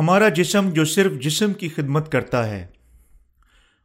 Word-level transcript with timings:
ہمارا 0.00 0.28
جسم 0.28 0.70
جو 0.70 0.84
صرف 0.84 1.12
جسم 1.12 1.52
کی 1.52 1.68
خدمت 1.68 2.12
کرتا 2.12 2.46
ہے۔ 2.46 2.66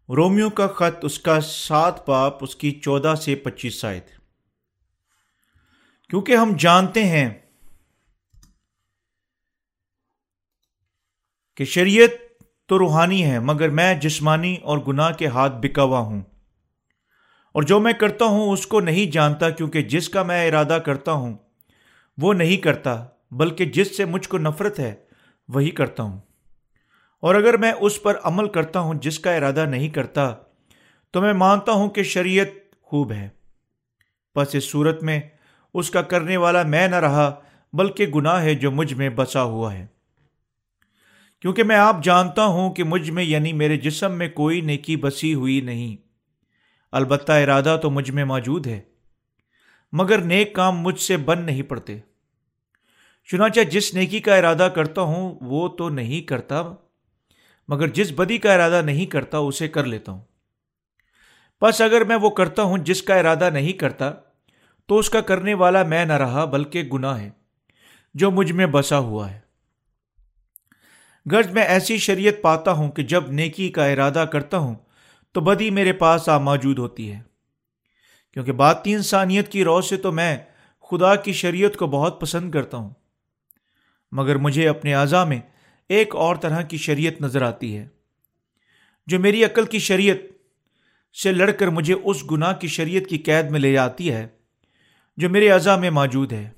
رومیو 0.09 0.49
کا 0.49 0.67
خط 0.67 1.05
اس 1.05 1.19
کا 1.19 1.41
سات 1.41 2.05
پاپ 2.05 2.43
اس 2.43 2.55
کی 2.55 2.71
چودہ 2.71 3.13
سے 3.21 3.35
پچیس 3.35 3.81
سائد۔ 3.81 4.01
کیونکہ 6.09 6.35
ہم 6.35 6.53
جانتے 6.59 7.03
ہیں 7.03 7.29
کہ 11.57 11.65
شریعت 11.65 12.43
تو 12.65 12.79
روحانی 12.79 13.25
ہے، 13.25 13.39
مگر 13.39 13.69
میں 13.69 13.93
جسمانی 13.93 14.55
اور 14.55 14.77
گناہ 14.87 15.11
کے 15.11 15.27
ہاتھ 15.27 15.53
بکا 15.53 15.83
ہوا 15.83 15.99
ہوں۔ 15.99 16.21
اور 17.51 17.63
جو 17.63 17.79
میں 17.79 17.93
کرتا 17.93 18.25
ہوں، 18.25 18.51
اس 18.51 18.67
کو 18.67 18.79
نہیں 18.79 19.11
جانتا، 19.11 19.49
کیونکہ 19.49 19.81
جس 19.81 20.09
کا 20.09 20.23
میں 20.23 20.47
ارادہ 20.47 20.77
کرتا 20.85 21.11
ہوں، 21.11 21.37
وہ 22.17 22.33
نہیں 22.33 22.57
کرتا، 22.57 23.05
بلکہ 23.31 23.65
جس 23.65 23.97
سے 23.97 24.05
مجھ 24.05 24.29
کو 24.29 24.37
نفرت 24.37 24.79
ہے 24.79 25.04
وہی 25.47 25.69
کرتا 25.69 26.03
ہوں۔ 26.03 26.19
اور 27.21 27.35
اگر 27.35 27.57
میں 27.57 27.71
اس 27.79 28.03
پر 28.03 28.17
عمل 28.23 28.49
کرتا 28.49 28.79
ہوں 28.79 28.93
جس 28.93 29.19
کا 29.19 29.35
ارادہ 29.35 29.65
نہیں 29.65 29.89
کرتا، 29.89 30.35
تو 31.11 31.21
میں 31.21 31.33
مانتا 31.33 31.71
ہوں 31.71 31.89
کہ 31.89 32.03
شریعت 32.03 32.75
خوب 32.81 33.11
ہے۔ 33.11 33.29
بس 34.35 34.55
اس 34.55 34.71
صورت 34.71 35.03
میں 35.03 35.21
اس 35.73 35.91
کا 35.91 36.01
کرنے 36.01 36.37
والا 36.37 36.63
میں 36.63 36.87
نہ 36.87 36.95
رہا، 36.95 37.39
بلکہ 37.73 38.05
گناہ 38.05 38.41
ہے 38.41 38.55
جو 38.55 38.71
مجھ 38.71 38.93
میں 38.93 39.09
بسا 39.09 39.43
ہوا 39.43 39.73
ہے۔ 39.73 39.85
کیونکہ 41.41 41.63
میں 41.63 41.75
آپ 41.75 42.03
جانتا 42.03 42.45
ہوں 42.45 42.73
کہ 42.73 42.83
مجھ 42.83 43.11
میں 43.11 43.23
یعنی 43.23 43.53
میرے 43.53 43.77
جسم 43.77 44.11
میں 44.11 44.29
کوئی 44.29 44.61
نیکی 44.61 44.95
بسی 44.95 45.33
ہوئی 45.33 45.61
نہیں۔ 45.61 45.97
البتہ 46.91 47.31
ارادہ 47.31 47.79
تو 47.81 47.89
مجھ 47.89 48.11
میں 48.11 48.25
موجود 48.25 48.67
ہے، 48.67 48.81
مگر 49.91 50.17
نیک 50.17 50.55
کام 50.55 50.79
مجھ 50.79 50.99
سے 50.99 51.17
بن 51.17 51.41
نہیں 51.41 51.61
پڑتے۔ 51.61 51.99
چنانچہ 53.31 53.59
جس 53.61 53.93
نیکی 53.93 54.19
کا 54.19 54.35
ارادہ 54.35 54.69
کرتا 54.75 55.01
ہوں، 55.01 55.35
وہ 55.41 55.67
تو 55.67 55.89
نہیں 55.89 56.21
کرتا، 56.21 56.73
مگر 57.67 57.87
جس 57.87 58.11
بدی 58.15 58.37
کا 58.37 58.53
ارادہ 58.53 58.81
نہیں 58.85 59.05
کرتا، 59.05 59.37
اسے 59.37 59.67
کر 59.67 59.83
لیتا 59.83 60.11
ہوں۔ 60.11 60.21
بس 61.61 61.81
اگر 61.81 62.03
میں 62.03 62.15
وہ 62.15 62.29
کرتا 62.29 62.61
ہوں 62.61 62.77
جس 62.77 63.03
کا 63.03 63.15
ارادہ 63.15 63.49
نہیں 63.49 63.71
کرتا، 63.71 64.11
تو 64.87 64.97
اس 64.97 65.09
کا 65.09 65.21
کرنے 65.21 65.53
والا 65.53 65.83
میں 65.83 66.05
نہ 66.05 66.13
رہا، 66.13 66.45
بلکہ 66.45 66.83
گناہ 66.83 67.19
ہے، 67.21 67.29
جو 68.13 68.31
مجھ 68.31 68.51
میں 68.51 68.65
بسا 68.65 68.99
ہوا 68.99 69.31
ہے۔ 69.31 69.39
غرض 71.31 71.51
میں 71.51 71.63
ایسی 71.63 71.97
شریعت 71.97 72.33
پاتا 72.41 72.71
ہوں 72.71 72.91
کہ 72.91 73.03
جب 73.03 73.31
نیکی 73.31 73.69
کا 73.69 73.85
ارادہ 73.85 74.25
کرتا 74.31 74.57
ہوں، 74.57 74.75
تو 75.31 75.41
بدی 75.41 75.69
میرے 75.69 75.93
پاس 75.93 76.29
آ 76.29 76.37
موجود 76.37 76.79
ہوتی 76.79 77.11
ہے۔ 77.11 77.21
کیونکہ 78.33 78.51
باتی 78.51 78.93
انسانیت 78.93 79.51
کی 79.51 79.63
رو 79.63 79.81
سے 79.81 79.97
تو 79.97 80.11
میں 80.11 80.37
خدا 80.81 81.15
کی 81.15 81.33
شریعت 81.33 81.77
کو 81.77 81.87
بہت 81.87 82.21
پسند 82.21 82.51
کرتا 82.51 82.77
ہوں۔ 82.77 82.89
مگر 84.15 84.35
مجھے 84.35 84.69
اپنے 84.69 84.95
اعضاء 84.95 85.23
میں 85.23 85.39
ایک 85.89 86.15
اور 86.15 86.35
طرح 86.35 86.61
کی 86.61 86.77
شریعت 86.77 87.21
نظر 87.21 87.41
آتی 87.41 87.77
ہے۔ 87.77 87.87
جو 89.07 89.19
میری 89.19 89.45
عقل 89.45 89.65
کی 89.65 89.79
شریعت 89.79 90.15
سے 91.17 91.31
لڑ 91.31 91.51
کر 91.51 91.67
مجھے 91.67 91.93
اس 91.93 92.31
گناہ 92.31 92.53
کی 92.53 92.67
شریعت 92.67 93.09
کی 93.09 93.17
قید 93.17 93.51
میں 93.51 93.59
لے 93.59 93.73
جاتی 93.73 94.11
ہے 94.11 94.27
جو 95.17 95.29
میرے 95.29 95.51
اعضاء 95.51 95.75
میں 95.75 95.89
موجود 95.89 96.33
ہے۔ 96.33 96.49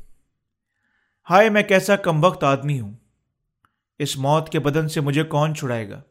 ہائے، 1.29 1.49
میں 1.49 1.63
کیسا 1.63 1.95
کم 1.95 2.23
وقت 2.23 2.43
آدمی 2.43 2.79
ہوں۔ 2.79 2.93
اس 3.99 4.17
موت 4.17 4.49
کے 4.49 4.59
بدن 4.59 4.89
سے 4.89 5.01
مجھے 5.01 5.23
کون 5.23 5.55
چھڑائے 5.55 5.89
گا؟ 5.89 6.01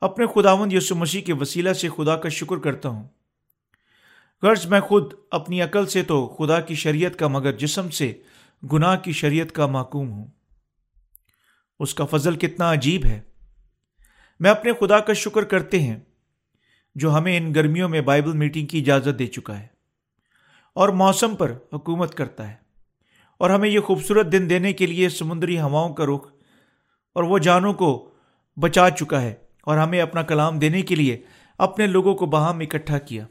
اپنے 0.00 0.26
خداوند 0.26 0.72
یسو 0.72 0.94
مسیح 0.94 1.22
کے 1.22 1.32
وسیلہ 1.32 1.72
سے 1.72 1.88
خدا 1.88 2.16
کا 2.16 2.28
شکر 2.28 2.56
کرتا 2.56 2.88
ہوں۔ 2.88 3.08
غرض 4.42 4.66
میں 4.66 4.80
خود 4.80 5.12
اپنی 5.30 5.62
عقل 5.62 5.86
سے 5.86 6.02
تو 6.02 6.28
خدا 6.28 6.60
کی 6.60 6.74
شریعت 6.74 7.16
کا 7.16 7.28
مگر 7.28 7.52
جسم 7.52 7.90
سے 7.90 8.12
گناہ 8.72 8.96
کی 8.96 9.12
شریعت 9.12 9.52
کا 9.52 9.66
معقوم 9.66 10.10
ہوں۔ 10.10 10.26
اس 11.80 11.94
کا 11.94 12.04
فضل 12.04 12.36
کتنا 12.36 12.72
عجیب 12.72 13.06
ہے۔ 13.06 13.20
میں 14.40 14.50
اپنے 14.50 14.72
خدا 14.80 14.98
کا 14.98 15.12
شکر 15.12 15.42
کرتے 15.42 15.80
ہیں 15.80 15.96
جو 16.94 17.14
ہمیں 17.16 17.36
ان 17.36 17.54
گرمیوں 17.54 17.88
میں 17.88 18.00
بائبل 18.00 18.32
میٹنگ 18.32 18.66
کی 18.66 18.80
اجازت 18.80 19.18
دے 19.18 19.26
چکا 19.26 19.58
ہے 19.58 19.66
اور 20.74 20.88
موسم 20.88 21.36
پر 21.36 21.52
حکومت 21.72 22.14
کرتا 22.14 22.48
ہے 22.48 22.54
اور 23.38 23.50
ہمیں 23.50 23.68
یہ 23.68 23.80
خوبصورت 23.80 24.32
دن 24.32 24.50
دینے 24.50 24.72
کے 24.72 24.86
لیے 24.86 25.08
سمندری 25.08 25.60
ہواؤں 25.60 25.94
کا 25.94 26.04
رخ 26.06 26.32
اور 27.14 27.22
وہ 27.22 27.38
جانوں 27.38 27.72
کو 27.72 28.10
بچا 28.56 28.90
چکا 28.90 29.22
ہے 29.22 29.34
اور 29.62 29.78
ہمیں 29.78 30.00
اپنا 30.00 30.22
کلام 30.22 30.58
دینے 30.58 30.82
کے 30.82 30.94
لیے 30.94 31.22
اپنے 31.58 31.86
لوگوں 31.86 32.14
کو 32.14 32.26
باہم 32.26 32.58
اکٹھا 32.58 32.98
کیا 32.98 33.26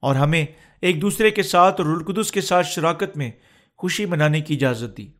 اور 0.00 0.14
ہمیں 0.14 0.46
ایک 0.80 1.02
دوسرے 1.02 1.30
کے 1.30 1.42
ساتھ 1.42 1.80
اور 1.80 1.90
رلقدس 1.90 2.32
کے 2.32 2.40
ساتھ 2.40 2.66
شراکت 2.66 3.16
میں 3.16 3.30
خوشی 3.78 4.06
منانے 4.06 4.40
کی 4.40 4.54
اجازت 4.54 4.96
دی۔ 4.96 5.12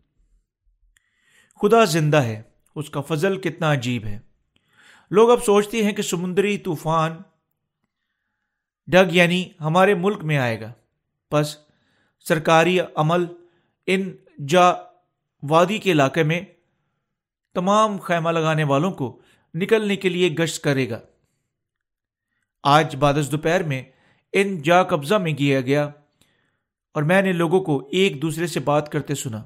خدا 1.63 1.85
زندہ 1.85 2.17
ہے، 2.17 2.43
اس 2.75 2.91
کا 2.91 3.01
فضل 3.01 3.41
کتنا 3.41 3.73
عجیب 3.73 4.05
ہے۔ 4.05 4.19
لوگ 5.11 5.31
اب 5.31 5.45
سوچتے 5.45 5.85
ہیں 5.85 5.93
کہ 5.93 6.03
سمندری 6.03 6.59
طوفان 6.59 7.17
ڈگ 8.87 9.13
یعنی 9.13 9.51
ہمارے 9.61 9.95
ملک 9.95 10.25
میں 10.25 10.39
آئے 10.39 10.61
گا۔ 10.61 10.73
بس 11.33 11.57
سرکاری 12.29 12.79
عمل 12.95 13.25
ان 13.87 14.17
جا 14.49 14.65
وادی 15.43 15.79
کے 15.79 15.93
علاقے 15.93 16.23
میں 16.23 16.41
تمام 17.55 17.99
خیمہ 17.99 18.31
لگانے 18.31 18.65
والوں 18.65 18.93
کو 18.93 19.23
نکلنے 19.55 19.97
کے 19.97 20.09
لیے 20.09 20.29
گشت 20.31 20.65
کرے 20.65 20.91
گا۔ 20.91 21.01
آج 22.63 22.97
بادس 22.97 23.33
دوپہر 23.33 23.63
میں 23.63 23.83
ان 24.33 24.63
جا 24.63 24.83
قبضہ 24.83 25.15
میں 25.15 25.33
کیا 25.33 25.61
گیا۔ 25.61 25.91
اور 26.99 27.05
میں 27.05 27.23
نے 27.23 27.33
لوگوں 27.33 27.61
کو 27.61 27.89
ایک 27.93 28.23
دوسرے 28.23 28.47
سے 28.47 28.61
بات 28.61 28.93
کرتے 28.93 29.15
سنا۔ 29.15 29.45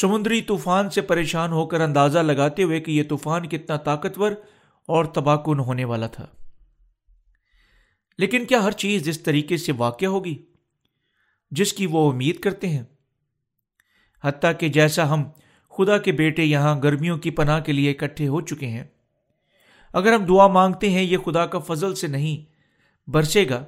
سمندری 0.00 0.42
طوفان 0.42 0.90
سے 0.90 1.00
پریشان 1.00 1.52
ہو 1.52 1.66
کر 1.66 1.80
اندازہ 1.80 2.18
لگاتے 2.18 2.62
ہوئے 2.62 2.80
کہ 2.80 2.90
یہ 2.90 3.02
طوفان 3.08 3.48
کتنا 3.48 3.76
طاقتور 3.76 4.32
اور 4.86 5.04
تباہ 5.04 5.36
کن 5.36 5.58
ہونے 5.58 5.84
والا 5.84 6.06
تھا۔ 6.06 6.26
لیکن 8.18 8.44
کیا 8.44 8.62
ہر 8.62 8.70
چیز 8.70 9.08
اس 9.08 9.22
طریقے 9.22 9.56
سے 9.56 9.72
واقع 9.72 10.04
ہوگی 10.04 10.46
جس 11.50 11.72
کی 11.72 11.86
وہ 11.86 12.12
امید 12.12 12.40
کرتے 12.40 12.68
ہیں؟ 12.68 12.82
حتیٰ 14.24 14.52
کہ 14.58 14.68
جیسا 14.68 15.10
ہم 15.10 15.24
خدا 15.70 15.98
کے 15.98 16.12
بیٹے 16.12 16.44
یہاں 16.44 16.82
گرمیوں 16.82 17.18
کی 17.18 17.30
پناہ 17.30 17.60
کے 17.60 17.72
لیے 17.72 17.90
اکٹھے 17.90 18.28
ہو 18.28 18.40
چکے 18.40 18.66
ہیں، 18.66 18.84
اگر 19.92 20.12
ہم 20.12 20.24
دعا 20.24 20.46
مانگتے 20.46 20.90
ہیں 20.90 21.02
یہ 21.02 21.18
خدا 21.18 21.46
کا 21.46 21.58
فضل 21.58 21.94
سے 21.94 22.06
نہیں، 22.06 22.54
برسے 23.10 23.48
گا۔ 23.50 23.64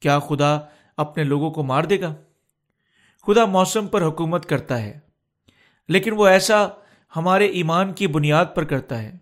کیا 0.00 0.18
خدا 0.18 0.58
اپنے 1.00 1.24
لوگوں 1.24 1.50
کو 1.50 1.62
مار 1.62 1.84
دے 1.84 2.00
گا۔ 2.00 2.14
خدا 3.26 3.44
موسم 3.44 3.86
پر 3.86 4.02
حکومت 4.02 4.46
کرتا 4.46 4.82
ہے، 4.82 4.98
لیکن 5.88 6.12
وہ 6.12 6.26
ایسا 6.26 6.66
ہمارے 7.16 7.46
ایمان 7.46 7.92
کی 7.92 8.06
بنیاد 8.06 8.46
پر 8.54 8.64
کرتا 8.64 9.02
ہے۔ 9.02 9.12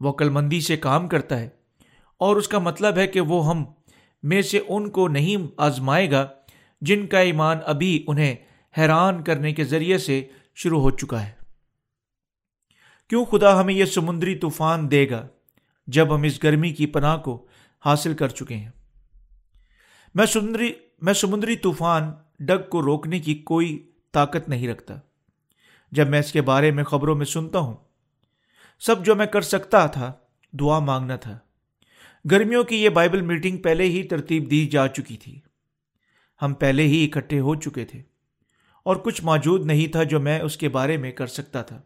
وہ 0.00 0.10
عقل 0.10 0.28
مندی 0.28 0.60
سے 0.60 0.76
کام 0.76 1.08
کرتا 1.08 1.38
ہے، 1.38 1.48
اور 2.20 2.36
اس 2.36 2.48
کا 2.48 2.58
مطلب 2.58 2.96
ہے 2.96 3.06
کہ 3.06 3.20
وہ 3.20 3.46
ہم 3.48 3.64
میں 4.22 4.42
سے 4.42 4.60
ان 4.68 4.90
کو 4.90 5.08
نہیں 5.08 5.46
آزمائے 5.56 6.10
گا 6.10 6.26
جن 6.82 7.06
کا 7.06 7.18
ایمان 7.18 7.58
ابھی 7.64 8.04
انہیں 8.06 8.34
حیران 8.78 9.22
کرنے 9.24 9.52
کے 9.52 9.64
ذریعے 9.64 9.98
سے 9.98 10.22
شروع 10.54 10.80
ہو 10.80 10.90
چکا 10.90 11.26
ہے۔ 11.26 11.32
کیوں 13.10 13.24
خدا 13.24 13.60
ہمیں 13.60 13.74
یہ 13.74 13.84
سمندری 13.84 14.34
طوفان 14.34 14.90
دے 14.90 15.08
گا 15.10 15.26
جب 15.88 16.14
ہم 16.14 16.22
اس 16.22 16.42
گرمی 16.42 16.70
کی 16.70 16.86
پناہ 16.86 17.16
کو 17.16 17.46
حاصل 17.84 18.14
کر 18.14 18.28
چکے 18.28 18.56
ہیں؟ 18.56 18.70
میں 20.14 20.26
سمندری 20.26 20.72
میں 21.00 21.12
سمندری 21.12 21.56
طوفان 21.56 22.12
ڈگ 22.40 22.68
کو 22.68 22.82
روکنے 22.82 23.18
کی 23.18 23.34
کوئی 23.34 23.90
طاقت 24.12 24.48
نہیں 24.48 24.68
رکھتا۔ 24.68 24.94
جب 25.92 26.08
میں 26.08 26.18
اس 26.18 26.32
کے 26.32 26.42
بارے 26.42 26.70
میں 26.70 26.84
خبروں 26.84 27.16
میں 27.16 27.26
سنتا 27.26 27.58
ہوں، 27.58 27.76
سب 28.80 29.04
جو 29.04 29.14
میں 29.14 29.26
کر 29.26 29.40
سکتا 29.40 29.86
تھا، 29.86 30.12
دعا 30.52 30.78
مانگنا 30.78 31.16
تھا۔ 31.16 31.38
گرمیوں 32.30 32.64
کی 32.64 32.76
یہ 32.76 32.88
بائبل 32.88 33.20
میٹنگ 33.20 33.56
پہلے 33.56 33.84
ہی 33.84 34.02
ترتیب 34.02 34.50
دی 34.50 34.66
جا 34.66 34.88
چکی 34.88 35.16
تھی۔ 35.16 35.40
ہم 36.42 36.54
پہلے 36.54 36.82
ہی 36.82 37.04
اکٹھے 37.04 37.40
ہو 37.40 37.54
چکے 37.54 37.84
تھے۔ 37.84 38.02
اور 38.84 38.96
کچھ 38.96 39.24
موجود 39.24 39.66
نہیں 39.66 39.86
تھا 39.86 40.02
جو 40.02 40.20
میں 40.20 40.40
اس 40.40 40.56
کے 40.56 40.68
بارے 40.68 40.96
میں 40.96 41.12
کر 41.12 41.26
سکتا 41.26 41.62
تھا۔ 41.62 41.82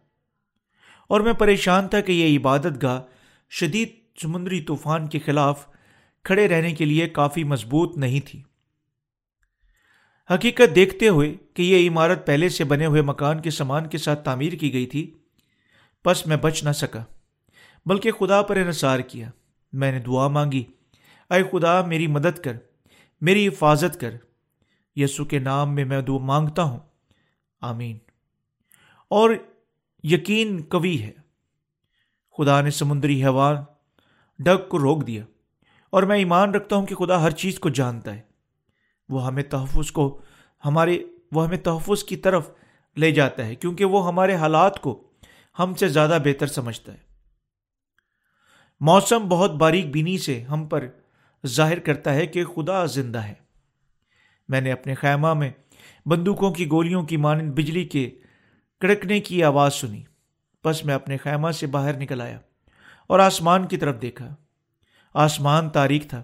اور 1.08 1.20
میں 1.20 1.32
پریشان 1.32 1.88
تھا 1.88 2.00
کہ 2.00 2.12
یہ 2.12 2.38
عبادت 2.38 2.82
گاہ 2.82 3.02
شدید 3.50 3.88
سمندری 4.22 4.60
طوفان 4.60 5.06
کے 5.06 5.18
خلاف 5.18 5.66
کھڑے 6.22 6.48
رہنے 6.48 6.72
کے 6.72 6.84
لیے 6.84 7.08
کافی 7.08 7.44
مضبوط 7.44 7.96
نہیں 7.96 8.20
تھی۔ 8.20 8.42
حقیقت 10.30 10.74
دیکھتے 10.74 11.08
ہوئے 11.08 11.34
کہ 11.54 11.62
یہ 11.62 11.90
عمارت 11.90 12.26
پہلے 12.26 12.48
سے 12.48 12.64
بنے 12.64 12.86
ہوئے 12.86 13.02
مکان 13.02 13.40
کے 13.40 13.50
سامان 13.50 13.86
کے 13.86 13.98
ساتھ 13.98 14.24
تعمیر 14.24 14.52
کی 14.52 14.72
گئی 14.72 14.86
تھی 14.86 15.14
بس 16.04 16.26
میں 16.26 16.36
بچ 16.36 16.64
نہ 16.64 16.72
سکا۔ 16.72 17.04
بلکہ 17.86 18.12
خدا 18.12 18.42
پر 18.42 18.56
انحصار 18.56 18.98
کیا۔ 18.98 19.30
میں 19.72 19.92
نے 19.92 19.98
دعا 19.98 20.28
مانگی۔ 20.28 20.64
اے 21.30 21.42
خدا، 21.42 21.82
میری 21.82 22.06
مدد 22.06 22.38
کر، 22.38 22.52
میری 23.20 23.48
حفاظت 23.48 24.00
کر۔ 24.00 24.14
یسو 24.96 25.24
کے 25.24 25.38
نام 25.38 25.74
میں 25.74 25.84
میں 25.84 26.00
دعا 26.00 26.18
مانگتا 26.18 26.62
ہوں۔ 26.62 26.78
آمین۔ 27.60 27.98
اور 29.10 29.30
یقین 30.04 30.62
قوی 30.68 31.02
ہے۔ 31.02 31.12
خدا 32.38 32.60
نے 32.60 32.70
سمندری 32.70 33.24
ہوا 33.24 33.64
ڈگ 34.38 34.68
کو 34.68 34.78
روک 34.78 35.06
دیا۔ 35.06 35.24
اور 35.90 36.02
میں 36.02 36.16
ایمان 36.16 36.54
رکھتا 36.54 36.76
ہوں 36.76 36.86
کہ 36.86 36.94
خدا 36.94 37.22
ہر 37.22 37.30
چیز 37.30 37.58
کو 37.58 37.68
جانتا 37.68 38.14
ہے۔ 38.14 38.33
وہ 39.08 39.26
ہمیں 39.26 39.42
تحفظ 39.42 39.90
کو 39.90 40.20
ہمارے 40.64 41.04
وہ 41.32 41.46
ہمیں 41.46 41.58
تحفظ 41.58 42.04
کی 42.04 42.16
طرف 42.16 42.50
لے 42.96 43.10
جاتا 43.10 43.46
ہے، 43.46 43.54
کیونکہ 43.54 43.84
وہ 43.84 44.06
ہمارے 44.06 44.34
حالات 44.34 44.80
کو 44.80 45.10
ہم 45.58 45.74
سے 45.74 45.88
زیادہ 45.88 46.18
بہتر 46.24 46.46
سمجھتا 46.46 46.92
ہے۔ 46.92 46.98
موسم 48.80 49.28
بہت 49.28 49.50
باریک 49.50 49.86
بینی 49.90 50.18
سے 50.18 50.42
ہم 50.42 50.66
پر 50.66 50.88
ظاہر 51.46 51.78
کرتا 51.78 52.14
ہے 52.14 52.26
کہ 52.26 52.44
خدا 52.44 52.84
زندہ 52.84 53.18
ہے۔ 53.18 53.34
میں 54.48 54.60
نے 54.60 54.72
اپنے 54.72 54.94
خیمہ 54.94 55.34
میں 55.34 55.50
بندوقوں 56.06 56.50
کی 56.50 56.70
گولیوں 56.70 57.02
کی 57.02 57.16
مانند 57.16 57.52
بجلی 57.52 57.84
کے 57.84 58.10
کڑکنے 58.80 59.20
کی 59.20 59.44
آواز 59.44 59.74
سنی۔ 59.74 60.02
بس 60.64 60.84
میں 60.84 60.94
اپنے 60.94 61.16
خیمہ 61.16 61.50
سے 61.50 61.66
باہر 61.66 61.96
نکل 61.96 62.20
آیا 62.20 62.38
اور 63.06 63.18
آسمان 63.18 63.66
کی 63.66 63.76
طرف 63.76 64.02
دیکھا۔ 64.02 64.34
آسمان 65.14 65.70
تاریخ 65.70 66.06
تھا 66.06 66.22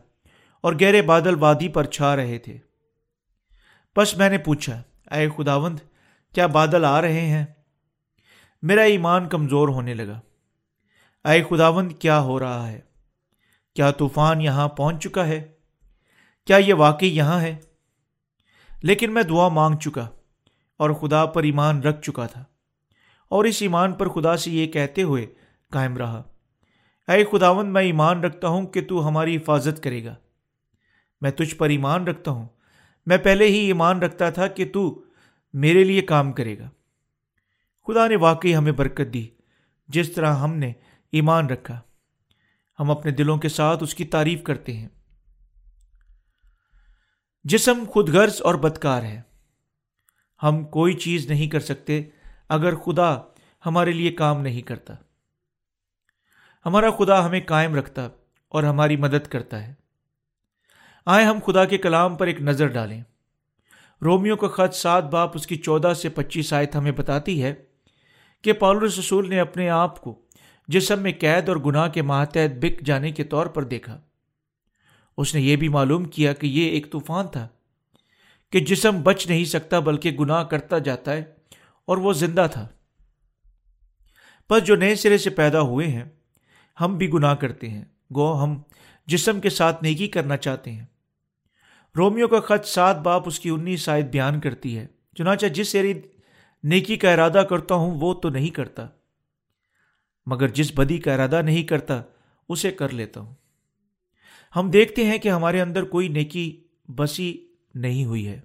اور 0.60 0.72
گہرے 0.72 1.02
بادل 1.02 1.34
وادی 1.34 1.68
پر 1.68 1.84
چھا 1.84 2.16
رہے 2.16 2.38
تھے۔ 2.38 2.58
بس 3.96 4.16
میں 4.16 4.28
نے 4.28 4.38
پوچھا، 4.38 4.82
اے 5.10 5.28
خداوند، 5.36 5.78
کیا 6.34 6.46
بادل 6.46 6.84
آ 6.84 7.00
رہے 7.00 7.20
ہیں؟ 7.20 7.46
میرا 8.62 8.82
ایمان 8.82 9.28
کمزور 9.28 9.68
ہونے 9.68 9.94
لگا۔ 9.94 10.20
اے 11.30 11.42
خداوند، 11.42 11.92
کیا 11.92 12.20
ہو 12.20 12.40
رہا 12.40 12.68
ہے؟ 12.68 12.80
کیا 13.74 13.90
طوفان 13.90 14.40
یہاں 14.40 14.68
پہنچ 14.68 15.04
چکا 15.04 15.26
ہے؟ 15.26 15.52
کیا 16.46 16.56
یہ 16.56 16.74
واقعی 16.74 17.16
یہاں 17.16 17.40
ہے؟ 17.40 17.56
لیکن 18.82 19.14
میں 19.14 19.22
دعا 19.22 19.48
مانگ 19.48 19.76
چکا 19.76 20.08
اور 20.76 20.90
خدا 20.90 21.26
پر 21.26 21.42
ایمان 21.42 21.82
رکھ 21.82 22.02
چکا 22.02 22.26
تھا۔ 22.26 22.44
اور 23.28 23.44
اس 23.44 23.62
ایمان 23.62 23.92
پر 23.92 24.08
خدا 24.08 24.36
سے 24.36 24.50
یہ 24.50 24.66
کہتے 24.66 25.02
ہوئے 25.02 25.26
قائم 25.72 25.96
رہا۔ 25.96 26.22
اے 27.08 27.24
خداوند، 27.24 27.72
میں 27.72 27.82
ایمان 27.82 28.24
رکھتا 28.24 28.48
ہوں 28.48 28.66
کہ 28.66 28.84
تو 28.84 29.08
ہماری 29.08 29.36
حفاظت 29.36 29.82
کرے 29.82 30.04
گا۔ 30.04 30.14
میں 31.20 31.30
تجھ 31.30 31.54
پر 31.54 31.68
ایمان 31.68 32.06
رکھتا 32.06 32.30
ہوں 32.30 32.48
میں 33.06 33.18
پہلے 33.18 33.46
ہی 33.46 33.58
ایمان 33.58 34.02
رکھتا 34.02 34.30
تھا 34.30 34.46
کہ 34.46 34.70
تو 34.72 35.04
میرے 35.52 35.84
لیے 35.84 36.02
کام 36.02 36.32
کرے 36.32 36.58
گا۔ 36.58 36.70
خدا 37.86 38.06
نے 38.06 38.16
واقعی 38.16 38.56
ہمیں 38.56 38.72
برکت 38.72 39.14
دی، 39.14 39.28
جس 39.88 40.12
طرح 40.12 40.34
ہم 40.34 40.54
نے 40.54 40.72
ایمان 41.12 41.46
رکھا۔ 41.46 41.80
ہم 42.80 42.90
اپنے 42.90 43.10
دلوں 43.10 43.38
کے 43.38 43.48
ساتھ 43.48 43.82
اس 43.82 43.94
کی 43.94 44.04
تعریف 44.04 44.42
کرتے 44.42 44.76
ہیں۔ 44.76 44.88
جسم 47.44 47.84
خود 47.88 48.08
غرض 48.08 48.42
اور 48.42 48.54
بدکار 48.54 49.02
ہے۔ 49.02 49.22
ہم 50.42 50.64
کوئی 50.64 50.94
چیز 50.94 51.30
نہیں 51.30 51.48
کر 51.48 51.60
سکتے 51.60 52.02
اگر 52.48 52.76
خدا 52.76 53.18
ہمارے 53.66 53.92
لیے 53.92 54.12
کام 54.12 54.42
نہیں 54.42 54.62
کرتا۔ 54.62 54.94
ہمارا 56.66 56.90
خدا 56.90 57.26
ہمیں 57.26 57.40
قائم 57.46 57.74
رکھتا 57.74 58.08
اور 58.48 58.62
ہماری 58.62 58.96
مدد 58.96 59.26
کرتا 59.26 59.66
ہے۔ 59.66 59.79
آئے 61.06 61.24
ہم 61.24 61.38
خدا 61.46 61.64
کے 61.64 61.78
کلام 61.78 62.16
پر 62.16 62.26
ایک 62.26 62.40
نظر 62.40 62.66
ڈالیں۔ 62.66 63.02
رومیو 64.02 64.36
کا 64.36 64.48
خط 64.48 64.74
سات 64.74 65.04
باپ 65.04 65.30
اس 65.34 65.46
کی 65.46 65.56
چودہ 65.56 65.92
سے 65.94 66.08
پچیس 66.08 66.52
آیت 66.52 66.76
ہمیں 66.76 66.92
بتاتی 66.92 67.42
ہے 67.42 67.54
کہ 68.42 68.52
پالرس 68.52 68.98
رسول 68.98 69.28
نے 69.28 69.40
اپنے 69.40 69.70
آپ 69.70 70.00
کو 70.00 70.22
جسم 70.68 71.02
میں 71.02 71.12
قید 71.20 71.48
اور 71.48 71.56
گناہ 71.56 71.88
کے 71.88 72.02
ماتحت 72.02 72.58
بک 72.58 72.80
جانے 72.84 73.10
کے 73.10 73.24
طور 73.24 73.46
پر 73.46 73.64
دیکھا۔ 73.64 74.00
اس 75.16 75.34
نے 75.34 75.40
یہ 75.40 75.56
بھی 75.56 75.68
معلوم 75.68 76.04
کیا 76.04 76.32
کہ 76.32 76.46
یہ 76.46 76.70
ایک 76.70 76.92
طوفان 76.92 77.28
تھا 77.28 77.48
کہ 78.52 78.60
جسم 78.60 79.02
بچ 79.02 79.26
نہیں 79.26 79.44
سکتا 79.44 79.78
بلکہ 79.78 80.10
گناہ 80.10 80.44
کرتا 80.44 80.78
جاتا 80.78 81.12
ہے 81.12 81.24
اور 81.86 81.96
وہ 81.96 82.12
زندہ 82.12 82.46
تھا۔ 82.52 82.68
پر 84.48 84.60
جو 84.60 84.76
نئے 84.76 84.94
سرے 84.94 85.18
سے 85.18 85.30
پیدا 85.30 85.60
ہوئے 85.60 85.86
ہیں، 85.86 86.04
ہم 86.80 86.98
بھی 86.98 87.12
گناہ 87.12 87.34
کرتے 87.34 87.68
ہیں۔ 87.68 87.84
گو، 88.14 88.44
ہم 88.44 88.62
جسم 89.10 89.40
کے 89.40 89.50
ساتھ 89.50 89.82
نیکی 89.82 90.08
کرنا 90.08 90.36
چاہتے 90.36 90.72
ہیں۔ 90.72 90.86
رومیو 91.96 92.28
کا 92.28 92.40
خط 92.40 92.66
سات 92.66 92.98
باپ 92.98 93.22
اس 93.26 93.40
کی 93.40 93.48
انیس 93.48 93.80
شاید 93.80 94.06
بیان 94.06 94.40
کرتی 94.40 94.78
ہے۔ 94.78 94.86
چنانچہ 95.18 95.46
جس 95.46 95.74
ایری 95.74 96.00
نیکی 96.64 96.96
کا 96.96 97.12
ارادہ 97.12 97.42
کرتا 97.50 97.74
ہوں، 97.74 97.98
وہ 98.00 98.14
تو 98.14 98.28
نہیں 98.28 98.48
کرتا۔ 98.48 98.86
مگر 100.26 100.48
جس 100.48 100.72
بدی 100.74 100.98
کا 100.98 101.14
ارادہ 101.14 101.42
نہیں 101.42 101.62
کرتا، 101.62 102.02
اسے 102.48 102.70
کر 102.70 102.88
لیتا 102.88 103.20
ہوں۔ 103.20 103.34
ہم 104.56 104.70
دیکھتے 104.70 105.04
ہیں 105.04 105.18
کہ 105.18 105.28
ہمارے 105.28 105.60
اندر 105.60 105.82
کوئی 105.82 106.08
نیکی 106.08 106.64
بسی 106.96 107.46
نہیں 107.74 108.04
ہوئی 108.04 108.28
ہے، 108.28 108.40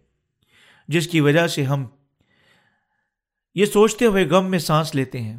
جس 0.88 1.08
کی 1.08 1.20
وجہ 1.20 1.48
سے 1.48 1.64
ہم 1.64 1.86
یہ 3.56 3.66
سوچتے 3.66 4.06
ہوئے 4.06 4.26
غم 4.26 4.52
میں 4.52 4.60
سانس 4.60 4.96
لیتے 4.96 5.22
ہیں۔ 5.22 5.38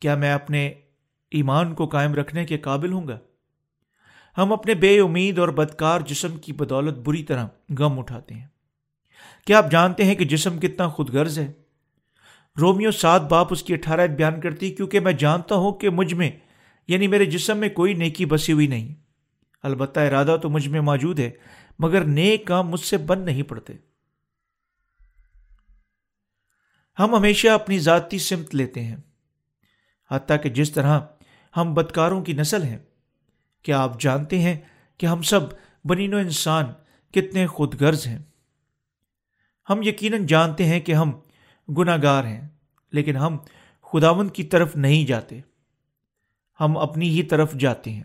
کیا 0.00 0.14
میں 0.14 0.32
اپنے 0.32 0.74
ایمان 1.30 1.74
کو 1.74 1.86
قائم 1.86 2.14
رکھنے 2.14 2.44
کے 2.44 2.58
قابل 2.58 2.92
ہوں 2.92 3.08
گا؟ 3.08 3.18
ہم 4.38 4.52
اپنے 4.52 4.74
بے 4.74 5.00
امید 5.00 5.38
اور 5.38 5.48
بدکار 5.48 6.00
جسم 6.00 6.36
کی 6.36 6.52
بدولت 6.52 6.98
بری 6.98 7.22
طرح 7.22 7.46
غم 7.78 7.98
اٹھاتے 7.98 8.34
ہیں۔ 8.34 8.46
کیا 9.46 9.58
آپ 9.58 9.70
جانتے 9.70 10.04
ہیں 10.04 10.14
کہ 10.14 10.24
جسم 10.24 10.58
کتنا 10.58 10.88
خود 10.88 11.10
غرض 11.10 11.38
ہے؟ 11.38 11.52
رومیو 12.60 12.90
سات 12.90 13.22
باپ 13.22 13.46
اس 13.50 13.62
کی 13.62 13.74
اٹھارہ 13.74 14.06
بیان 14.06 14.40
کرتی، 14.40 14.70
کیونکہ 14.70 15.00
میں 15.00 15.12
جانتا 15.12 15.54
ہوں 15.54 15.72
کہ 15.72 15.90
مجھ 15.90 16.14
میں 16.14 16.30
یعنی 16.88 17.08
میرے 17.08 17.24
جسم 17.24 17.58
میں 17.58 17.68
کوئی 17.68 17.94
نیکی 17.94 18.26
بسی 18.26 18.52
ہوئی 18.52 18.66
نہیں۔ 18.66 18.94
البتہ 19.62 20.00
ارادہ 20.00 20.36
تو 20.42 20.50
مجھ 20.50 20.68
میں 20.68 20.80
موجود 20.80 21.18
ہے، 21.18 21.30
مگر 21.78 22.04
نیک 22.04 22.46
کام 22.46 22.68
مجھ 22.68 22.80
سے 22.80 22.96
بند 22.96 23.24
نہیں 23.24 23.42
پڑتے۔ 23.42 23.72
ہم 26.98 27.14
ہمیشہ 27.14 27.48
اپنی 27.48 27.78
ذاتی 27.78 28.18
سمت 28.18 28.54
لیتے 28.54 28.84
ہیں، 28.84 28.96
حتیٰ 30.10 30.36
کہ 30.42 30.48
جس 30.48 30.72
طرح 30.72 31.00
ہم 31.56 31.74
بدکاروں 31.74 32.24
کی 32.24 32.32
نسل 32.32 32.62
ہیں۔ 32.62 32.78
کیا 33.62 33.80
آپ 33.80 34.00
جانتے 34.00 34.38
ہیں 34.38 34.56
کہ 34.98 35.06
ہم 35.06 35.22
سب 35.22 35.40
بنین 35.84 36.14
و 36.14 36.16
انسان 36.16 36.64
کتنے 37.12 37.46
خود 37.46 37.82
غرض 37.82 38.06
ہیں؟ 38.06 38.18
ہم 39.70 39.82
یقیناً 39.82 40.26
جانتے 40.26 40.64
ہیں 40.64 40.80
کہ 40.80 40.92
ہم 40.92 41.12
گناہ 41.78 41.96
گار 42.02 42.24
ہیں، 42.24 42.48
لیکن 42.92 43.16
ہم 43.16 43.36
خداون 43.82 44.28
کی 44.28 44.42
طرف 44.42 44.76
نہیں 44.76 45.06
جاتے۔ 45.06 45.40
ہم 46.60 46.78
اپنی 46.78 47.08
ہی 47.08 47.22
طرف 47.22 47.54
جاتے 47.54 47.90
ہیں۔ 47.90 48.04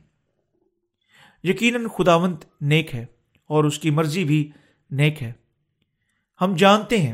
یقیناً 1.43 1.87
خداونت 1.97 2.45
نیک 2.61 2.95
ہے 2.95 3.05
اور 3.45 3.63
اس 3.63 3.79
کی 3.79 3.89
مرضی 3.89 4.23
بھی 4.23 4.51
نیک 4.91 5.23
ہے۔ 5.23 5.33
ہم 6.41 6.55
جانتے 6.55 6.97
ہیں 6.97 7.13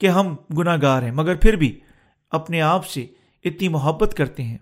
کہ 0.00 0.06
ہم 0.06 0.36
گناہ 0.58 0.76
گار 0.82 1.02
ہیں، 1.02 1.12
مگر 1.12 1.34
پھر 1.34 1.56
بھی 1.56 1.80
اپنے 2.30 2.60
آپ 2.60 2.86
سے 2.86 3.06
اتنی 3.44 3.68
محبت 3.68 4.14
کرتے 4.16 4.42
ہیں۔ 4.42 4.58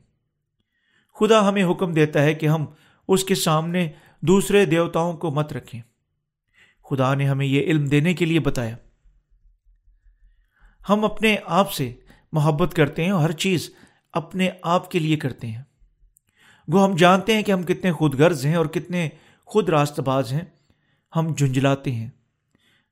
خدا 1.14 1.49
ہمیں 1.49 1.64
حکم 1.64 1.93
دیتا 1.93 2.23
ہے 2.23 2.35
کہ 2.35 2.47
ہم 2.47 2.67
اس 3.09 3.25
کے 3.25 3.35
سامنے 3.35 3.90
دوسرے 4.21 4.64
دیوتاؤں 4.64 5.16
کو 5.16 5.31
مت 5.31 5.52
رکھیں۔ 5.52 5.81
خدا 6.90 7.14
نے 7.14 7.28
ہمیں 7.28 7.47
یہ 7.47 7.61
علم 7.61 7.85
دینے 7.85 8.14
کے 8.14 8.25
لیے 8.25 8.40
بتایا۔ 8.40 8.76
ہم 10.88 11.04
اپنے 11.04 11.37
آپ 11.47 11.73
سے 11.73 11.92
محبت 12.33 12.75
کرتے 12.75 13.04
ہیں 13.04 13.11
اور 13.11 13.23
ہر 13.23 13.33
چیز 13.33 13.71
اپنے 14.12 14.50
آپ 14.62 14.90
کے 14.90 14.99
لیے 14.99 15.16
کرتے 15.16 15.47
ہیں۔ 15.47 15.62
گو 16.73 16.85
ہم 16.85 16.97
جانتے 16.97 17.35
ہیں 17.35 17.42
کہ 17.42 17.52
ہم 17.52 17.62
کتنے 17.62 17.92
خود 17.92 18.21
غرض 18.21 18.47
ہیں 18.47 18.54
اور 18.54 18.66
کتنے 18.66 19.09
خود 19.45 19.69
راست 19.69 20.00
باز 20.00 20.33
ہیں۔ 20.33 20.45
ہم 21.16 21.35
جھنجھلاتے 21.35 21.92
ہیں۔ 21.92 22.11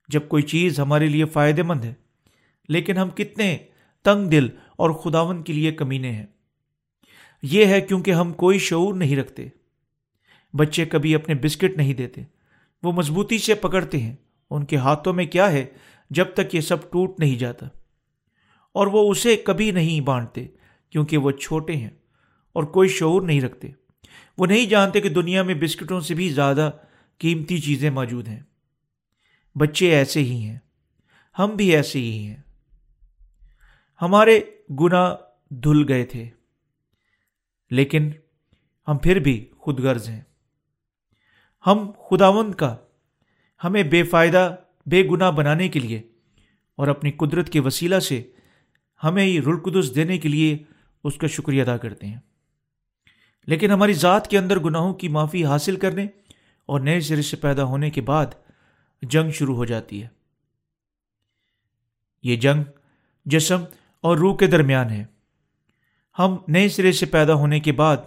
جب 0.07 0.27
کوئی 0.27 0.43
چیز 0.43 0.79
ہمارے 0.79 1.07
لیے 1.07 1.25
فائدہ 1.25 1.63
مند 1.63 1.83
ہے، 1.83 1.93
لیکن 2.69 2.97
ہم 2.97 3.09
کتنے 3.09 3.57
تنگ 4.03 4.29
دل 4.29 4.47
اور 4.75 4.89
خداون 4.89 5.43
کے 5.43 5.53
لیے 5.53 5.71
کمینے 5.71 6.11
ہیں۔ 6.11 6.25
یہ 7.41 7.65
ہے 7.65 7.81
کیونکہ 7.81 8.11
ہم 8.11 8.33
کوئی 8.33 8.59
شعور 8.59 8.93
نہیں 8.93 9.15
رکھتے۔ 9.15 9.47
بچے 10.53 10.85
کبھی 10.85 11.15
اپنے 11.15 11.35
بسکٹ 11.35 11.77
نہیں 11.77 11.93
دیتے۔ 11.93 12.21
وہ 12.83 12.91
مضبوطی 12.91 13.37
سے 13.37 13.55
پکڑتے 13.55 13.97
ہیں۔ 13.97 14.15
ان 14.49 14.65
کے 14.65 14.75
ہاتھوں 14.75 15.13
میں 15.13 15.25
کیا 15.25 15.51
ہے؟ 15.51 15.65
جب 16.09 16.25
تک 16.33 16.55
یہ 16.55 16.61
سب 16.61 16.91
ٹوٹ 16.91 17.19
نہیں 17.19 17.35
جاتا۔ 17.35 17.65
اور 18.73 18.87
وہ 18.87 19.11
اسے 19.11 19.35
کبھی 19.35 19.71
نہیں 19.71 20.01
بانٹتے 20.01 20.47
کیونکہ 20.89 21.17
وہ 21.17 21.31
چھوٹے 21.31 21.75
ہیں 21.75 21.89
اور 22.53 22.63
کوئی 22.63 22.89
شعور 22.89 23.21
نہیں 23.21 23.41
رکھتے۔ 23.41 23.67
وہ 24.37 24.45
نہیں 24.45 24.65
جانتے 24.65 25.01
کہ 25.01 25.09
دنیا 25.09 25.43
میں 25.43 25.55
بسکٹوں 25.55 26.01
سے 26.01 26.13
بھی 26.13 26.29
زیادہ 26.29 26.71
قیمتی 27.17 27.57
چیزیں 27.57 27.89
موجود 27.89 28.27
ہیں۔ 28.27 28.39
بچے 29.55 29.95
ایسے 29.95 30.19
ہی 30.19 30.43
ہیں۔ 30.43 30.59
ہم 31.39 31.49
بھی 31.55 31.75
ایسے 31.75 31.99
ہی 31.99 32.27
ہیں۔ 32.27 32.37
ہمارے 34.01 34.39
گنا 34.79 35.15
دھل 35.49 35.85
گئے 35.87 36.05
تھے۔ 36.05 36.29
لیکن 37.71 38.11
ہم 38.87 38.97
پھر 38.97 39.19
بھی 39.19 39.51
خود 39.57 39.79
غرض 39.79 40.09
ہیں۔ 40.09 40.21
ہم 41.67 41.91
خداوند 42.09 42.55
کا، 42.55 42.75
ہمیں 43.63 43.83
بے 43.83 44.03
فائدہ، 44.03 44.55
بے 44.85 45.03
گناہ 45.03 45.31
بنانے 45.31 45.69
کے 45.69 45.79
لیے 45.79 46.01
اور 46.75 46.87
اپنی 46.87 47.11
قدرت 47.11 47.49
کے 47.49 47.59
وسیلہ 47.59 47.99
سے 47.99 48.31
ہمیں 49.03 49.25
یہ 49.25 49.41
رلقدس 49.41 49.95
دینے 49.95 50.17
کے 50.17 50.29
لیے 50.29 50.57
اس 51.03 51.17
کا 51.17 51.27
شکریہ 51.27 51.61
ادا 51.61 51.77
کرتے 51.77 52.07
ہیں۔ 52.07 52.19
لیکن 53.47 53.71
ہماری 53.71 53.93
ذات 53.93 54.27
کے 54.27 54.37
اندر 54.37 54.59
گناہوں 54.59 54.93
کی 54.93 55.07
معافی 55.07 55.45
حاصل 55.45 55.75
کرنے 55.75 56.07
اور 56.65 56.79
نئے 56.79 56.99
سرے 56.99 57.21
سے 57.21 57.37
پیدا 57.37 57.63
ہونے 57.63 57.89
کے 57.89 58.01
بعد 58.01 58.25
جنگ 59.01 59.29
شروع 59.31 59.55
ہو 59.55 59.65
جاتی 59.65 60.03
ہے۔ 60.03 60.07
یہ 62.23 62.35
جنگ 62.35 62.63
جسم 63.25 63.63
اور 64.01 64.17
روح 64.17 64.37
کے 64.37 64.47
درمیان 64.47 64.89
ہے۔ 64.89 65.05
ہم 66.19 66.37
نئے 66.47 66.69
سرے 66.69 66.91
سے 66.91 67.05
پیدا 67.05 67.33
ہونے 67.33 67.59
کے 67.59 67.71
بعد 67.71 67.97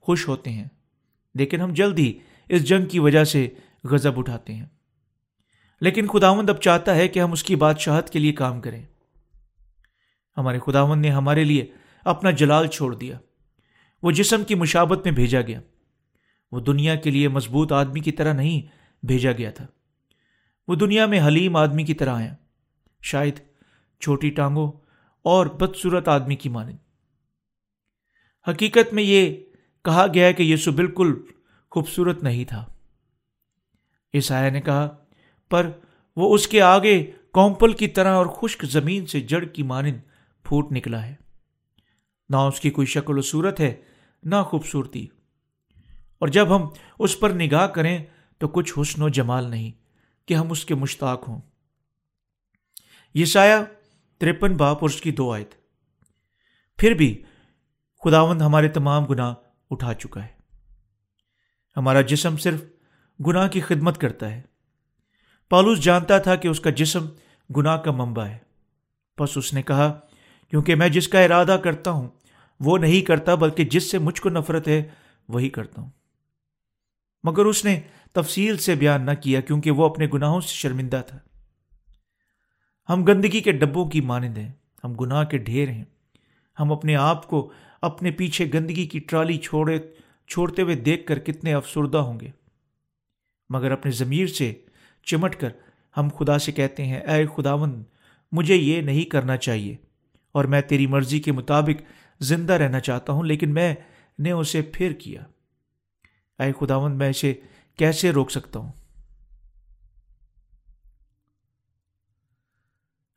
خوش 0.00 0.28
ہوتے 0.28 0.50
ہیں، 0.50 0.68
لیکن 1.34 1.60
ہم 1.60 1.72
جلد 1.72 1.98
ہی 1.98 2.18
اس 2.48 2.64
جنگ 2.64 2.86
کی 2.86 2.98
وجہ 2.98 3.24
سے 3.24 3.48
غضب 3.84 4.18
اٹھاتے 4.18 4.54
ہیں۔ 4.54 4.66
لیکن 5.80 6.06
خداوند 6.06 6.50
اب 6.50 6.60
چاہتا 6.60 6.94
ہے 6.94 7.08
کہ 7.08 7.20
ہم 7.20 7.32
اس 7.32 7.42
کی 7.42 7.56
بادشاہت 7.56 8.10
کے 8.10 8.18
لیے 8.18 8.32
کام 8.32 8.60
کریں۔ 8.60 8.82
ہمارے 10.36 10.58
خداون 10.66 10.98
نے 10.98 11.10
ہمارے 11.10 11.44
لیے 11.44 11.66
اپنا 12.04 12.30
جلال 12.30 12.66
چھوڑ 12.66 12.94
دیا۔ 12.94 13.18
وہ 14.02 14.10
جسم 14.10 14.44
کی 14.44 14.54
مشابت 14.54 14.98
میں 15.04 15.12
بھیجا 15.12 15.40
گیا۔ 15.40 15.60
وہ 16.52 16.60
دنیا 16.60 16.94
کے 16.94 17.10
لیے 17.10 17.28
مضبوط 17.28 17.72
آدمی 17.72 18.00
کی 18.00 18.12
طرح 18.12 18.32
نہیں 18.32 18.60
بھیجا 19.06 19.32
گیا 19.32 19.50
تھا۔ 19.50 19.66
وہ 20.68 20.74
دنیا 20.74 21.06
میں 21.06 21.20
حلیم 21.26 21.56
آدمی 21.56 21.84
کی 21.84 21.94
طرح 21.94 22.16
آیا۔ 22.16 22.34
شاید 23.02 23.34
چھوٹی 24.00 24.30
ٹانگوں 24.30 24.72
اور 25.22 25.46
بدصورت 25.46 26.08
آدمی 26.08 26.36
کی 26.36 26.48
مانند۔ 26.48 26.76
حقیقت 28.48 28.92
میں 28.92 29.02
یہ 29.02 29.36
کہا 29.84 30.06
گیا 30.14 30.32
کہ 30.32 30.42
یسو 30.42 30.72
بالکل 30.72 31.14
خوبصورت 31.70 32.22
نہیں 32.22 32.44
تھا۔ 32.44 32.74
اس 34.12 34.32
آیا 34.32 34.50
نے 34.50 34.60
کہا، 34.60 34.96
پر 35.50 35.70
وہ 36.16 36.34
اس 36.34 36.48
کے 36.48 36.62
آگے 36.62 37.10
کومپل 37.32 37.72
کی 37.72 37.88
طرح 37.88 38.14
اور 38.14 38.26
خشک 38.26 38.64
زمین 38.64 39.06
سے 39.06 39.20
جڑ 39.20 39.44
کی 39.44 39.62
مانند 39.62 39.98
پھوٹ 40.42 40.72
نکلا 40.72 41.06
ہے۔ 41.06 41.14
نہ 42.28 42.36
اس 42.36 42.60
کی 42.60 42.70
کوئی 42.70 42.86
شکل 42.86 43.18
و 43.18 43.22
صورت 43.22 43.60
ہے، 43.60 43.74
نہ 44.22 44.34
خوبصورتی۔ 44.44 45.06
اور 46.18 46.28
جب 46.28 46.56
ہم 46.56 46.68
اس 46.98 47.20
پر 47.20 47.30
نگاہ 47.30 47.66
کریں 47.66 48.04
تو 48.38 48.48
کچھ 48.48 48.72
حسن 48.80 49.02
و 49.02 49.08
جمال 49.08 49.50
نہیں 49.50 49.70
کہ 50.28 50.34
ہم 50.34 50.50
اس 50.50 50.64
کے 50.64 50.74
مشتاق 50.74 51.28
ہوں۔ 51.28 51.40
یہ 53.14 53.24
سایہ 53.24 53.56
ترپن 54.18 54.56
باپ 54.56 54.78
اور 54.80 54.90
اس 54.90 55.00
کی 55.00 55.10
دو 55.10 55.32
آیت۔ 55.32 55.54
پھر 56.78 56.94
بھی 56.94 57.22
خداوند 58.04 58.42
ہمارے 58.42 58.68
تمام 58.68 59.04
گناہ 59.04 59.34
اٹھا 59.70 59.94
چکا 59.94 60.22
ہے۔ 60.22 60.32
ہمارا 61.76 62.00
جسم 62.00 62.36
صرف 62.36 62.64
گناہ 63.26 63.48
کی 63.48 63.60
خدمت 63.60 63.98
کرتا 63.98 64.30
ہے۔ 64.30 64.42
پالوس 65.48 65.80
جانتا 65.80 66.18
تھا 66.18 66.36
کہ 66.36 66.48
اس 66.48 66.60
کا 66.60 66.70
جسم 66.70 67.06
گناہ 67.56 67.76
کا 67.76 67.90
منبع 67.90 68.24
ہے۔ 68.24 68.38
بس 69.20 69.36
اس 69.36 69.54
نے 69.54 69.62
کہا، 69.62 70.00
کیونکہ 70.50 70.74
میں 70.74 70.88
جس 70.88 71.08
کا 71.08 71.20
ارادہ 71.20 71.56
کرتا 71.64 71.90
ہوں، 71.90 72.08
وہ 72.60 72.78
نہیں 72.78 73.00
کرتا، 73.00 73.34
بلکہ 73.34 73.64
جس 73.64 73.90
سے 73.90 73.98
مجھ 73.98 74.22
کو 74.22 74.28
نفرت 74.28 74.68
ہے، 74.68 74.82
وہی 75.28 75.48
کرتا 75.48 75.82
ہوں۔ 75.82 75.90
مگر 77.24 77.44
اس 77.44 77.64
نے 77.64 77.80
تفصیل 78.12 78.56
سے 78.56 78.74
بیان 78.74 79.06
نہ 79.06 79.10
کیا، 79.22 79.40
کیونکہ 79.40 79.70
وہ 79.70 79.88
اپنے 79.88 80.06
گناہوں 80.14 80.40
سے 80.40 80.48
شرمندہ 80.48 81.02
تھا۔ 81.06 81.18
ہم 82.92 83.04
گندگی 83.04 83.40
کے 83.40 83.52
ڈبوں 83.52 83.88
کی 83.88 84.00
مانند 84.00 84.38
ہیں، 84.38 84.52
ہم 84.84 84.92
گناہ 84.92 85.24
کے 85.24 85.38
ڈھیر 85.38 85.68
ہیں۔ 85.68 85.84
ہم 86.60 86.72
اپنے 86.72 86.96
آپ 86.96 87.26
کو 87.26 87.52
اپنے 87.82 88.10
پیچھے 88.10 88.50
گندگی 88.54 88.86
کی 88.86 88.98
ٹرالی 88.98 89.38
چھوڑے 89.38 89.78
چھوڑتے 90.26 90.62
ہوئے 90.62 90.74
دیکھ 90.74 91.06
کر 91.06 91.18
کتنے 91.18 91.54
افسردہ 91.54 91.98
ہوں 91.98 92.20
گے۔ 92.20 92.30
مگر 93.50 93.70
اپنے 93.70 93.92
ضمیر 93.92 94.26
سے 94.26 94.54
چمٹ 95.02 95.36
کر 95.36 95.48
ہم 95.96 96.08
خدا 96.18 96.38
سے 96.38 96.52
کہتے 96.52 96.84
ہیں، 96.86 97.00
اے 97.00 97.26
خداون 97.36 97.84
مجھے 98.32 98.56
یہ 98.56 98.80
نہیں 98.80 99.04
کرنا 99.04 99.36
چاہیے۔ 99.36 99.76
اور 100.32 100.44
میں 100.44 100.60
تیری 100.60 100.86
مرضی 100.86 101.20
کے 101.20 101.32
مطابق 101.32 101.82
زندہ 102.20 102.52
رہنا 102.52 102.80
چاہتا 102.80 103.12
ہوں، 103.12 103.22
لیکن 103.22 103.54
میں 103.54 103.74
نے 104.18 104.30
اسے 104.30 104.62
پھر 104.62 104.92
کیا۔ 104.92 105.22
اے 106.42 106.52
خداون 106.60 106.98
میں 106.98 107.10
اسے 107.10 107.34
کیسے 107.76 108.10
روک 108.10 108.30
سکتا 108.30 108.58
ہوں؟ 108.58 108.72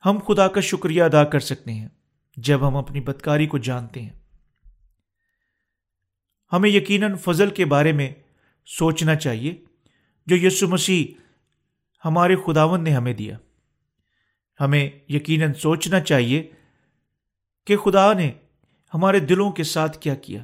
ہم 0.05 0.19
خدا 0.27 0.47
کا 0.47 0.61
شکریہ 0.61 1.03
ادا 1.03 1.23
کر 1.23 1.39
سکتے 1.39 1.73
ہیں 1.73 1.87
جب 2.37 2.67
ہم 2.67 2.75
اپنی 2.75 2.99
بدکاری 2.99 3.47
کو 3.47 3.57
جانتے 3.57 4.01
ہیں۔ 4.01 4.24
ہمیں 6.55 6.69
یقیناً 6.69 7.15
فضل 7.15 7.49
کے 7.49 7.65
بارے 7.65 7.91
میں 7.91 8.13
سوچنا 8.65 9.15
چاہیے 9.15 9.55
جو 10.27 10.47
یسو 10.47 10.67
مسیح 10.67 11.21
ہمارے 12.05 12.35
خداون 12.35 12.83
نے 12.83 12.91
ہمیں 12.91 13.13
دیا۔ 13.13 13.37
ہمیں 14.59 14.89
یقیناً 15.09 15.53
سوچنا 15.53 15.99
چاہیے 15.99 16.51
کہ 17.67 17.77
خدا 17.77 18.13
نے 18.13 18.31
ہمارے 18.93 19.19
دلوں 19.19 19.51
کے 19.51 19.63
ساتھ 19.63 19.99
کیا 19.99 20.15
کیا۔ 20.15 20.43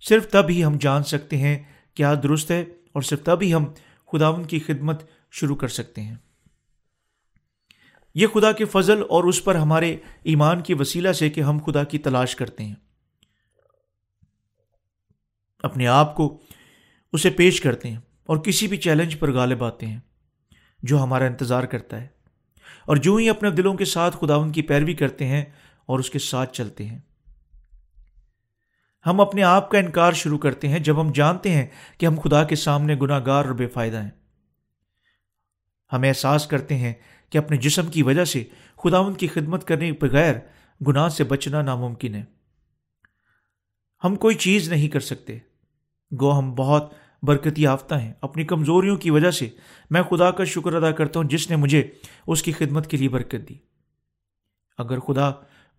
صرف 0.00 0.30
تب 0.30 0.44
ہی 0.48 0.64
ہم 0.64 0.78
جان 0.80 1.02
سکتے 1.02 1.36
ہیں 1.36 1.58
کیا 1.94 2.14
درست 2.22 2.50
ہے 2.50 2.60
اور 2.92 3.02
صرف 3.02 3.22
تب 3.22 3.38
ہی 3.42 3.54
ہم 3.54 3.64
خداون 4.12 4.44
کی 4.44 4.58
خدمت 4.58 5.02
شروع 5.30 5.56
کر 5.56 5.68
سکتے 5.68 6.00
ہیں۔ 6.00 6.16
یہ 8.14 8.26
خدا 8.26 8.52
کے 8.52 8.64
فضل 8.64 9.02
اور 9.08 9.24
اس 9.24 9.44
پر 9.44 9.54
ہمارے 9.54 9.96
ایمان 10.22 10.60
کی 10.60 10.74
وسیلہ 10.74 11.12
سے 11.12 11.30
کہ 11.30 11.40
ہم 11.40 11.58
خدا 11.66 11.84
کی 11.84 11.98
تلاش 11.98 12.36
کرتے 12.36 12.64
ہیں۔ 12.64 12.74
اپنے 15.62 15.86
آپ 15.86 16.16
کو 16.16 16.40
اسے 17.12 17.30
پیش 17.30 17.60
کرتے 17.60 17.90
ہیں 17.90 17.98
اور 18.26 18.36
کسی 18.36 18.66
بھی 18.66 18.76
چیلنج 18.76 19.18
پر 19.18 19.32
غالب 19.32 19.64
آتے 19.64 19.86
ہیں 19.86 20.00
جو 20.82 21.02
ہمارا 21.02 21.24
انتظار 21.24 21.62
کرتا 21.62 22.00
ہے 22.00 22.08
اور 22.86 22.96
جو 22.96 23.16
ہی 23.16 23.28
اپنے 23.28 23.50
دلوں 23.50 23.74
کے 23.74 23.84
ساتھ 23.84 24.16
خداون 24.20 24.52
کی 24.52 24.62
پیروی 24.62 24.94
کرتے 24.94 25.26
ہیں 25.26 25.44
اور 25.86 25.98
اس 25.98 26.10
کے 26.10 26.18
ساتھ 26.18 26.52
چلتے 26.52 26.86
ہیں۔ 26.86 26.98
ہم 29.06 29.20
اپنے 29.20 29.42
آپ 29.42 29.70
کا 29.70 29.78
انکار 29.78 30.12
شروع 30.12 30.38
کرتے 30.38 30.68
ہیں 30.68 30.78
جب 30.78 31.00
ہم 31.00 31.12
جانتے 31.12 31.50
ہیں 31.50 31.66
کہ 31.98 32.06
ہم 32.06 32.20
خدا 32.20 32.44
کے 32.44 32.56
سامنے 32.56 32.96
گناہ 33.02 33.20
گار 33.26 33.44
اور 33.44 33.54
بے 33.54 33.66
فائدہ 33.66 34.02
ہیں۔ 34.02 34.10
ہم 35.92 36.02
احساس 36.02 36.46
کرتے 36.46 36.76
ہیں 36.76 36.92
کہ 37.30 37.38
اپنے 37.38 37.56
جسم 37.56 37.86
کی 37.86 38.02
وجہ 38.02 38.24
سے 38.24 38.44
خداون 38.76 39.14
کی 39.14 39.26
خدمت 39.26 39.66
کرنے 39.66 39.90
کے 39.90 40.06
بغیر 40.06 40.34
گناہ 40.86 41.08
سے 41.08 41.24
بچنا 41.24 41.62
ناممکن 41.62 42.14
ہے۔ 42.14 42.24
ہم 44.04 44.16
کوئی 44.16 44.34
چیز 44.34 44.68
نہیں 44.68 44.88
کر 44.88 45.00
سکتے۔ 45.00 45.38
گو 46.20 46.38
ہم 46.38 46.54
بہت 46.54 46.92
برکتی 47.22 47.62
یافتہ 47.62 47.94
ہیں۔ 47.94 48.12
اپنی 48.20 48.44
کمزوریوں 48.44 48.96
کی 48.96 49.10
وجہ 49.10 49.30
سے 49.30 49.48
میں 49.90 50.02
خدا 50.02 50.30
کا 50.30 50.44
شکر 50.44 50.74
ادا 50.74 50.90
کرتا 50.90 51.20
ہوں 51.20 51.28
جس 51.28 51.50
نے 51.50 51.56
مجھے 51.56 51.90
اس 52.26 52.42
کی 52.42 52.52
خدمت 52.52 52.86
کے 52.86 52.96
لیے 52.96 53.08
برکت 53.08 53.48
دی۔ 53.48 53.54
اگر 54.78 55.00
خدا 55.00 55.30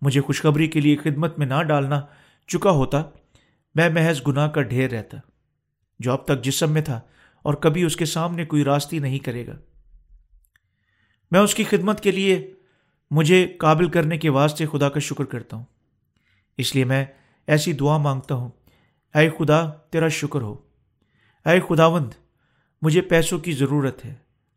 مجھے 0.02 0.20
خوشخبری 0.20 0.66
کے 0.66 0.80
لیے 0.80 0.96
خدمت 0.96 1.38
میں 1.38 1.46
نہ 1.46 1.62
ڈالنا 1.62 2.00
چکا 2.48 2.70
ہوتا، 2.70 3.02
میں 3.74 3.88
محض 3.88 4.20
گناہ 4.26 4.48
کا 4.48 4.62
ڈھیر 4.62 4.90
رہتا، 4.90 5.18
جو 6.00 6.12
اب 6.12 6.24
تک 6.24 6.42
جسم 6.42 6.72
میں 6.72 6.82
تھا 6.82 7.00
اور 7.42 7.54
کبھی 7.54 7.82
اس 7.82 7.96
کے 7.96 8.04
سامنے 8.04 8.44
کوئی 8.44 8.64
راستی 8.64 8.98
نہیں 8.98 9.18
کرے 9.18 9.46
گا۔ 9.46 9.56
میں 11.30 11.40
اس 11.40 11.54
کی 11.54 11.64
خدمت 11.64 12.00
کے 12.00 12.10
لیے 12.10 12.54
مجھے 13.10 13.46
قابل 13.58 13.88
کرنے 13.88 14.18
کے 14.18 14.28
واسطے 14.28 14.66
خدا 14.66 14.88
کا 14.88 15.00
شکر 15.00 15.24
کرتا 15.24 15.56
ہوں۔ 15.56 15.64
اس 16.58 16.74
لیے 16.74 16.84
میں 16.84 17.04
ایسی 17.46 17.72
دعا 17.72 17.96
مانگتا 17.96 18.34
ہوں 18.34 18.50
اے 19.14 19.30
خدا، 19.30 19.70
تیرا 19.70 20.08
شکر 20.08 20.40
ہو۔ 20.40 20.56
اے 21.44 21.60
خداوند، 21.68 22.10
مجھے 22.82 23.00
پیسوں 23.00 23.38
کی 23.38 23.52
ضرورت 23.52 24.04
ہے، 24.04 24.14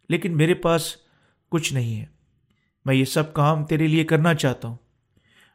لیکن 0.10 0.38
میرے 0.38 0.54
پاس 0.54 0.96
کچھ 1.50 1.74
نہیں 1.74 2.00
ہے۔ 2.00 2.06
میں 2.86 2.96
یہ 2.96 3.06
سب 3.06 3.34
کام 3.34 3.66
تیرے 3.66 3.88
لیے 3.88 4.04
کرنا 4.04 4.34
چاہتا 4.34 4.68
ہوں۔ 4.68 4.76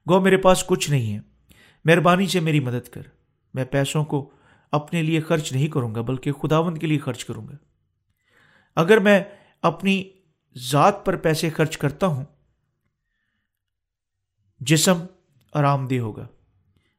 گو، 0.09 0.21
میرے 0.21 0.37
پاس 0.37 0.65
کچھ 0.67 0.91
نہیں 0.91 1.15
ہے۔ 1.15 1.21
مہربانی 1.85 2.27
سے 2.27 2.41
میری 2.41 2.61
مدد 2.61 2.89
کر۔ 2.89 3.03
میں 3.55 3.65
پیسوں 3.65 4.05
کو 4.05 4.31
اپنے 4.73 5.03
لیے 5.03 5.21
خرچ 5.21 5.53
نہیں 5.53 5.67
کروں 5.67 5.95
گا، 5.95 6.01
بلکہ 6.01 6.33
خداوند 6.33 6.79
کے 6.79 6.87
لیے 6.87 6.99
خرچ 6.99 7.25
کروں 7.25 7.49
گا۔ 7.49 7.57
اگر 8.77 8.99
میں 8.99 9.25
اپنی 9.63 10.05
ذات 10.59 11.07
پر 11.07 11.17
پیسے 11.17 11.51
خرچ 11.51 11.79
کرتا 11.79 12.07
ہوں، 12.07 12.25
جسم 14.61 15.07
آرام 15.55 15.89
دہ 15.89 15.99
ہوگا، 15.99 16.27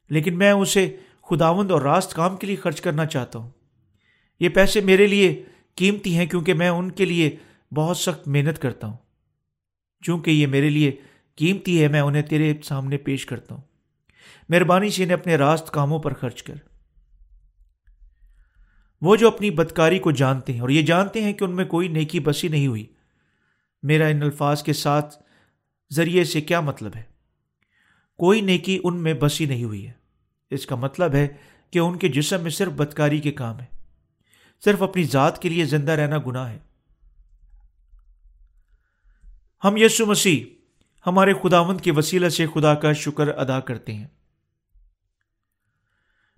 لیکن 0.10 0.38
میں 0.38 0.52
اسے 0.52 0.98
خداوند 1.32 1.72
اور 1.72 1.82
راست 1.82 2.14
کام 2.14 2.38
کے 2.38 2.48
لیے 2.48 2.56
خرچ 2.56 2.82
کرنا 2.82 3.06
چاہتا 3.06 3.40
ہوں۔ 3.40 3.50
یہ 4.40 4.50
پیسے 4.50 4.82
میرے 4.82 5.08
لیے 5.08 5.44
قیمتی 5.76 6.18
ہیں 6.18 6.26
کیونکہ 6.26 6.54
میں 6.54 6.70
ان 6.70 6.92
کے 6.92 7.06
لیے 7.06 7.36
بہت 7.76 7.98
سخت 7.98 8.28
محنت 8.28 8.60
کرتا 8.60 8.88
ہوں۔ 8.88 8.98
چونکہ 10.02 10.32
یہ 10.32 10.48
میرے 10.48 10.70
لیے 10.70 10.92
قیمتی 11.36 11.84
ہے، 11.84 11.88
میں 11.88 12.00
انہیں 12.00 12.22
تیرے 12.22 12.54
سامنے 12.64 12.98
پیش 12.98 13.26
کرتا 13.26 13.56
ہوں۔ 13.56 13.62
مہربانی 14.50 14.90
سے 14.90 15.04
انہیں 15.04 15.18
اپنے 15.18 15.36
راست 15.36 15.72
کاموں 15.72 16.00
پر 16.00 16.14
خرچ 16.14 16.44
کر۔ 16.44 16.54
وہ 19.02 19.16
جو 19.16 19.28
اپنی 19.28 19.52
بدکاری 19.52 20.00
کو 20.00 20.12
جانتے 20.12 20.54
ہیں، 20.54 20.60
اور 20.60 20.70
یہ 20.70 20.82
جانتے 20.82 21.24
ہیں 21.24 21.34
کہ 21.34 21.44
ان 21.44 21.56
میں 21.56 21.66
کوئی 21.66 21.88
نیکی 21.88 22.20
بسی 22.20 22.48
نہیں 22.48 22.68
ہوئی۔ 22.68 22.86
میرا 23.84 24.08
ان 24.08 24.22
الفاظ 24.24 24.64
کے 24.64 24.74
ساتھ 24.74 25.16
ذریعے 25.94 26.24
سے 26.24 26.42
کیا 26.42 26.60
مطلب 26.60 26.92
ہے؟ 26.96 27.04
کوئی 28.18 28.42
نیکی 28.42 28.80
ان 28.84 28.98
میں 28.98 29.14
بسی 29.14 29.46
نہیں 29.46 29.64
ہوئی 29.64 29.88
ہے۔ 29.88 30.01
اس 30.52 30.66
کا 30.66 30.76
مطلب 30.76 31.14
ہے 31.14 31.28
کہ 31.72 31.80
ان 31.80 31.98
کے 31.98 32.10
جسم 32.10 32.42
میں 32.42 32.52
صرف 32.52 32.72
بدکاری 32.72 33.20
کے 33.20 33.32
کام 33.32 33.60
ہے۔ 33.60 33.66
صرف 34.66 34.84
اپنی 34.84 35.04
ذات 35.04 35.42
کے 35.42 35.50
لیے 35.50 35.66
زندہ 35.66 35.92
رہنا 35.92 36.18
گناہ 36.28 36.50
ہے۔ 36.50 36.60
ہم 39.64 39.78
یسو 39.78 40.06
مسیح 40.06 40.44
ہمارے 41.08 41.34
خداوند 41.34 41.82
کے 41.82 41.92
وسیلہ 41.92 42.30
سے 42.30 42.46
خدا 42.54 42.74
کا 42.74 42.94
شکر 42.94 43.28
ادا 43.28 43.60
کرتے 43.60 43.94
ہیں۔ 43.94 44.08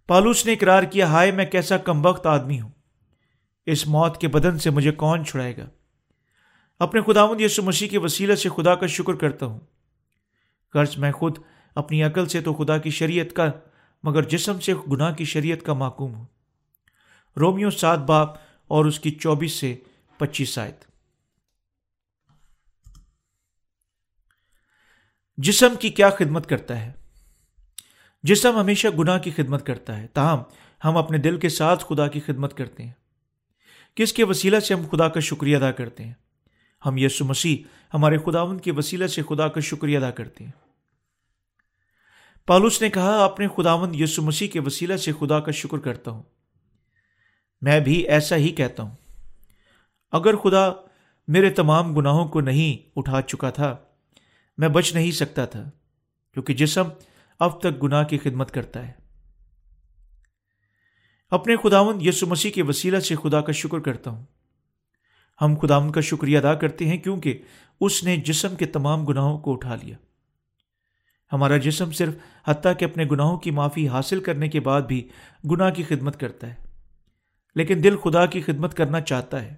پالوس 0.07 0.45
نے 0.45 0.53
اقرار 0.53 0.83
کیا، 0.83 1.07
ہائے 1.07 1.31
میں 1.31 1.45
کیسا 1.45 1.77
کم 1.77 2.05
وقت 2.05 2.25
آدمی 2.25 2.61
ہوں۔ 2.61 2.71
اس 3.65 3.87
موت 3.87 4.21
کے 4.21 4.27
بدن 4.27 4.59
سے 4.59 4.69
مجھے 4.69 4.91
کون 4.91 5.25
چھڑائے 5.25 5.57
گا؟ 5.57 5.69
اپنے 6.79 7.01
خداوند 7.01 7.41
یسو 7.41 7.63
مسیح 7.63 7.89
کے 7.89 7.97
وسیلہ 7.97 8.35
سے 8.35 8.49
خدا 8.49 8.75
کا 8.75 8.87
شکر 8.87 9.13
کرتا 9.13 9.45
ہوں۔ 9.45 9.59
قرض 10.69 10.97
میں 10.97 11.11
خود 11.11 11.37
اپنی 11.75 12.03
عقل 12.03 12.27
سے 12.27 12.41
تو 12.41 12.53
خدا 12.53 12.77
کی 12.77 12.89
شریعت 12.89 13.35
کا 13.35 13.51
مگر 14.03 14.23
جسم 14.23 14.59
سے 14.59 14.73
گناہ 14.91 15.13
کی 15.13 15.25
شریعت 15.25 15.65
کا 15.65 15.73
معقوم 15.73 16.13
ہوں 16.13 16.25
رومیو 17.39 17.69
سات 17.69 17.99
باپ 17.99 18.29
اور 18.67 18.85
اس 18.85 18.99
کی 18.99 19.11
چوبیس 19.11 19.51
سے 19.51 19.75
پچیس 20.17 20.57
آیت۔ 20.57 20.85
جسم 25.37 25.73
کی 25.79 25.89
کیا 25.89 26.09
خدمت 26.09 26.49
کرتا 26.49 26.85
ہے؟ 26.85 26.91
جسم 28.23 28.59
ہمیشہ 28.59 28.87
گناہ 28.87 29.19
کی 29.19 29.31
خدمت 29.31 29.65
کرتا 29.65 30.01
ہے۔ 30.01 30.07
تاہم، 30.07 30.39
ہم 30.83 30.97
اپنے 30.97 31.17
دل 31.17 31.39
کے 31.39 31.49
ساتھ 31.49 31.85
خدا 31.89 32.07
کی 32.07 32.19
خدمت 32.19 32.57
کرتے 32.57 32.83
ہیں۔ 32.83 32.91
کس 33.95 34.13
کے 34.13 34.23
وسیلہ 34.23 34.59
سے 34.59 34.73
ہم 34.73 34.81
خدا 34.91 35.07
کا 35.09 35.19
شکریہ 35.19 35.57
ادا 35.57 35.71
کرتے 35.71 36.03
ہیں؟ 36.03 36.13
ہم 36.85 36.97
یسو 36.97 37.25
مسیح، 37.25 37.57
ہمارے 37.93 38.17
خداون 38.17 38.59
کے 38.59 38.71
وسیلہ 38.71 39.07
سے 39.07 39.21
خدا 39.29 39.47
کا 39.47 39.59
شکریہ 39.59 39.97
ادا 39.97 40.11
کرتے 40.11 40.43
ہیں۔ 40.43 40.62
پالوس 42.45 42.81
نے 42.81 42.89
کہا، 42.89 43.25
اپنے 43.25 43.47
خداون 43.47 43.95
یسو 43.95 44.21
مسیح 44.21 44.47
کے 44.47 44.59
وسیلہ 44.59 44.97
سے 44.97 45.11
خدا 45.19 45.39
کا 45.39 45.51
شکر 45.51 45.77
کرتا 45.77 46.11
ہوں۔ 46.11 46.23
میں 47.61 47.79
بھی 47.79 47.93
ایسا 47.93 48.35
ہی 48.35 48.49
کہتا 48.49 48.83
ہوں۔ 48.83 48.95
اگر 50.11 50.35
خدا 50.35 50.71
میرے 51.27 51.49
تمام 51.49 51.95
گناہوں 51.95 52.27
کو 52.27 52.41
نہیں 52.41 52.89
اٹھا 52.95 53.21
چکا 53.21 53.49
تھا، 53.49 53.77
میں 54.57 54.67
بچ 54.67 54.93
نہیں 54.93 55.11
سکتا 55.11 55.45
تھا، 55.45 55.69
کیونکہ 56.33 56.53
جسم 56.53 56.83
اب 57.39 57.61
تک 57.61 57.83
گناہ 57.83 58.03
کی 58.03 58.17
خدمت 58.17 58.51
کرتا 58.51 58.87
ہے۔ 58.87 58.91
اپنے 61.29 61.55
خداون 61.55 61.97
یسو 62.01 62.27
مسیح 62.27 62.51
کے 62.51 62.63
وسیلہ 62.63 62.99
سے 62.99 63.15
خدا 63.15 63.41
کا 63.41 63.51
شکر 63.51 63.79
کرتا 63.79 64.11
ہوں۔ 64.11 64.25
ہم 65.41 65.55
خداون 65.61 65.91
کا 65.91 66.01
شکریہ 66.01 66.37
ادا 66.37 66.53
کرتے 66.53 66.87
ہیں 66.87 66.97
کیونکہ 66.97 67.41
اس 67.81 68.03
نے 68.03 68.17
جسم 68.17 68.55
کے 68.55 68.65
تمام 68.65 69.05
گناہوں 69.05 69.39
کو 69.39 69.53
اٹھا 69.53 69.75
لیا۔ 69.75 69.95
ہمارا 71.33 71.57
جسم 71.57 71.91
صرف 71.91 72.13
حتیٰ 72.47 72.73
کہ 72.79 72.85
اپنے 72.85 73.05
گناہوں 73.11 73.37
کی 73.37 73.51
معافی 73.51 73.87
حاصل 73.87 74.19
کرنے 74.19 74.47
کے 74.47 74.59
بعد 74.59 74.81
بھی 74.81 75.07
گناہ 75.51 75.69
کی 75.69 75.83
خدمت 75.83 76.19
کرتا 76.19 76.47
ہے۔ 76.47 76.55
لیکن 77.55 77.83
دل 77.83 77.97
خدا 77.97 78.25
کی 78.25 78.41
خدمت 78.41 78.73
کرنا 78.73 79.01
چاہتا 79.01 79.41
ہے۔ 79.41 79.55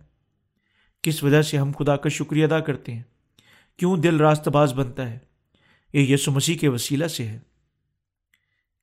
کس 1.01 1.23
وجہ 1.23 1.41
سے 1.41 1.57
ہم 1.57 1.71
خدا 1.79 1.95
کا 1.95 2.09
شکریہ 2.09 2.45
ادا 2.45 2.59
کرتے 2.59 2.93
ہیں؟ 2.93 3.03
کیوں 3.77 3.97
دل 3.97 4.19
راست 4.19 4.47
باز 4.47 4.73
بنتا 4.73 5.09
ہے؟ 5.09 5.19
یہ 5.93 6.13
یسو 6.13 6.31
مسیح 6.31 6.57
کے 6.57 6.67
وسیلہ 6.67 7.07
سے 7.07 7.27
ہے۔ 7.27 7.39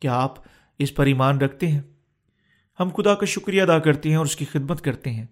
کیا 0.00 0.14
آپ 0.14 0.34
اس 0.78 0.94
پر 0.94 1.06
ایمان 1.06 1.38
رکھتے 1.38 1.68
ہیں؟ 1.68 1.80
ہم 2.80 2.88
خدا 2.96 3.14
کا 3.14 3.26
شکریہ 3.26 3.62
ادا 3.62 3.78
کرتے 3.78 4.08
ہیں 4.08 4.16
اور 4.16 4.26
اس 4.26 4.36
کی 4.36 4.44
خدمت 4.44 4.82
کرتے 4.82 5.10
ہیں، 5.10 5.26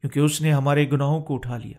کیونکہ 0.00 0.20
اس 0.20 0.40
نے 0.40 0.52
ہمارے 0.52 0.90
گناہوں 0.90 1.20
کو 1.20 1.34
اٹھا 1.34 1.58
لیا۔ 1.58 1.78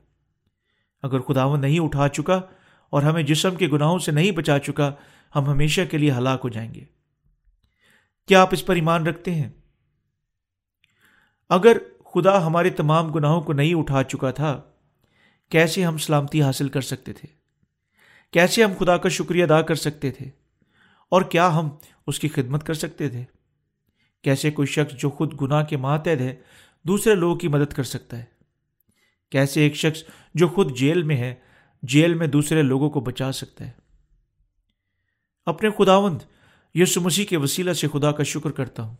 اگر 1.03 1.19
خداون 1.19 1.61
نہیں 1.61 1.79
اٹھا 1.79 2.07
چکا 2.07 2.41
اور 2.89 3.03
ہمیں 3.03 3.23
جسم 3.23 3.55
کے 3.55 3.67
گناہوں 3.67 3.99
سے 3.99 4.11
نہیں 4.11 4.31
بچا 4.31 4.59
چکا 4.59 4.91
ہم 5.35 5.45
ہمیشہ 5.45 5.81
کے 5.91 5.97
لیے 5.97 6.11
ہلاک 6.11 6.41
ہو 6.43 6.49
جائیں 6.49 6.73
گے۔ 6.73 6.85
کیا 8.27 8.41
آپ 8.41 8.49
اس 8.51 8.65
پر 8.65 8.75
ایمان 8.75 9.07
رکھتے 9.07 9.35
ہیں؟ 9.35 9.49
اگر 11.49 11.77
خدا 12.05 12.45
ہمارے 12.45 12.69
تمام 12.69 13.11
گناہوں 13.11 13.41
کو 13.41 13.53
نہیں 13.53 13.73
اٹھا 13.73 14.03
چکا 14.03 14.31
تھا، 14.31 14.61
کیسے 15.49 15.85
ہم 15.85 15.97
سلامتی 15.97 16.41
حاصل 16.41 16.69
کر 16.69 16.81
سکتے 16.81 17.13
تھے؟ 17.13 17.27
کیسے 18.31 18.63
ہم 18.63 18.71
خدا 18.79 18.97
کا 18.97 19.09
شکریہ 19.09 19.43
ادا 19.43 19.61
کر 19.61 19.75
سکتے 19.75 20.11
تھے؟ 20.11 20.25
اور 21.09 21.21
کیا 21.21 21.55
ہم 21.55 21.69
اس 22.07 22.19
کی 22.19 22.27
خدمت 22.27 22.63
کر 22.63 22.73
سکتے 22.73 23.09
تھے؟ 23.09 23.23
کیسے 24.21 24.51
کوئی 24.51 24.67
شخص 24.67 24.93
جو 24.93 25.09
خود 25.09 25.41
گناہ 25.41 25.63
کے 25.63 25.77
ماتحد 25.77 26.21
ہے، 26.21 26.35
دوسرے 26.83 27.15
لوگوں 27.15 27.35
کی 27.35 27.47
مدد 27.47 27.73
کر 27.73 27.83
سکتا 27.83 28.17
ہے؟ 28.19 28.25
کیسے 29.29 29.61
ایک 29.61 29.75
شخص 29.75 30.03
جو 30.35 30.47
خود 30.47 30.77
جیل 30.77 31.03
میں 31.03 31.17
ہے، 31.17 31.35
جیل 31.83 32.13
میں 32.13 32.27
دوسرے 32.27 32.61
لوگوں 32.61 32.89
کو 32.89 32.99
بچا 32.99 33.31
سکتا 33.31 33.65
ہے؟ 33.65 33.86
اپنے 35.47 35.69
خداوند 35.69 36.21
یسو 36.75 37.01
مسیح 37.01 37.25
کے 37.25 37.37
وسیلہ 37.37 37.73
سے 37.73 37.87
خدا 37.87 38.11
کا 38.11 38.23
شکر 38.23 38.51
کرتا 38.51 38.83
ہوں۔ 38.83 38.95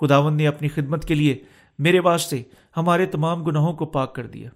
خداوند 0.00 0.36
نے 0.36 0.46
اپنی 0.46 0.68
خدمت 0.68 1.04
کے 1.04 1.14
لیے 1.14 1.44
میرے 1.78 2.00
واسطے 2.00 2.42
ہمارے 2.76 3.06
تمام 3.06 3.42
گناہوں 3.42 3.72
کو 3.72 3.86
پاک 3.86 4.14
کر 4.14 4.26
دیا 4.26 4.50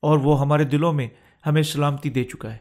اور 0.00 0.18
وہ 0.18 0.40
ہمارے 0.40 0.64
دلوں 0.64 0.92
میں 0.92 1.08
ہمیں 1.46 1.62
سلامتی 1.62 2.10
دے 2.10 2.24
چکا 2.24 2.52
ہے۔ 2.52 2.58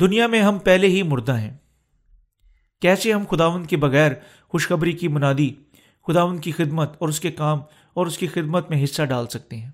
دنیا 0.00 0.26
میں 0.26 0.42
ہم 0.42 0.58
پہلے 0.58 0.86
ہی 0.86 1.02
مردہ 1.02 1.38
ہیں۔ 1.38 1.56
کیسے 2.80 3.12
ہم 3.12 3.24
خداون 3.30 3.64
کے 3.64 3.76
بغیر 3.76 4.12
خوشخبری 4.48 4.92
کی 4.92 5.08
منادی 5.08 5.54
خداون 6.06 6.38
کی 6.38 6.52
خدمت 6.52 6.92
اور 6.98 7.08
اس 7.08 7.20
کے 7.20 7.30
کام 7.30 7.58
اور 7.94 8.06
اس 8.06 8.18
کی 8.18 8.26
خدمت 8.26 8.70
میں 8.70 8.84
حصہ 8.84 9.02
ڈال 9.02 9.26
سکتے 9.26 9.56
ہیں؟ 9.56 9.70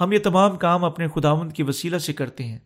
ہم 0.00 0.12
یہ 0.12 0.18
تمام 0.18 0.56
کام 0.56 0.84
اپنے 0.84 1.08
خداون 1.14 1.50
کی 1.50 1.62
وسیلہ 1.62 1.98
سے 1.98 2.12
کرتے 2.12 2.44
ہیں۔ 2.44 2.58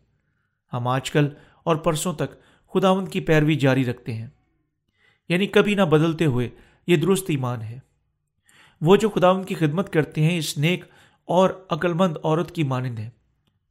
ہم 0.72 0.88
آج 0.88 1.10
کل 1.10 1.28
اور 1.64 1.76
پرسوں 1.76 2.12
تک 2.12 2.34
خداون 2.74 3.08
کی 3.08 3.20
پیروی 3.20 3.54
جاری 3.54 3.84
رکھتے 3.84 4.14
ہیں۔ 4.14 4.26
یعنی 5.28 5.46
کبھی 5.46 5.74
نہ 5.74 5.82
بدلتے 5.82 6.24
ہوئے 6.24 6.48
یہ 6.86 6.96
درست 6.96 7.24
ایمان 7.28 7.62
ہے۔ 7.62 7.78
وہ 8.80 8.96
جو 8.96 9.08
خداون 9.08 9.44
کی 9.44 9.54
خدمت 9.54 9.92
کرتے 9.92 10.22
ہیں، 10.22 10.38
اس 10.38 10.58
نیک 10.58 10.84
اور 11.24 11.50
عقلمند 11.70 12.16
عورت 12.24 12.54
کی 12.54 12.62
مانند 12.62 12.98
ہے، 12.98 13.10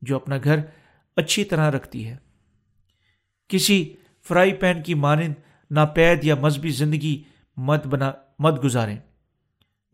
جو 0.01 0.15
اپنا 0.15 0.35
گھر 0.43 0.59
اچھی 1.15 1.43
طرح 1.43 1.71
رکھتی 1.71 2.07
ہے۔ 2.07 2.15
کسی 3.47 3.93
فرائی 4.27 4.53
پین 4.53 4.83
کی 4.83 4.93
مانند 4.93 5.33
ناپید 5.71 6.23
یا 6.23 6.35
مذہبی 6.35 6.69
زندگی 6.69 7.23
مت 7.57 7.87
بنا، 7.87 8.11
مت 8.39 8.63
گزاریں۔ 8.63 8.97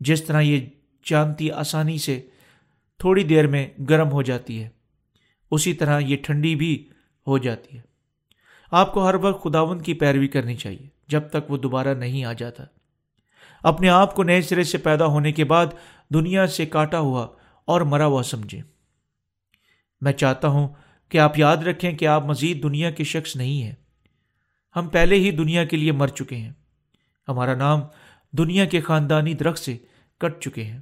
جس 0.00 0.24
طرح 0.24 0.40
یہ 0.40 0.66
جانتی 1.04 1.50
آسانی 1.50 1.98
سے 1.98 2.26
تھوڑی 2.98 3.24
دیر 3.24 3.46
میں 3.46 3.68
گرم 3.88 4.12
ہو 4.12 4.22
جاتی 4.22 4.62
ہے۔ 4.62 4.68
اسی 5.50 5.74
طرح 5.74 5.98
یہ 5.98 6.16
ٹھنڈی 6.16 6.56
بھی 6.56 6.88
ہو 7.26 7.38
جاتی 7.38 7.76
ہے۔ 7.76 7.82
آپ 8.70 8.92
کو 8.92 9.06
ہر 9.08 9.14
وقت 9.14 9.44
خداون 9.44 9.80
کی 9.80 9.94
پیروی 9.94 10.28
کرنی 10.28 10.56
چاہیے 10.56 10.88
جب 11.08 11.28
تک 11.28 11.50
وہ 11.50 11.56
دوبارہ 11.56 11.94
نہیں 11.94 12.24
آ 12.24 12.32
جاتا۔ 12.32 12.64
اپنے 13.62 13.88
آپ 13.88 14.14
کو 14.14 14.22
نئے 14.22 14.42
سرے 14.42 14.64
سے 14.64 14.78
پیدا 14.78 15.06
ہونے 15.06 15.32
کے 15.32 15.44
بعد 15.44 15.66
دنیا 16.14 16.46
سے 16.46 16.66
کاٹا 16.66 16.98
ہوا 16.98 17.26
اور 17.64 17.80
مرا 17.80 18.06
ہوا 18.06 18.22
سمجھیں۔ 18.22 18.62
میں 20.00 20.12
چاہتا 20.12 20.48
ہوں 20.48 20.68
کہ 21.08 21.18
آپ 21.18 21.38
یاد 21.38 21.56
رکھیں 21.56 21.92
کہ 21.92 22.06
آپ 22.06 22.24
مزید 22.24 22.62
دنیا 22.62 22.90
کے 22.90 23.04
شخص 23.04 23.36
نہیں 23.36 23.62
ہیں۔ 23.62 23.74
ہم 24.76 24.88
پہلے 24.88 25.16
ہی 25.16 25.30
دنیا 25.30 25.64
کے 25.64 25.76
لیے 25.76 25.92
مر 25.92 26.08
چکے 26.08 26.36
ہیں۔ 26.36 26.52
ہمارا 27.28 27.54
نام 27.54 27.80
دنیا 28.32 28.64
کے 28.64 28.80
خاندانی 28.80 29.34
درخت 29.34 29.58
سے 29.58 29.78
کٹ 30.18 30.40
چکے 30.40 30.64
ہیں۔ 30.64 30.80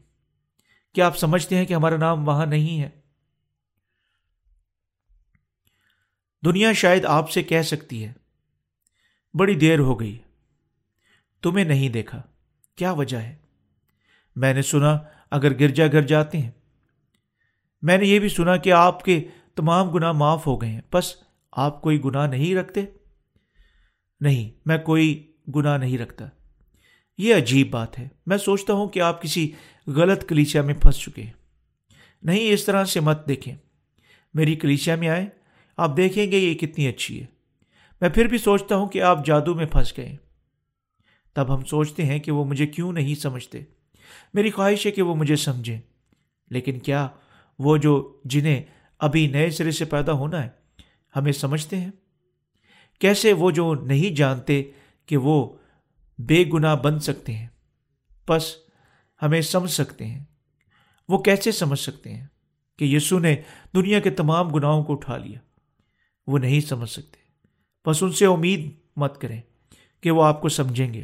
کیا 0.94 1.06
آپ 1.06 1.18
سمجھتے 1.18 1.56
ہیں 1.56 1.64
کہ 1.64 1.74
ہمارا 1.74 1.96
نام 1.96 2.28
وہاں 2.28 2.46
نہیں 2.46 2.80
ہے؟ 2.80 2.90
دنیا 6.44 6.72
شاید 6.72 7.04
آپ 7.04 7.30
سے 7.30 7.42
کہہ 7.42 7.62
سکتی 7.62 8.04
ہے، 8.04 8.12
بڑی 9.34 9.54
دیر 9.54 9.78
ہو 9.78 10.00
گئی، 10.00 10.18
تمہیں 11.42 11.64
نہیں 11.64 11.88
دیکھا، 11.88 12.22
کیا 12.76 12.92
وجہ 12.92 13.16
ہے؟ 13.16 13.36
میں 14.36 14.54
نے 14.54 14.62
سنا 14.62 14.98
اگر 15.30 15.58
گرجا 15.60 15.86
گھر 15.86 16.02
جاتے 16.02 16.38
ہیں۔ 16.38 16.50
میں 17.82 17.98
نے 17.98 18.06
یہ 18.06 18.18
بھی 18.18 18.28
سنا 18.28 18.56
کہ 18.56 18.72
آپ 18.72 19.04
کے 19.04 19.28
تمام 19.54 19.90
گناہ 19.90 20.12
معاف 20.12 20.46
ہو 20.46 20.62
گئے 20.62 20.70
ہیں، 20.70 20.80
بس 20.92 21.14
آپ 21.52 21.82
کوئی 21.82 22.04
گناہ 22.04 22.26
نہیں 22.26 22.54
رکھتے؟ 22.54 22.80
نہیں، 24.20 24.60
میں 24.66 24.78
کوئی 24.78 25.32
گناہ 25.56 25.78
نہیں 25.78 25.98
رکھتا۔ 25.98 26.28
یہ 27.18 27.34
عجیب 27.34 27.70
بات 27.70 27.98
ہے۔ 27.98 28.08
میں 28.26 28.36
سوچتا 28.36 28.72
ہوں 28.72 28.88
کہ 28.88 29.00
آپ 29.00 29.22
کسی 29.22 29.52
غلط 29.86 30.28
کلیچیا 30.28 30.62
میں 30.62 30.74
پھنس 30.74 30.96
چکے۔ 30.96 31.22
ہیں 31.22 31.32
نہیں، 32.22 32.52
اس 32.52 32.64
طرح 32.64 32.84
سے 32.84 33.00
مت 33.00 33.28
دیکھیں۔ 33.28 33.54
میری 34.34 34.54
کلیچیا 34.54 34.94
میں 34.94 35.08
آئے 35.08 35.26
آپ 35.76 35.96
دیکھیں 35.96 36.32
گے 36.32 36.38
یہ 36.38 36.54
کتنی 36.54 36.88
اچھی 36.88 37.20
ہے۔ 37.20 37.26
میں 38.00 38.08
پھر 38.08 38.26
بھی 38.26 38.38
سوچتا 38.38 38.76
ہوں 38.76 38.88
کہ 38.88 39.02
آپ 39.02 39.26
جادو 39.26 39.54
میں 39.54 39.66
پھنس 39.66 39.96
گئے۔ 39.96 40.16
تب 41.34 41.54
ہم 41.54 41.64
سوچتے 41.64 42.02
ہیں 42.02 42.18
کہ 42.18 42.32
وہ 42.32 42.44
مجھے 42.44 42.66
کیوں 42.66 42.92
نہیں 42.92 43.14
سمجھتے۔ 43.14 43.60
میری 44.34 44.50
خواہش 44.50 44.86
ہے 44.86 44.90
کہ 44.90 45.02
وہ 45.02 45.14
مجھے 45.14 45.36
سمجھیں۔ 45.36 45.80
لیکن 46.50 46.78
کیا 46.78 47.08
وہ 47.58 47.76
جو 47.76 48.20
جنہیں 48.24 48.62
ابھی 48.98 49.26
نئے 49.26 49.50
سرے 49.50 49.70
سے 49.70 49.84
پیدا 49.84 50.12
ہونا 50.12 50.44
ہے، 50.44 50.48
ہمیں 51.16 51.32
سمجھتے 51.32 51.76
ہیں؟ 51.76 51.90
کیسے 52.98 53.32
وہ 53.32 53.50
جو 53.50 53.74
نہیں 53.74 54.16
جانتے 54.16 54.62
کہ 55.06 55.16
وہ 55.16 55.56
بے 56.18 56.44
گناہ 56.52 56.76
بن 56.76 56.98
سکتے 56.98 57.32
ہیں؟ 57.32 57.46
بس 58.28 58.56
ہمیں 59.22 59.40
سمجھ 59.40 59.70
سکتے 59.70 60.06
ہیں۔ 60.06 60.24
وہ 61.08 61.18
کیسے 61.18 61.52
سمجھ 61.52 61.78
سکتے 61.78 62.14
ہیں 62.14 62.26
کہ 62.78 62.84
یسو 62.84 63.18
نے 63.18 63.36
دنیا 63.74 64.00
کے 64.00 64.10
تمام 64.10 64.48
گناہوں 64.48 64.84
کو 64.84 64.92
اٹھا 64.92 65.16
لیا؟ 65.16 65.38
وہ 66.26 66.38
نہیں 66.38 66.60
سمجھ 66.60 66.90
سکتے۔ 66.90 67.18
بس 67.86 68.02
ان 68.02 68.12
سے 68.12 68.26
امید 68.26 68.80
مت 68.96 69.20
کریں 69.20 69.40
کہ 70.00 70.10
وہ 70.10 70.24
آپ 70.24 70.42
کو 70.42 70.48
سمجھیں 70.48 70.94
گے۔ 70.94 71.02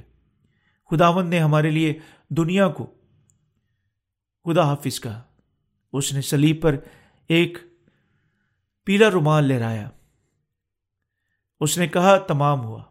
خداون 0.91 1.31
نے 1.31 1.39
ہمارے 1.39 1.71
لیے 1.71 1.99
دنیا 2.29 2.69
کو 2.69 2.95
خدا 4.45 4.63
حافظ 4.63 5.01
کہا۔ 5.01 5.23
اس 5.93 6.13
نے 6.13 6.23
سلیب 6.23 6.63
پر 6.63 6.77
ایک 7.29 7.59
پیلا 8.85 9.11
رومال 9.11 9.45
لہرایا۔ 9.45 9.91
اس 11.61 11.79
نے 11.79 11.87
کہا، 11.89 12.19
تمام 12.19 12.65
ہوا۔ 12.65 12.83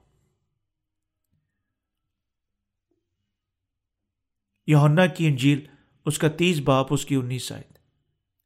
یونا 4.68 5.06
کی 5.06 5.28
انجیل، 5.28 5.62
اس 6.06 6.20
کا 6.20 6.28
تیس 6.28 6.60
باپ، 6.60 6.88
اس 6.90 7.06
کی 7.06 7.16
انیس 7.16 7.42
شاید 7.42 7.78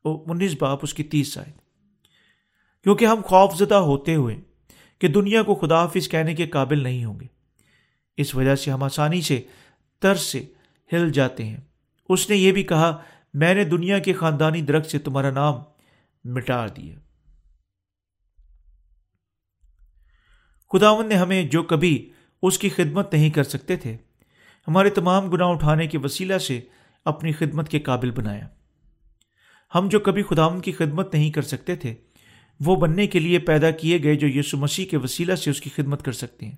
انیس 0.04 0.56
باپ، 0.60 0.80
اس 0.82 0.94
کی 0.94 1.04
تیس 1.04 1.34
شاید 1.34 1.62
کیونکہ 2.84 3.06
ہم 3.06 3.22
خوف 3.26 3.56
زدہ 3.56 3.76
ہوتے 3.76 4.16
ہوئے 4.16 4.36
کہ 5.00 5.08
دنیا 5.08 5.44
کو 5.44 5.56
خدا 5.56 5.82
حافظ 5.82 6.10
کہنے 6.10 6.36
کے 6.36 6.48
قابل 6.48 6.84
نہیں 6.84 7.06
ہوں 7.06 7.20
گے۔ 7.20 7.26
اس 8.18 8.36
وجہ 8.36 8.56
سے 8.56 8.72
ہم 8.72 8.84
آسانی 8.84 9.22
سے 9.22 9.42
طرز 10.00 10.20
سے 10.20 10.46
ہل 10.94 11.10
جاتے 11.10 11.46
ہیں۔ 11.46 11.58
اس 12.10 12.30
نے 12.30 12.36
یہ 12.36 12.52
بھی 12.52 12.64
کہا، 12.64 13.04
میں 13.34 13.54
نے 13.54 13.64
دنیا 13.64 14.00
کے 14.00 14.14
خاندانی 14.14 14.62
درخت 14.62 14.92
سے 14.92 15.00
تمہارا 15.00 15.30
نام 15.30 15.56
مٹا 16.24 16.68
دیا۔ 16.68 16.96
خداون 20.74 21.10
نے 21.10 21.16
ہمیں 21.16 21.44
جو 21.44 21.64
کبھی 21.64 22.10
اس 22.42 22.60
کی 22.60 22.70
خدمت 22.70 23.14
نہیں 23.14 23.30
کر 23.30 23.44
سکتے 23.44 23.76
تھے 23.76 23.98
ہمارے 24.68 24.90
تمام 24.90 25.30
گناہ 25.30 25.48
اٹھانے 25.48 25.88
کے 25.88 25.98
وسیلہ 25.98 26.38
سے 26.38 26.62
اپنی 27.06 27.32
خدمت 27.32 27.70
کے 27.70 27.80
قابل 27.80 28.12
بنایا۔ 28.12 28.48
ہم 29.76 29.88
جو 29.88 30.00
کبھی 30.00 30.24
خداون 30.24 30.62
کی 30.62 30.72
خدمت 30.72 31.14
نہیں 31.14 31.32
کر 31.32 31.42
سکتے 31.42 31.76
تھے، 31.76 31.96
وہ 32.60 32.76
بننے 32.76 33.08
کے 33.08 33.20
لیے 33.20 33.40
پیدا 33.40 33.72
کیے 33.72 34.04
گئے 34.04 34.16
جو 34.16 34.28
یسو 34.28 34.58
مسیح 34.58 34.86
کے 34.86 34.98
وسیلہ 34.98 35.36
سے 35.36 35.52
اس 35.52 35.62
کی 35.62 35.70
خدمت 35.70 36.06
کر 36.06 36.12
سکتے 36.12 36.46
ہیں۔ 36.46 36.56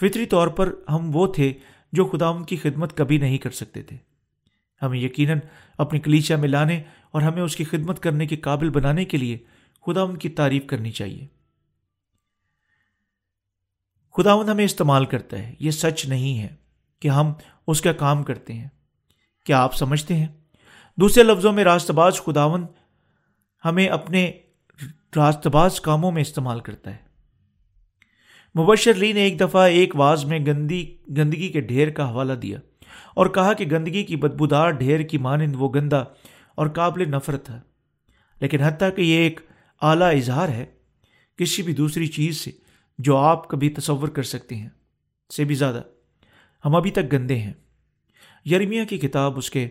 فطری 0.00 0.26
طور 0.26 0.48
پر 0.48 0.74
ہم 0.88 1.10
وہ 1.16 1.26
تھے 1.26 1.52
جو 1.92 2.04
خداون 2.04 2.44
کی 2.44 2.56
خدمت 2.56 2.96
کبھی 2.96 3.18
نہیں 3.18 3.38
کر 3.38 3.50
سکتے 3.50 3.82
تھے۔ 3.82 3.96
ہمیں 4.82 4.98
یقیناً 4.98 5.38
اپنی 5.78 6.00
کلیچا 6.00 6.36
میں 6.36 6.48
لانے 6.48 6.82
اور 7.10 7.22
ہمیں 7.22 7.42
اس 7.42 7.56
کی 7.56 7.64
خدمت 7.64 8.00
کرنے 8.00 8.26
کے 8.26 8.36
قابل 8.36 8.70
بنانے 8.70 9.04
کے 9.04 9.16
لیے 9.16 9.38
خدا 9.86 10.02
ان 10.02 10.16
کی 10.16 10.28
تعریف 10.28 10.62
کرنی 10.66 10.90
چاہیے۔ 10.90 11.26
خداون 14.16 14.48
ہمیں 14.48 14.64
استعمال 14.64 15.04
کرتا 15.04 15.38
ہے، 15.38 15.54
یہ 15.58 15.70
سچ 15.70 16.06
نہیں 16.06 16.38
ہے۔ 16.38 16.59
کہ 17.00 17.08
ہم 17.08 17.32
اس 17.66 17.80
کا 17.80 17.92
کام 17.92 18.22
کرتے 18.22 18.52
ہیں۔ 18.52 18.68
کیا 19.46 19.62
آپ 19.62 19.76
سمجھتے 19.76 20.14
ہیں؟ 20.14 20.26
دوسرے 20.96 21.22
لفظوں 21.22 21.52
میں 21.52 21.64
راست 21.64 21.90
باز 21.90 22.16
خداون 22.16 22.66
ہمیں 23.64 23.88
اپنے 23.88 24.32
راست 25.16 25.46
باز 25.46 25.80
کاموں 25.80 26.12
میں 26.12 26.22
استعمال 26.22 26.60
کرتا 26.60 26.96
ہے۔ 26.96 27.10
مبشر 28.58 28.94
لی 28.94 29.12
نے 29.12 29.20
ایک 29.20 29.40
دفعہ 29.40 29.62
ایک 29.62 29.96
واز 29.96 30.24
میں 30.24 30.38
گندی، 30.38 30.96
گندگی 31.16 31.48
کے 31.48 31.60
ڈھیر 31.60 31.90
کا 31.90 32.08
حوالہ 32.08 32.32
دیا 32.32 32.58
اور 33.14 33.26
کہا 33.26 33.52
کہ 33.52 33.66
گندگی 33.66 34.04
کی 34.04 34.16
بدبودار 34.16 34.70
ڈھیر 34.70 35.00
کی 35.00 35.18
مانند 35.18 35.56
وہ 35.58 35.72
گندا 35.74 36.02
اور 36.54 36.66
قابل 36.66 37.10
نفرت 37.10 37.50
ہے۔ 37.50 37.58
لیکن 38.40 38.60
حتیٰ 38.60 38.88
کہ 38.96 39.02
یہ 39.02 39.14
ایک 39.14 39.40
اعلیٰ 39.82 40.14
اظہار 40.14 40.48
ہے 40.48 40.66
کسی 41.36 41.62
بھی 41.62 41.74
دوسری 41.74 42.06
چیز 42.06 42.36
سے 42.36 42.50
جو 42.98 43.16
آپ 43.16 43.48
کبھی 43.48 43.70
تصور 43.70 44.08
کر 44.08 44.22
سکتے 44.22 44.54
ہیں۔ 44.54 44.68
سے 45.36 45.44
بھی 45.44 45.54
زیادہ۔ 45.54 45.82
ہم 46.64 46.76
ابھی 46.76 46.90
تک 46.90 47.12
گندے 47.12 47.38
ہیں۔ 47.38 47.52
یرمیا 48.46 48.84
کی 48.84 48.98
کتاب 48.98 49.38
اس 49.38 49.50
کے 49.50 49.68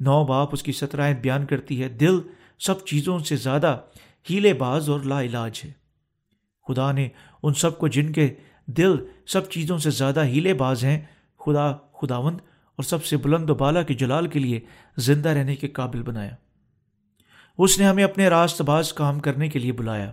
نو 0.00 0.24
باپ 0.24 0.48
اس 0.52 0.62
کی 0.62 0.72
سترائیں 0.72 1.14
بیان 1.14 1.46
کرتی 1.46 1.82
ہے۔ 1.82 1.88
دل 1.88 2.20
سب 2.58 2.86
چیزوں 2.86 3.18
سے 3.18 3.36
زیادہ 3.36 3.78
ہیلے 4.30 4.54
باز 4.54 4.90
اور 4.90 5.00
لا 5.00 5.22
علاج 5.22 5.60
ہے۔ 5.64 5.72
خدا 6.68 6.92
نے 6.92 7.08
ان 7.42 7.54
سب 7.54 7.78
کو 7.78 7.88
جن 7.88 8.12
کے 8.12 8.34
دل 8.66 8.96
سب 9.26 9.50
چیزوں 9.50 9.78
سے 9.78 9.90
زیادہ 9.90 10.24
ہیلے 10.24 10.54
باز 10.54 10.84
ہیں، 10.84 11.00
خدا 11.38 11.72
خداوند 11.72 12.40
اور 12.76 12.82
سب 12.82 13.04
سے 13.04 13.16
بلند 13.16 13.50
و 13.50 13.54
بالا 13.54 13.82
کے 13.82 13.94
جلال 13.94 14.26
کے 14.26 14.38
لیے 14.38 14.60
زندہ 14.96 15.28
رہنے 15.28 15.56
کے 15.56 15.68
قابل 15.68 16.02
بنایا۔ 16.02 16.34
اس 17.58 17.78
نے 17.78 17.86
ہمیں 17.86 18.04
اپنے 18.04 18.28
راست 18.28 18.62
باز 18.62 18.92
کام 18.92 19.20
کرنے 19.20 19.48
کے 19.48 19.58
لیے 19.58 19.72
بلایا۔ 19.72 20.12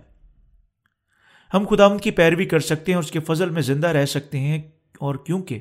ہم 1.54 1.64
خداون 1.70 1.98
کی 1.98 2.10
پیروی 2.10 2.44
کر 2.44 2.60
سکتے 2.60 2.92
ہیں 2.92 2.96
اور 2.96 3.04
اس 3.04 3.10
کے 3.10 3.20
فضل 3.20 3.50
میں 3.50 3.62
زندہ 3.62 3.88
رہ 3.88 4.06
سکتے 4.06 4.38
ہیں 4.38 4.62
اور 4.98 5.14
کیونکہ 5.14 5.60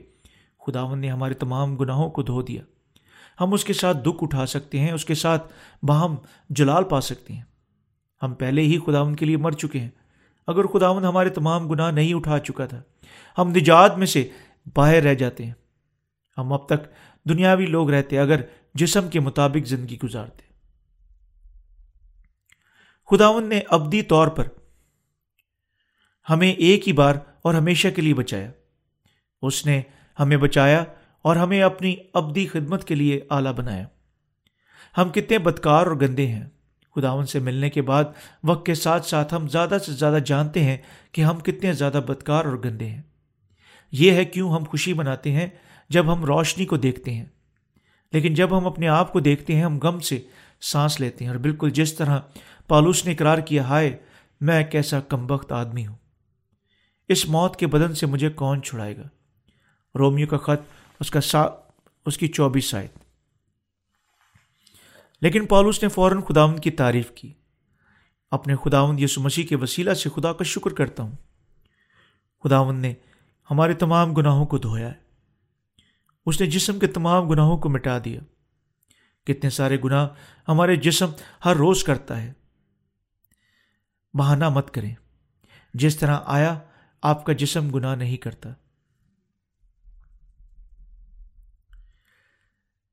خداون 0.68 1.00
نے 1.00 1.10
ہمارے 1.10 1.34
تمام 1.34 1.76
گناہوں 1.76 2.10
کو 2.10 2.24
دھو 2.24 2.42
دیا۔ 2.42 2.62
ہم 3.42 3.54
اس 3.54 3.66
کے 3.66 3.74
ساتھ 3.74 3.98
دکھ 3.98 4.18
اٹھا 4.22 4.46
سکتے 4.46 4.80
ہیں، 4.80 4.92
اس 4.92 5.06
کے 5.06 5.16
ساتھ 5.16 5.54
باہم 5.84 6.16
جلال 6.50 6.84
پا 6.84 7.02
سکتے 7.02 7.34
ہیں۔ 7.34 7.44
ہم 8.24 8.34
پہلے 8.34 8.62
ہی 8.62 8.80
خداون 8.80 9.16
کے 9.16 9.26
لیے 9.26 9.38
مر 9.38 9.52
چکے 9.52 9.80
ہیں۔ 9.80 9.90
اگر 10.48 10.66
خداون 10.66 11.06
ہمارے 11.06 11.30
تمام 11.30 11.68
گناہ 11.68 11.92
نہیں 11.92 12.14
اٹھا 12.14 12.40
چکا 12.40 12.66
تھا، 12.66 12.82
ہم 13.38 13.50
نجات 13.50 13.98
میں 13.98 14.08
سے 14.08 14.30
باہر 14.76 15.04
رہ 15.04 15.14
جاتے 15.14 15.46
ہیں۔ 15.46 15.54
ہم 16.38 16.54
اب 16.54 16.66
تک 16.66 16.88
دنیاوی 17.30 17.66
لوگ 17.66 17.90
رہتے 17.90 18.20
اگر 18.20 18.42
جسم 18.74 19.08
کے 19.08 19.20
مطابق 19.20 19.68
زندگی 19.68 19.98
گزارتے۔ 20.04 20.44
خداون 23.12 23.50
نے 23.50 23.62
ابدی 23.70 24.02
طور 24.02 24.28
پر 24.28 24.48
ہمیں 26.30 26.52
ایک 26.52 26.88
ہی 26.88 26.94
بار 26.94 27.16
اور 27.42 27.54
ہمیشہ 27.54 27.88
کے 27.96 28.02
لیے 28.02 28.14
بچایا۔ 28.14 28.52
اس 29.42 29.66
نے 29.66 29.82
ہمیں 30.20 30.38
بچایا 30.38 30.84
اور 31.22 31.36
ہمیں 31.36 31.62
اپنی 31.62 31.96
ابدی 32.14 32.48
خدمت 32.48 32.84
کے 32.84 32.96
لیے 32.96 33.20
آلہ 33.30 33.50
بنایا۔ 33.50 33.86
ہم 34.98 35.10
کتنے 35.10 35.38
بدکار 35.38 35.88
اور 35.88 35.96
گندے 35.96 36.28
ہیں۔ 36.28 36.46
خداون 36.96 37.26
سے 37.26 37.40
ملنے 37.40 37.70
کے 37.70 37.82
بعد 37.82 38.04
وقت 38.44 38.66
کے 38.66 38.74
ساتھ 38.74 39.06
ساتھ 39.06 39.34
ہم 39.34 39.48
زیادہ 39.48 39.78
سے 39.86 39.92
زیادہ 39.92 40.18
جانتے 40.26 40.64
ہیں 40.64 40.78
کہ 41.12 41.22
ہم 41.22 41.40
کتنے 41.40 41.74
زیادہ 41.74 42.02
بدکار 42.08 42.46
اور 42.46 42.58
گندے 42.66 42.88
ہیں۔ 42.88 43.02
یہ 43.92 44.12
ہے 44.12 44.26
کیوں 44.26 44.52
ہم 44.52 44.64
خوشی 44.64 44.94
مناتے 44.94 45.32
ہیں 45.32 45.48
جب 45.90 46.14
ہم 46.14 46.26
روشنی 46.26 46.66
کو 46.66 46.78
دیکھتے 46.78 47.14
ہیں۔ 47.14 47.26
لیکن 48.14 48.34
جب 48.34 48.58
ہم 48.58 48.68
اپنے 48.68 48.88
آپ 48.88 49.14
کو 49.14 49.20
دیکھتے 49.20 49.56
ہیں، 49.56 49.64
ہم 49.64 49.80
غم 49.80 50.00
سے 50.00 50.20
سانس 50.62 51.00
لیتے 51.00 51.26
ہیں 51.26 51.32
اور 51.32 51.40
بالکل 51.40 51.70
جس 51.70 51.94
طرح 51.94 52.20
پالوس 52.68 53.06
نے 53.06 53.12
اقرار 53.12 53.38
کیا، 53.38 53.64
ہائے، 53.64 53.98
میں 54.42 54.58
ایک 54.58 54.76
ایسا 54.76 55.00
کم 55.00 55.28
آدمی 55.50 55.88
ہوں۔ 55.88 55.96
اس 57.08 57.30
موت 57.30 57.56
کے 57.56 57.68
بدن 57.68 57.96
سے 57.96 58.06
مجھے 58.06 58.30
کون 58.30 58.62
چھڑائے 58.62 58.98
گا؟ 58.98 59.08
رومیو 59.96 60.28
کا 60.28 60.38
خط، 60.38 60.62
اس 61.00 61.12
کا 61.12 61.22
سا، 61.22 61.46
اس 62.06 62.18
کی 62.18 62.28
چوبیس 62.28 62.76
آئے 62.76 62.88
لیکن 65.22 65.46
پالوس 65.46 65.84
نے 65.84 65.90
فوراً 65.90 66.22
خداون 66.22 66.60
کی 66.60 66.72
تعریف 66.72 67.12
کی۔ 67.12 67.34
اپنے 68.32 68.56
خداون 68.56 69.00
یسو 69.00 69.22
مسیح 69.22 69.48
کے 69.48 69.56
وسیلہ 69.56 69.94
سے 69.94 70.10
خدا 70.10 70.34
کا 70.34 70.44
شکر 70.44 70.72
کرتا 70.72 71.04
ہوں۔ 71.04 71.12
خداون 72.44 72.76
نے 72.76 72.94
ہمارے 73.52 73.74
تمام 73.74 74.14
گناہوں 74.14 74.46
کو 74.46 74.58
دھویا 74.58 74.88
ہے۔ 74.88 74.94
اس 76.26 76.42
نے 76.42 76.48
جسم 76.48 76.80
کے 76.80 76.88
تمام 76.88 77.30
گناہوں 77.30 77.58
کو 77.58 77.70
مٹا 77.70 77.98
دیا۔ 78.06 78.20
کتنے 79.26 79.50
سارے 79.50 79.78
گناہ 79.84 80.08
ہمارے 80.48 80.76
جسم 80.76 81.10
ہر 81.46 81.56
روز 81.56 81.84
کرتا 81.84 82.24
ہے۔ 82.24 82.34
بہانہ 84.14 84.50
مت 84.50 84.74
کریں۔ 84.74 84.96
جس 85.74 85.98
طرح 85.98 86.20
آیا، 86.26 86.60
آپ 87.02 87.26
کا 87.26 87.34
جسم 87.34 87.70
گناہ 87.70 87.96
نہیں 87.96 88.18
کرتا۔ 88.18 88.50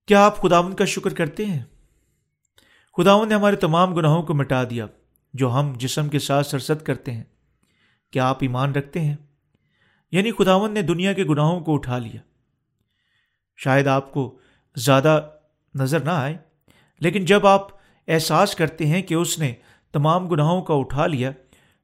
کیا 0.07 0.25
آپ 0.25 0.37
خداون 0.37 0.75
کا 0.75 0.85
شکر 0.85 1.15
کرتے 1.15 1.47
ہیں؟ 1.47 1.63
خداون 2.97 3.29
نے 3.29 3.35
ہمارے 3.35 3.57
تمام 3.57 3.95
گناہوں 3.95 4.23
کو 4.23 4.35
مٹا 4.35 4.65
دیا، 4.65 4.87
جو 5.35 5.53
ہم 5.53 5.73
جسم 5.77 6.09
کے 6.09 6.19
ساتھ 6.19 6.47
سرسد 6.47 6.83
کرتے 6.83 7.13
ہیں۔ 7.13 7.23
کیا 8.11 8.29
آپ 8.29 8.39
ایمان 8.41 8.73
رکھتے 8.73 9.01
ہیں؟ 9.01 9.17
یعنی 10.13 10.33
خداون 10.33 10.73
نے 10.73 10.83
دنیا 10.83 11.13
کے 11.13 11.25
گناہوں 11.25 11.61
کو 11.61 11.75
اٹھا 11.75 11.99
لیا۔ 11.99 12.21
شاید 13.57 13.87
آپ 13.87 14.13
کو 14.13 14.39
زیادہ 14.77 15.31
نظر 15.75 16.01
نہ 16.01 16.11
آئے، 16.11 16.37
لیکن 17.01 17.25
جب 17.25 17.47
آپ 17.47 17.69
احساس 18.09 18.55
کرتے 18.55 18.87
ہیں 18.87 19.03
کہ 19.03 19.15
اس 19.15 19.39
نے 19.39 19.55
تمام 19.93 20.29
گناہوں 20.29 20.63
کا 20.63 20.75
اٹھا 20.75 21.07
لیا، 21.07 21.31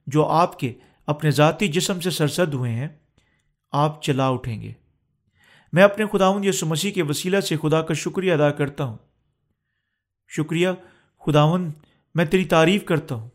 جو 0.07 0.27
آپ 0.27 0.59
کے 0.59 0.73
اپنے 1.07 1.31
ذاتی 1.31 1.67
جسم 1.67 1.99
سے 1.99 2.09
سرسد 2.09 2.53
ہوئے 2.53 2.71
ہیں، 2.71 2.87
آپ 3.71 4.03
چلا 4.03 4.27
اٹھیں 4.27 4.61
گے۔ 4.61 4.73
میں 5.71 5.83
اپنے 5.83 6.05
خداون 6.11 6.43
یسو 6.43 6.65
مسیح 6.65 6.91
کے 6.91 7.03
وسیلہ 7.03 7.39
سے 7.39 7.57
خدا 7.57 7.81
کا 7.81 7.93
شکریہ 7.93 8.33
ادا 8.33 8.51
کرتا 8.51 8.83
ہوں۔ 8.83 8.97
شکریہ 10.27 10.69
خداون 11.25 11.71
میں 12.15 12.25
تیری 12.25 12.45
تعریف 12.45 12.85
کرتا 12.85 13.15
ہوں۔ 13.15 13.29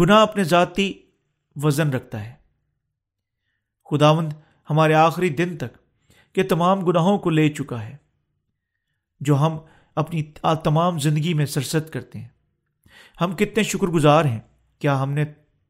گناہ 0.00 0.22
اپنے 0.22 0.44
ذاتی 0.44 0.92
وزن 1.56 1.90
رکھتا 1.90 2.24
ہے۔ 2.24 2.34
خداون 3.90 4.28
ہمارے 4.70 4.94
آخری 4.94 5.28
دن 5.28 5.56
تک 5.56 5.78
کے 6.34 6.42
تمام 6.42 6.80
گناہوں 6.80 7.18
کو 7.18 7.30
لے 7.30 7.48
چکا 7.48 7.84
ہے، 7.84 7.96
جو 9.20 9.36
ہم 9.36 9.58
اپنی 9.96 10.22
تمام 10.64 10.98
زندگی 10.98 11.34
میں 11.34 11.46
سرست 11.46 11.92
کرتے 11.92 12.18
ہیں۔ 12.18 12.28
ہم 13.20 13.36
کتنے 13.36 13.62
شکر 13.62 13.86
گزار 13.86 14.24
ہیں۔ 14.24 14.40
کیا 14.78 15.02
ہم 15.02 15.10
نے 15.10 15.24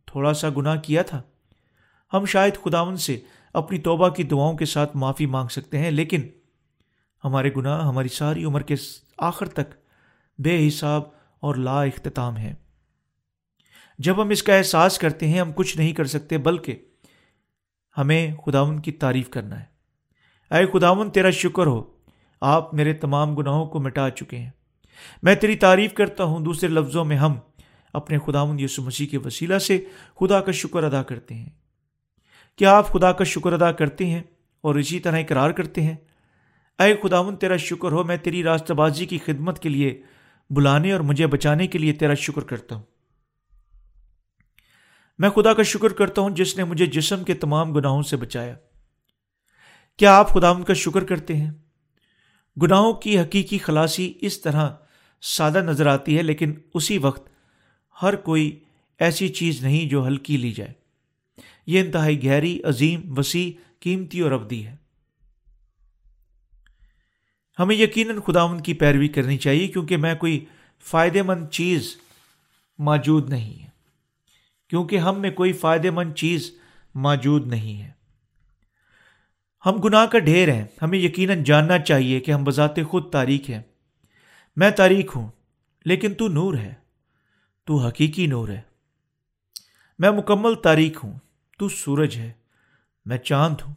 تھوڑا 0.07 0.35
سا 0.35 0.49
گناہ 0.57 0.77
کیا 0.77 1.03
تھا؟ 1.03 1.23
ہم 2.13 2.25
شاید 2.25 2.55
خداون 2.65 2.97
سے 2.97 3.21
اپنی 3.55 3.79
توبہ 3.79 4.09
کی 4.09 4.23
دعاؤں 4.23 4.57
کے 4.57 4.65
ساتھ 4.65 4.97
معافی 4.97 5.27
مانگ 5.27 5.49
سکتے 5.49 5.79
ہیں، 5.79 5.91
لیکن 5.91 6.23
ہمارے 7.25 7.51
گناہ 7.57 7.87
ہماری 7.87 8.09
ساری 8.09 8.45
عمر 8.45 8.63
کے 8.63 8.75
آخر 9.19 9.49
تک 9.49 9.75
بے 10.39 10.69
حساب 10.69 11.03
اور 11.41 11.55
لا 11.55 11.83
اختتام 11.83 12.37
ہے 12.37 12.55
جب 13.99 14.23
ہم 14.23 14.29
اس 14.29 14.43
کا 14.43 14.55
احساس 14.55 14.99
کرتے 14.99 15.29
ہیں، 15.29 15.41
ہم 15.41 15.53
کچھ 15.55 15.77
نہیں 15.77 15.93
کر 15.93 16.05
سکتے، 16.05 16.39
بلکہ 16.39 16.77
ہمیں 17.99 18.35
خداون 18.47 18.81
کی 18.81 18.93
تعریف 18.93 19.29
کرنا 19.29 19.61
ہے۔ 19.61 19.65
اے 20.55 20.67
خداون 20.67 21.11
تیرا 21.11 21.31
شکر 21.31 21.67
ہو، 21.67 21.83
آپ 22.41 22.75
میرے 22.75 22.93
تمام 22.93 23.35
گناہوں 23.35 23.67
کو 23.67 23.81
مٹا 23.81 24.11
چکے 24.11 24.39
ہیں۔ 24.39 24.51
میں 25.23 25.35
تیری 25.35 25.57
تعریف 25.57 25.95
کرتا 25.95 26.25
ہوں، 26.25 26.41
دوسرے 26.41 26.69
لفظوں 26.69 27.05
میں 27.05 27.17
ہم 27.17 27.35
اپنے 27.93 28.19
خداون 28.27 28.61
یسو 28.61 28.83
مسیح 28.83 29.07
کے 29.07 29.19
وسیلہ 29.19 29.59
سے 29.59 29.85
خدا 30.21 30.41
کا 30.41 30.53
شکر 30.53 30.85
ادا 30.85 31.03
کرتے 31.03 31.35
ہیں۔ 31.35 31.51
کیا 32.57 32.73
آپ 32.73 32.93
خدا 32.93 33.13
کا 33.13 33.25
شکر 33.25 33.53
ادا 33.53 33.73
کرتے 33.73 34.07
ہیں 34.07 34.23
اور 34.61 34.75
اسی 34.75 35.01
طرح 35.01 35.19
اقرار 35.19 35.51
کرتے 35.51 35.83
ہیں؟ 35.83 35.97
اے 36.79 36.95
خداون 37.03 37.37
تیرا 37.37 37.57
شکر 37.57 37.93
ہو، 37.93 38.05
میں 38.05 38.17
تیری 38.17 38.43
راستہ 38.43 38.73
بازی 38.73 39.07
کی 39.07 39.19
خدمت 39.19 39.59
کے 39.59 39.69
لیے 39.69 40.03
بلانے 40.51 40.93
اور 40.93 41.01
مجھے 41.01 41.27
بچانے 41.27 41.67
کے 41.67 41.79
لیے 41.79 41.93
تیرا 41.93 42.15
شکر 42.15 42.43
کرتا 42.43 42.75
ہوں۔ 42.75 42.83
میں 45.19 45.31
خدا 45.31 45.53
کا 45.53 45.63
شکر 45.63 45.89
کرتا 45.89 46.23
ہوں 46.23 46.31
جس 46.31 46.57
نے 46.57 46.65
مجھے 46.65 46.87
جسم 46.87 47.25
کے 47.25 47.35
تمام 47.35 47.73
گناہوں 47.73 48.03
سے 48.03 48.17
بچایا۔ 48.17 48.55
کیا 49.97 50.17
آپ 50.17 50.29
خدا 50.29 50.55
کا 50.55 50.75
شکر 50.75 51.05
کرتے 51.05 51.37
ہیں؟ 51.37 51.51
گناہوں 52.63 52.93
کی 52.93 53.21
حقیقی 53.21 53.59
خلاصی 53.59 54.13
اس 54.21 54.41
طرح 54.41 54.69
سادہ 55.23 55.59
نظر 55.59 55.87
آتی 55.87 56.17
ہے، 56.17 56.23
لیکن 56.23 56.55
اسی 56.75 56.99
وقت 56.99 57.29
ہر 58.03 58.17
کوئی 58.17 58.61
ایسی 58.99 59.29
چیز 59.29 59.63
نہیں 59.63 59.89
جو 59.89 60.07
ہلکی 60.07 60.37
لی 60.37 60.53
جائے۔ 60.53 60.84
یہ 61.67 61.81
انتہائی 61.81 62.25
گہری، 62.25 62.61
عظیم، 62.65 63.19
وسیع، 63.19 63.63
قیمتی 63.81 64.21
اور 64.21 64.33
ابدی 64.33 64.67
ہے۔ 64.67 64.77
ہمیں 67.59 67.77
یقیناً 67.77 68.21
خداون 68.27 68.61
کی 68.61 68.75
پیروی 68.75 69.09
کرنی 69.09 69.39
چاہیے 69.39 69.69
کیونکہ 69.69 69.97
میں 69.97 70.15
کوئی 70.15 70.45
فائدے 70.81 71.23
مند 71.23 71.49
چیز 71.49 71.97
موجود 72.79 73.31
نہیں 73.31 73.63
ہے۔ 73.63 73.69
کیونکہ 74.69 74.99
ہم 74.99 75.21
میں 75.21 75.31
کوئی 75.31 75.53
فائدے 75.53 75.91
مند 75.91 76.15
چیز 76.15 76.51
موجود 76.95 77.47
نہیں 77.47 77.83
ہے۔ 77.83 77.91
ہم 79.67 79.77
گناہ 79.77 80.07
کا 80.07 80.19
ڈھیر 80.19 80.53
ہیں۔ 80.53 80.65
ہمیں 80.83 80.99
یقیناً 80.99 81.45
جاننا 81.45 81.79
چاہیے 81.79 82.21
کہ 82.21 82.31
ہم 82.31 82.45
بذات 82.45 82.77
خود 82.89 83.13
تاریخ 83.13 83.51
ہیں۔ 83.51 83.63
میں 84.57 84.71
تاریخ 84.71 85.17
ہوں، 85.17 85.29
لیکن 85.85 86.15
تو 86.15 86.29
نور 86.29 86.55
ہے۔ 86.55 86.75
تو 87.65 87.77
حقیقی 87.77 88.27
نور 88.27 88.49
ہے۔ 88.49 88.61
میں 89.99 90.11
مکمل 90.11 90.55
تاریخ 90.55 91.05
ہوں۔ 91.05 91.19
تو 91.59 91.69
سورج 91.69 92.17
ہے۔ 92.17 92.33
میں 93.05 93.19
چاند 93.19 93.55
ہوں۔ 93.67 93.75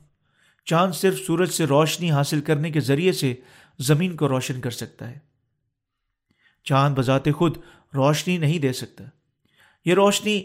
چاند 0.65 0.93
صرف 0.93 1.19
سورج 1.19 1.49
سے 1.49 1.65
روشنی 1.65 2.11
حاصل 2.11 2.41
کرنے 2.41 2.71
کے 2.71 2.79
ذریعے 2.79 3.11
سے 3.11 3.35
زمین 3.79 4.15
کو 4.15 4.27
روشن 4.27 4.61
کر 4.61 4.71
سکتا 4.71 5.09
ہے۔ 5.09 5.19
چاند 6.63 6.95
بذات 6.95 7.23
خود 7.35 7.57
روشنی 7.95 8.37
نہیں 8.37 8.59
دے 8.59 8.73
سکتا۔ 8.73 9.03
یہ 9.85 9.93
روشنی 9.93 10.43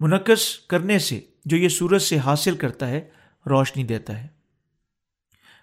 منعقد 0.00 0.66
کرنے 0.68 0.98
سے 0.98 1.20
جو 1.44 1.56
یہ 1.56 1.68
سورج 1.68 2.02
سے 2.02 2.18
حاصل 2.18 2.56
کرتا 2.56 2.88
ہے، 2.88 3.10
روشنی 3.50 3.84
دیتا 3.84 4.22
ہے۔ 4.22 4.28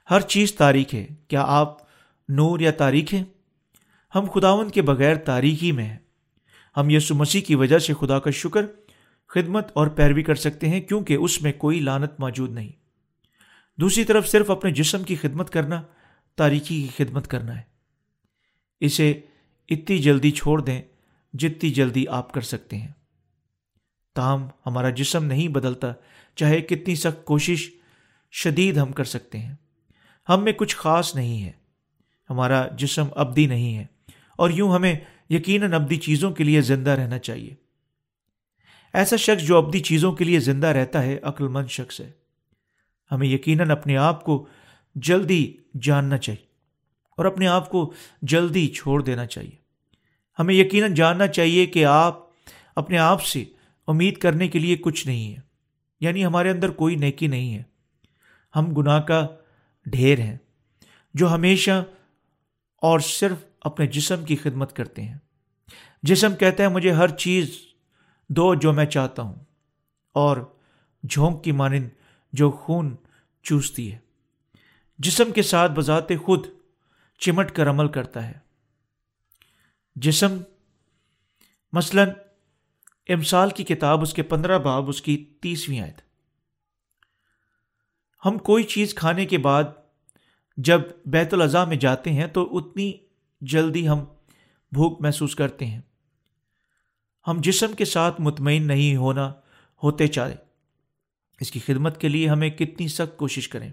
ہر 0.10 0.22
چیز 0.22 0.54
تاریخ 0.54 0.94
ہے۔ 0.94 1.08
کیا 1.28 1.44
آپ 1.48 1.78
نور 2.30 2.60
یا 2.60 2.72
تاریخ 2.72 3.14
ہیں؟ 3.14 3.24
ہم 4.16 4.26
خداون 4.34 4.70
کے 4.70 4.82
بغیر 4.82 5.16
تاریخی 5.16 5.72
میں 5.72 5.86
ہیں۔ 5.86 5.98
ہم 6.78 6.90
یسو 6.90 7.16
مسیح 7.16 7.42
کی 7.42 7.56
وجہ 7.56 7.80
سے 7.80 7.94
خدا 8.00 8.20
کا 8.20 8.32
شکر، 8.32 8.66
خدمت 9.28 9.68
اور 9.74 9.88
پیروی 9.88 10.24
کر 10.24 10.36
سکتے 10.36 10.70
ہیں 10.70 10.82
کیونکہ 10.82 11.14
اس 11.14 11.42
میں 11.42 11.52
کوئی 11.52 11.80
لانت 11.80 12.20
موجود 12.20 12.52
نہیں۔ 12.52 12.70
دوسری 13.80 14.04
طرف 14.04 14.28
صرف 14.28 14.52
اپنے 14.52 14.72
جسم 14.72 15.04
کی 15.04 15.16
خدمت 15.16 15.50
کرنا، 15.50 15.82
تاریخی 16.36 16.88
کی 16.88 17.06
خدمت 17.06 17.28
کرنا 17.28 17.56
ہے۔ 17.56 17.62
اسے 18.80 19.22
اتنی 19.70 19.98
جلدی 19.98 20.32
چھوڑ 20.32 20.62
دیں 20.62 20.82
جتنی 21.34 21.70
جلدی 21.70 22.08
آپ 22.08 22.34
کر 22.34 22.42
سکتے 22.42 22.78
ہیں۔ 22.78 22.92
تاہم، 24.16 24.48
ہمارا 24.66 24.90
جسم 24.90 25.26
نہیں 25.26 25.48
بدلتا، 25.48 25.94
چاہے 26.36 26.62
کتنی 26.62 26.96
سخت 26.96 27.26
کوشش 27.26 27.70
شدید 28.32 28.78
ہم 28.78 28.92
کر 28.92 29.04
سکتے 29.04 29.38
ہیں۔ 29.38 29.56
ہم 30.30 30.44
میں 30.44 30.54
کچھ 30.54 30.76
خاص 30.76 31.16
نہیں 31.16 31.44
ہے۔ 31.44 31.52
ہمارا 32.30 32.68
جسم 32.68 33.06
ابدی 33.16 33.48
نہیں 33.48 33.78
ہے۔ 33.78 33.95
اور 34.36 34.50
یوں 34.50 34.74
ہمیں 34.74 34.96
یقیناً 35.30 35.74
ابدی 35.74 35.96
چیزوں 35.96 36.32
کے 36.32 36.44
لیے 36.44 36.62
زندہ 36.62 36.90
رہنا 36.90 37.20
چاہیے۔ 37.20 37.56
ایسا 38.94 39.16
شخص 39.16 39.44
جو 39.44 39.58
ابدی 39.58 39.80
چیزوں 39.80 40.12
کے 40.12 40.24
لیے 40.24 40.40
زندہ 40.40 40.68
رہتا 40.68 41.04
ہے 41.04 41.20
عقل 41.24 41.48
مند 41.48 41.68
شخص 41.68 42.02
ہے۔ 42.02 42.12
ہمیں 43.12 43.28
یقیناً 43.28 43.72
اپنے 43.72 43.98
آپ 43.98 44.24
کو 44.24 44.48
جلدی 44.96 45.58
جاننا 45.82 46.18
چاہیے 46.18 46.46
اور 47.18 47.26
اپنے 47.26 47.48
آپ 47.48 47.70
کو 47.70 47.94
جلدی 48.22 48.68
چھوڑ 48.68 49.02
دینا 49.02 49.26
چاہیے۔ 49.26 49.66
ہمیں 50.40 50.56
یقیناً 50.56 50.94
جاننا 50.94 51.28
چاہیے 51.28 51.66
کہ 51.66 51.86
آپ 51.86 52.20
اپنے 52.76 52.98
آپ 52.98 53.24
سے 53.24 53.44
امید 53.88 54.18
کرنے 54.18 54.48
کے 54.48 54.60
لیے 54.60 54.76
کچھ 54.76 55.08
نہیں 55.08 55.36
ہے 55.36 55.40
یعنی 56.00 56.26
ہمارے 56.26 56.50
اندر 56.50 56.70
کوئی 56.70 56.96
نیکی 56.96 57.28
نہیں 57.28 57.56
ہے۔ 57.56 57.64
ہم 58.56 58.74
گناہ 58.74 59.00
کا 59.00 59.28
ڈھیر 59.86 60.20
ہیں 60.20 60.38
جو 61.14 61.34
ہمیشہ 61.34 61.84
اور 62.82 63.00
صرف 63.00 63.38
اپنے 63.66 63.88
جسم 63.88 64.24
کی 64.26 64.36
خدمت 64.36 64.76
کرتے 64.76 65.02
ہیں۔ 65.02 65.18
جسم 66.04 66.36
کہتا 66.36 66.64
ہے 66.64 66.68
مجھے 66.70 66.92
ہر 66.92 67.16
چیز 67.18 67.58
دو 68.30 68.54
جو 68.56 68.74
میں 68.74 68.86
چاہتا 68.86 69.22
ہوں، 69.22 69.36
اور 70.16 70.38
جھونک 71.04 71.44
کی 71.44 71.52
مانند 71.52 71.90
جو 72.34 72.52
خون 72.52 72.96
چوستی 73.44 73.92
ہے۔ 73.94 73.98
جسم 75.00 75.32
کے 75.32 75.42
ساتھ 75.42 75.72
بذات 75.72 76.10
خود 76.26 76.48
چمٹ 77.20 77.52
کر 77.52 77.70
عمل 77.70 77.88
کرتا 77.88 78.28
ہے۔ 78.28 78.34
جسم، 79.96 80.38
مثلا 81.74 82.04
امسال 83.10 83.50
کی 83.50 83.64
کتاب، 83.64 84.02
اس 84.02 84.14
کے 84.14 84.24
پندرہ 84.24 84.60
باب، 84.60 84.90
اس 84.90 85.02
کی 85.02 85.18
تیسویں 85.42 85.80
آیت۔ 85.80 86.02
ہم 88.24 88.38
کوئی 88.38 88.64
چیز 88.64 88.94
کھانے 88.94 89.26
کے 89.26 89.38
بعد 89.38 89.64
جب 90.58 90.82
بیت 91.06 91.34
الاضحیٰ 91.34 91.68
میں 91.68 91.78
جاتے 91.78 92.14
ہیں 92.14 92.28
تو 92.28 92.58
اتنی 92.58 92.92
جلدی 93.42 93.88
ہم 93.88 94.00
بھوک 94.72 95.02
محسوس 95.02 95.36
کرتے 95.36 95.66
ہیں۔ 95.66 95.82
ہم 97.28 97.38
جسم 97.42 97.74
کے 97.74 97.86
ساتھ 97.86 98.22
مطمئن 98.22 98.68
نہیں 98.68 98.96
ہونا 98.96 99.34
ہوتے 99.84 100.08
چاہے۔ 100.08 100.36
اس 101.40 101.52
کی 101.52 101.60
خدمت 101.60 102.02
کے 102.02 102.08
لیے 102.08 102.30
ہمیں 102.30 102.50
کتنی 102.50 102.88
سخت 102.88 103.18
کوشش 103.18 103.48
کریں۔ 103.48 103.72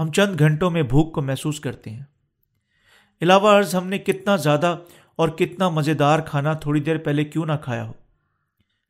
ہم 0.00 0.12
چند 0.12 0.38
گھنٹوں 0.38 0.70
میں 0.70 0.82
بھوک 0.82 1.14
کو 1.14 1.22
محسوس 1.22 1.60
کرتے 1.60 1.90
ہیں۔ 1.90 2.02
علاوہ 3.22 3.58
عرض، 3.58 3.74
ہم 3.74 3.86
نے 3.86 3.98
کتنا 3.98 4.36
زیادہ 4.36 4.78
اور 5.16 5.28
کتنا 5.28 5.68
مزیدار 5.68 6.18
کھانا 6.18 6.52
تھوڑی 6.52 6.80
دیر 6.80 6.98
پہلے 6.98 7.24
کیوں 7.24 7.46
نہ 7.46 7.52
کھایا 7.62 7.84
ہو۔ 7.84 7.92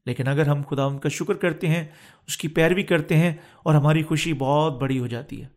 لیکن 0.06 0.28
اگر 0.28 0.46
ہم 0.46 0.62
خدا 0.70 0.84
ان 0.84 0.98
کا 0.98 1.08
شکر 1.08 1.34
کرتے 1.34 1.68
ہیں، 1.68 1.84
اس 2.26 2.36
کی 2.36 2.48
پیروی 2.48 2.82
کرتے 2.82 3.16
ہیں 3.16 3.34
اور 3.62 3.74
ہماری 3.74 4.02
خوشی 4.02 4.32
بہت 4.32 4.80
بڑی 4.80 4.98
ہو 4.98 5.06
جاتی 5.06 5.42
ہے۔ 5.42 5.48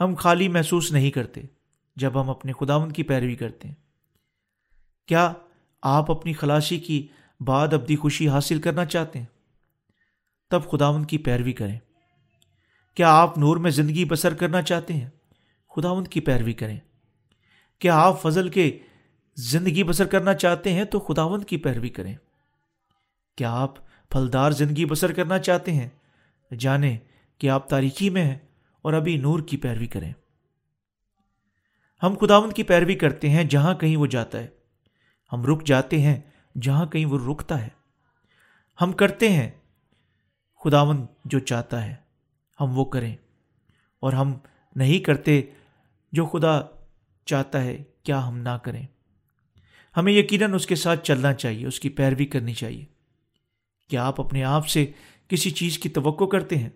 ہم 0.00 0.14
خالی 0.14 0.48
محسوس 0.48 0.92
نہیں 0.92 1.10
کرتے۔ 1.10 1.40
جب 1.98 2.20
ہم 2.20 2.30
اپنے 2.30 2.52
خداون 2.60 2.92
کی 2.92 3.02
پیروی 3.02 3.34
کرتے 3.34 3.68
ہیں۔ 3.68 3.74
کیا 5.06 5.32
آپ 5.82 6.10
اپنی 6.10 6.32
خلاصی 6.32 6.78
کی 6.78 7.06
بعد 7.40 7.74
ابدی 7.74 7.96
خوشی 7.96 8.28
حاصل 8.28 8.60
کرنا 8.60 8.84
چاہتے 8.84 9.18
ہیں؟ 9.18 9.26
تب 10.50 10.70
خداون 10.70 11.04
کی 11.04 11.18
پیروی 11.18 11.52
کریں۔ 11.52 11.78
کیا 12.94 13.12
آپ 13.12 13.38
نور 13.38 13.56
میں 13.56 13.70
زندگی 13.70 14.04
بسر 14.04 14.34
کرنا 14.34 14.62
چاہتے 14.62 14.94
ہیں؟ 14.94 15.08
خداون 15.76 16.04
کی 16.04 16.20
پیروی 16.20 16.52
کریں۔ 16.52 16.78
کیا 17.78 17.96
آپ 17.96 18.22
فضل 18.22 18.48
کے 18.48 18.78
زندگی 19.36 19.84
بسر 19.84 20.06
کرنا 20.06 20.34
چاہتے 20.34 20.72
ہیں 20.72 20.84
تو 20.84 21.00
خداون 21.00 21.44
کی 21.44 21.56
پیروی 21.56 21.88
کریں۔ 21.88 22.16
کیا 23.36 23.52
آپ 23.52 23.74
پھلدار 24.10 24.50
زندگی 24.50 24.84
بسر 24.84 25.12
کرنا 25.12 25.38
چاہتے 25.38 25.72
ہیں؟ 25.72 25.88
جانیں 26.58 26.96
کہ 27.38 27.50
آپ 27.50 27.68
تاریخی 27.68 28.10
میں 28.10 28.24
ہیں 28.24 28.38
اور 28.82 28.92
ابھی 28.92 29.16
نور 29.16 29.40
کی 29.40 29.56
پیروی 29.56 29.86
کریں۔ 29.86 30.12
ہم 32.02 32.14
خداون 32.20 32.52
کی 32.52 32.62
پیروی 32.62 32.94
کرتے 32.94 33.30
ہیں 33.30 33.44
جہاں 33.44 33.74
کہیں 33.74 33.96
وہ 33.96 34.06
جاتا 34.06 34.38
ہے۔ 34.38 34.48
ہم 35.32 35.42
رک 35.46 35.66
جاتے 35.66 36.00
ہیں 36.00 36.20
جہاں 36.62 36.86
کہیں 36.86 37.06
وہ 37.06 37.32
رکتا 37.32 37.62
ہے۔ 37.62 37.68
ہم 38.80 38.92
کرتے 38.92 39.28
ہیں 39.28 39.50
خداون 40.64 41.06
جو 41.24 41.38
چاہتا 41.38 41.84
ہے۔ 41.84 41.94
ہم 42.60 42.78
وہ 42.78 42.84
کریں۔ 42.84 43.16
اور 44.00 44.12
ہم 44.12 44.34
نہیں 44.76 44.98
کرتے 44.98 45.42
جو 46.12 46.26
خدا 46.26 46.60
چاہتا 47.26 47.64
ہے، 47.64 47.82
کیا 48.02 48.28
ہم 48.28 48.38
نہ 48.38 48.48
کریں۔ 48.48 48.86
ہمیں 49.96 50.12
یقیناً 50.12 50.54
اس 50.54 50.66
کے 50.66 50.74
ساتھ 50.74 51.04
چلنا 51.04 51.32
چاہیے، 51.32 51.66
اس 51.66 51.80
کی 51.80 51.88
پیروی 51.88 52.26
کرنی 52.26 52.54
چاہیے۔ 52.54 52.84
کیا 53.90 54.06
آپ 54.06 54.20
اپنے 54.20 54.44
آپ 54.44 54.68
سے 54.68 54.92
کسی 55.28 55.50
چیز 55.50 55.78
کی 55.78 55.88
توقع 55.88 56.24
کرتے 56.24 56.56
ہیں؟ 56.56 56.70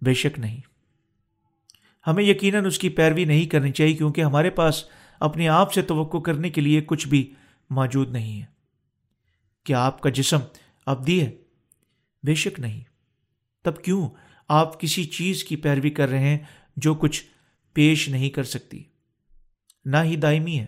بے 0.00 0.14
شک 0.14 0.38
نہیں۔ 0.38 0.69
ہمیں 2.06 2.24
یقیناً 2.24 2.66
اس 2.66 2.78
کی 2.78 2.88
پیروی 2.88 3.24
نہیں 3.24 3.46
کرنی 3.46 3.72
چاہیے 3.72 3.94
کیونکہ 3.94 4.20
ہمارے 4.20 4.50
پاس 4.50 4.84
اپنے 5.20 5.48
آپ 5.48 5.72
سے 5.72 5.82
توقع 5.82 6.18
کرنے 6.18 6.50
کے 6.50 6.60
لیے 6.60 6.80
کچھ 6.80 7.08
بھی 7.08 7.34
موجود 7.70 8.12
نہیں 8.12 8.40
ہے۔ 8.40 8.46
کیا 9.64 9.84
آپ 9.84 10.00
کا 10.00 10.10
جسم 10.10 10.38
ابدی 10.86 11.22
ہے؟ 11.22 11.30
بے 12.22 12.34
شک 12.34 12.60
نہیں۔ 12.60 12.80
تب 13.62 13.82
کیوں 13.84 14.08
آپ 14.48 14.80
کسی 14.80 15.04
چیز 15.04 15.44
کی 15.44 15.56
پیروی 15.56 15.90
کر 15.90 16.08
رہے 16.08 16.18
ہیں 16.18 16.38
جو 16.76 16.94
کچھ 16.94 17.24
پیش 17.72 18.08
نہیں 18.08 18.30
کر 18.30 18.42
سکتی؟ 18.42 18.84
نہ 19.84 19.96
ہی 20.04 20.16
دائمی 20.16 20.60
ہے۔ 20.60 20.66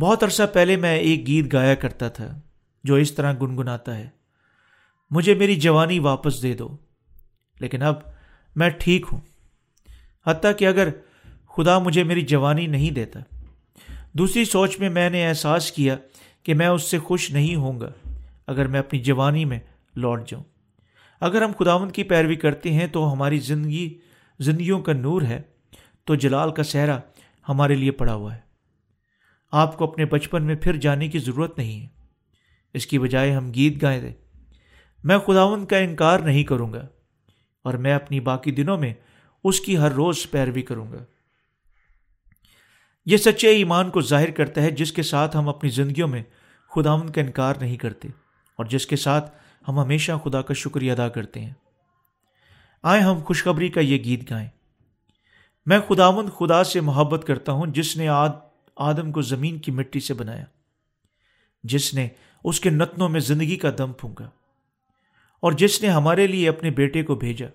بہت 0.00 0.22
عرصہ 0.22 0.42
پہلے 0.52 0.76
میں 0.76 0.96
ایک 0.96 1.26
گیت 1.26 1.52
گایا 1.52 1.74
کرتا 1.74 2.08
تھا 2.08 2.40
جو 2.84 2.94
اس 2.94 3.12
طرح 3.12 3.32
گنگناتا 3.42 3.98
ہے۔ 3.98 4.08
مجھے 5.10 5.34
میری 5.34 5.56
جوانی 5.56 5.98
واپس 5.98 6.42
دے 6.42 6.54
دو، 6.54 6.76
لیکن 7.60 7.82
اب 7.82 8.15
میں 8.56 8.68
ٹھیک 8.68 9.06
ہوں۔ 9.12 9.20
حتیٰ 10.26 10.52
کہ 10.58 10.66
اگر 10.66 10.88
خدا 11.56 11.78
مجھے 11.78 12.04
میری 12.04 12.20
جوانی 12.20 12.66
نہیں 12.66 12.90
دیتا۔ 12.90 13.20
دوسری 14.12 14.44
سوچ 14.44 14.78
میں 14.78 14.90
میں 14.90 15.10
نے 15.10 15.28
احساس 15.28 15.72
کیا 15.72 15.96
کہ 16.42 16.54
میں 16.54 16.66
اس 16.66 16.82
سے 16.82 16.98
خوش 16.98 17.30
نہیں 17.30 17.54
ہوں 17.54 17.80
گا 17.80 17.92
اگر 18.46 18.66
میں 18.66 18.80
اپنی 18.80 18.98
جوانی 18.98 19.44
میں 19.44 19.58
لوٹ 19.96 20.28
جاؤں۔ 20.28 20.44
اگر 21.20 21.42
ہم 21.42 21.52
خداون 21.58 21.90
کی 21.90 22.02
پیروی 22.02 22.36
کرتے 22.36 22.72
ہیں 22.72 22.86
تو 22.86 23.12
ہماری 23.12 23.38
زندگی، 23.38 23.98
زندگیوں 24.38 24.80
کا 24.80 24.92
نور 24.92 25.22
ہے، 25.22 25.42
تو 26.04 26.14
جلال 26.14 26.52
کا 26.52 26.62
صحرا 26.62 26.98
ہمارے 27.48 27.74
لیے 27.74 27.90
پڑا 27.90 28.14
ہوا 28.14 28.34
ہے۔ 28.34 28.40
آپ 29.52 29.78
کو 29.78 29.84
اپنے 29.84 30.04
بچپن 30.04 30.42
میں 30.42 30.54
پھر 30.54 30.76
جانے 30.76 31.08
کی 31.08 31.18
ضرورت 31.18 31.58
نہیں 31.58 31.80
ہے۔ 31.80 31.88
اس 32.74 32.86
کی 32.86 32.98
بجائے 32.98 33.32
ہم 33.32 33.52
گیت 33.54 33.82
گائیں 33.82 34.00
دیں 34.00 34.12
میں 35.04 35.18
خداون 35.18 35.66
کا 35.66 35.76
انکار 35.76 36.18
نہیں 36.18 36.44
کروں 36.44 36.72
گا۔ 36.72 36.86
اور 37.66 37.74
میں 37.74 37.94
اپنی 37.94 38.20
باقی 38.20 38.50
دنوں 38.50 38.78
میں 38.78 38.94
اس 39.44 39.60
کی 39.60 39.78
ہر 39.78 39.92
روز 39.92 40.30
پیروی 40.30 40.62
کروں 40.62 40.92
گا۔ 40.92 41.04
یہ 43.06 43.16
سچے 43.16 43.48
ایمان 43.48 43.90
کو 43.90 44.00
ظاہر 44.00 44.30
کرتا 44.30 44.62
ہے 44.62 44.70
جس 44.70 44.92
کے 44.92 45.02
ساتھ 45.02 45.36
ہم 45.36 45.48
اپنی 45.48 45.70
زندگیوں 45.70 46.08
میں 46.08 46.22
خداون 46.74 47.12
کا 47.12 47.20
انکار 47.20 47.54
نہیں 47.56 47.76
کرتے 47.76 48.08
اور 48.56 48.66
جس 48.66 48.86
کے 48.86 48.96
ساتھ 48.96 49.36
ہم 49.68 49.78
ہمیشہ 49.78 50.12
خدا 50.24 50.42
کا 50.42 50.54
شکریہ 50.54 50.92
ادا 50.92 51.08
کرتے 51.08 51.40
ہیں۔ 51.40 51.52
آئے 52.82 53.00
ہم 53.00 53.18
خوشخبری 53.24 53.68
کا 53.68 53.80
یہ 53.80 53.98
گیت 53.98 54.30
گائیں۔ 54.30 54.48
میں 55.66 55.78
خداون 55.88 56.30
خدا 56.30 56.64
سے 56.64 56.80
محبت 56.80 57.24
کرتا 57.26 57.52
ہوں 57.52 57.66
جس 57.66 57.96
نے 57.96 58.08
آد، 58.08 58.30
آدم 58.76 59.12
کو 59.12 59.22
زمین 59.22 59.58
کی 59.58 59.72
مٹی 59.72 60.00
سے 60.00 60.14
بنایا، 60.14 60.44
جس 61.64 61.94
نے 61.94 62.08
اس 62.44 62.60
کے 62.60 62.70
نتنوں 62.70 63.08
میں 63.08 63.20
زندگی 63.20 63.56
کا 63.56 63.70
دم 63.78 63.92
پھونکا۔ 63.92 64.30
اور 65.40 65.52
جس 65.52 65.82
نے 65.82 65.88
ہمارے 65.88 66.26
لیے 66.26 66.48
اپنے 66.48 66.70
بیٹے 66.70 67.02
کو 67.02 67.14
بھیجا، 67.14 67.46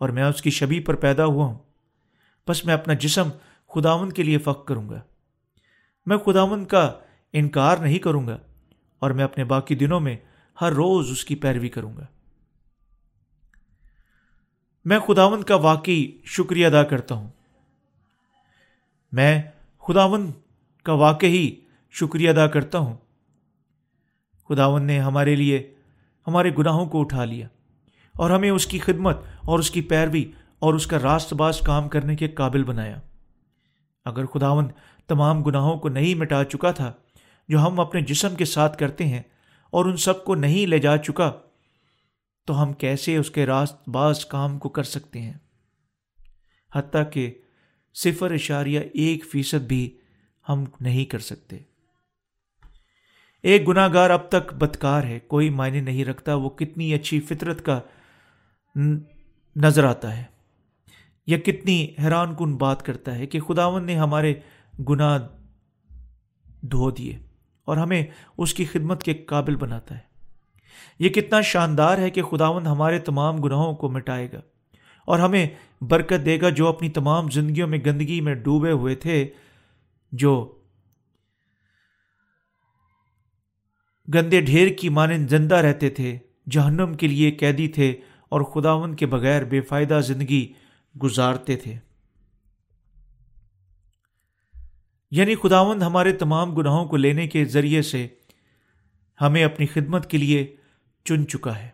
اور 0.00 0.08
میں 0.08 0.24
اس 0.24 0.42
کی 0.42 0.50
شبی 0.50 0.80
پر 0.80 0.94
پیدا 0.94 1.24
ہوا 1.24 1.46
ہوں۔ 1.46 1.58
بس 2.48 2.64
میں 2.64 2.74
اپنا 2.74 2.94
جسم 2.94 3.28
خداون 3.70 4.12
کے 4.12 4.22
لیے 4.22 4.38
فخر 4.38 4.64
کروں 4.66 4.88
گا۔ 4.88 5.00
میں 6.06 6.16
خداون 6.16 6.64
کا 6.64 6.98
انکار 7.32 7.76
نہیں 7.76 7.98
کروں 7.98 8.26
گا، 8.26 8.38
اور 8.98 9.10
میں 9.10 9.24
اپنے 9.24 9.44
باقی 9.44 9.74
دنوں 9.74 10.00
میں 10.00 10.16
ہر 10.60 10.72
روز 10.72 11.10
اس 11.10 11.24
کی 11.24 11.34
پیروی 11.34 11.68
کروں 11.68 11.96
گا۔ 11.96 12.06
میں 14.84 14.98
خداون 14.98 15.42
کا 15.42 15.54
واقعی 15.54 16.18
شکریہ 16.24 16.66
ادا 16.66 16.82
کرتا 16.82 17.14
ہوں۔ 17.14 17.30
میں 19.12 19.42
خداون 19.78 20.30
کا 20.82 20.92
واقعی 20.92 21.54
شکریہ 21.90 22.30
ادا 22.30 22.46
کرتا 22.46 22.78
ہوں۔ 22.78 22.96
خداون 24.48 24.82
نے 24.82 24.98
ہمارے 25.00 25.34
لیے 25.34 25.74
ہمارے 26.26 26.50
گناہوں 26.58 26.86
کو 26.86 27.00
اٹھا 27.00 27.24
لیا 27.24 27.48
اور 28.12 28.30
ہمیں 28.30 28.50
اس 28.50 28.66
کی 28.66 28.78
خدمت 28.78 29.18
اور 29.42 29.58
اس 29.58 29.70
کی 29.70 29.80
پیروی 29.80 30.24
اور 30.58 30.74
اس 30.74 30.86
کا 30.86 30.98
راست 30.98 31.32
باز 31.32 31.60
کام 31.60 31.88
کرنے 31.88 32.16
کے 32.16 32.28
قابل 32.28 32.64
بنایا۔ 32.64 33.00
اگر 34.04 34.26
خداون 34.26 34.68
تمام 35.06 35.42
گناہوں 35.42 35.78
کو 35.78 35.88
نہیں 35.88 36.14
مٹا 36.14 36.44
چکا 36.44 36.70
تھا 36.70 36.92
جو 37.48 37.58
ہم 37.58 37.80
اپنے 37.80 38.00
جسم 38.00 38.34
کے 38.34 38.44
ساتھ 38.44 38.78
کرتے 38.78 39.04
ہیں 39.04 39.22
اور 39.70 39.84
ان 39.84 39.96
سب 39.96 40.24
کو 40.24 40.34
نہیں 40.34 40.66
لے 40.66 40.78
جا 40.78 40.96
چکا، 40.96 41.32
تو 42.44 42.62
ہم 42.62 42.72
کیسے 42.72 43.16
اس 43.16 43.30
کے 43.30 43.46
راست 43.46 43.88
باز 43.88 44.24
کام 44.24 44.58
کو 44.58 44.68
کر 44.68 44.82
سکتے 44.82 45.20
ہیں؟ 45.20 45.34
حتیٰ 46.74 47.02
کہ 47.12 47.34
صفر 47.94 48.30
اشاریہ 48.30 48.80
ایک 48.94 49.24
فیصد 49.26 49.66
بھی 49.68 49.96
ہم 50.48 50.64
نہیں 50.80 51.04
کر 51.04 51.18
سکتے۔ 51.18 51.58
ایک 53.44 53.66
گناہ 53.68 53.88
گار 53.94 54.10
اب 54.10 54.28
تک 54.28 54.52
بدکار 54.54 55.04
ہے، 55.04 55.18
کوئی 55.20 55.50
معنی 55.50 55.80
نہیں 55.80 56.04
رکھتا 56.04 56.34
وہ 56.34 56.50
کتنی 56.50 56.92
اچھی 56.94 57.20
فطرت 57.20 57.64
کا 57.64 57.80
نظر 59.56 59.84
آتا 59.84 60.16
ہے، 60.16 60.24
یا 61.28 61.38
کتنی 61.38 61.86
حیران 61.98 62.34
کن 62.34 62.56
بات 62.56 62.82
کرتا 62.82 63.14
ہے 63.14 63.26
کہ 63.26 63.40
خداون 63.40 63.84
نے 63.86 63.96
ہمارے 63.96 64.34
گناہ 64.88 65.18
دھو 66.62 66.90
دیے 66.90 67.16
اور 67.68 67.76
ہمیں 67.76 68.02
اس 68.38 68.54
کی 68.54 68.64
خدمت 68.64 69.02
کے 69.02 69.14
قابل 69.26 69.56
بناتا 69.56 69.94
ہے۔ 69.94 70.04
یہ 70.98 71.08
کتنا 71.08 71.40
شاندار 71.40 71.98
ہے 71.98 72.10
کہ 72.10 72.22
خداون 72.22 72.66
ہمارے 72.66 72.98
تمام 72.98 73.36
گناہوں 73.36 73.74
کو 73.74 73.88
مٹائے 73.88 74.28
گا 74.32 74.40
اور 75.08 75.18
ہمیں 75.18 75.46
برکت 75.80 76.24
دے 76.26 76.40
گا 76.40 76.48
جو 76.50 76.68
اپنی 76.68 76.88
تمام 76.90 77.30
زندگیوں 77.30 77.68
میں 77.68 77.78
گندگی 77.86 78.20
میں 78.20 78.34
ڈوبے 78.34 78.70
ہوئے 78.72 78.94
تھے، 78.94 79.26
جو 80.12 80.55
گندے 84.14 84.40
ڈھیر 84.40 84.68
کی 84.68 84.88
مانند 84.88 85.30
زندہ 85.30 85.54
رہتے 85.54 85.90
تھے، 85.90 86.18
جہنم 86.50 86.94
کے 86.94 87.06
لیے 87.06 87.30
قیدی 87.30 87.68
تھے 87.68 87.96
اور 88.28 88.40
خداون 88.40 88.96
کے 88.96 89.06
بغیر 89.06 89.44
بے 89.44 89.60
فائدہ 89.60 90.00
زندگی 90.06 90.52
گزارتے 91.02 91.56
تھے۔ 91.56 91.74
یعنی 95.10 95.34
خداون 95.34 95.82
ہمارے 95.82 96.12
تمام 96.12 96.54
گناہوں 96.54 96.86
کو 96.86 96.96
لینے 96.96 97.26
کے 97.26 97.44
ذریعے 97.44 97.82
سے 97.82 98.06
ہمیں 99.20 99.44
اپنی 99.44 99.66
خدمت 99.66 100.10
کے 100.10 100.18
لیے 100.18 100.56
چن 101.04 101.28
چکا 101.28 101.58
ہے۔ 101.58 101.68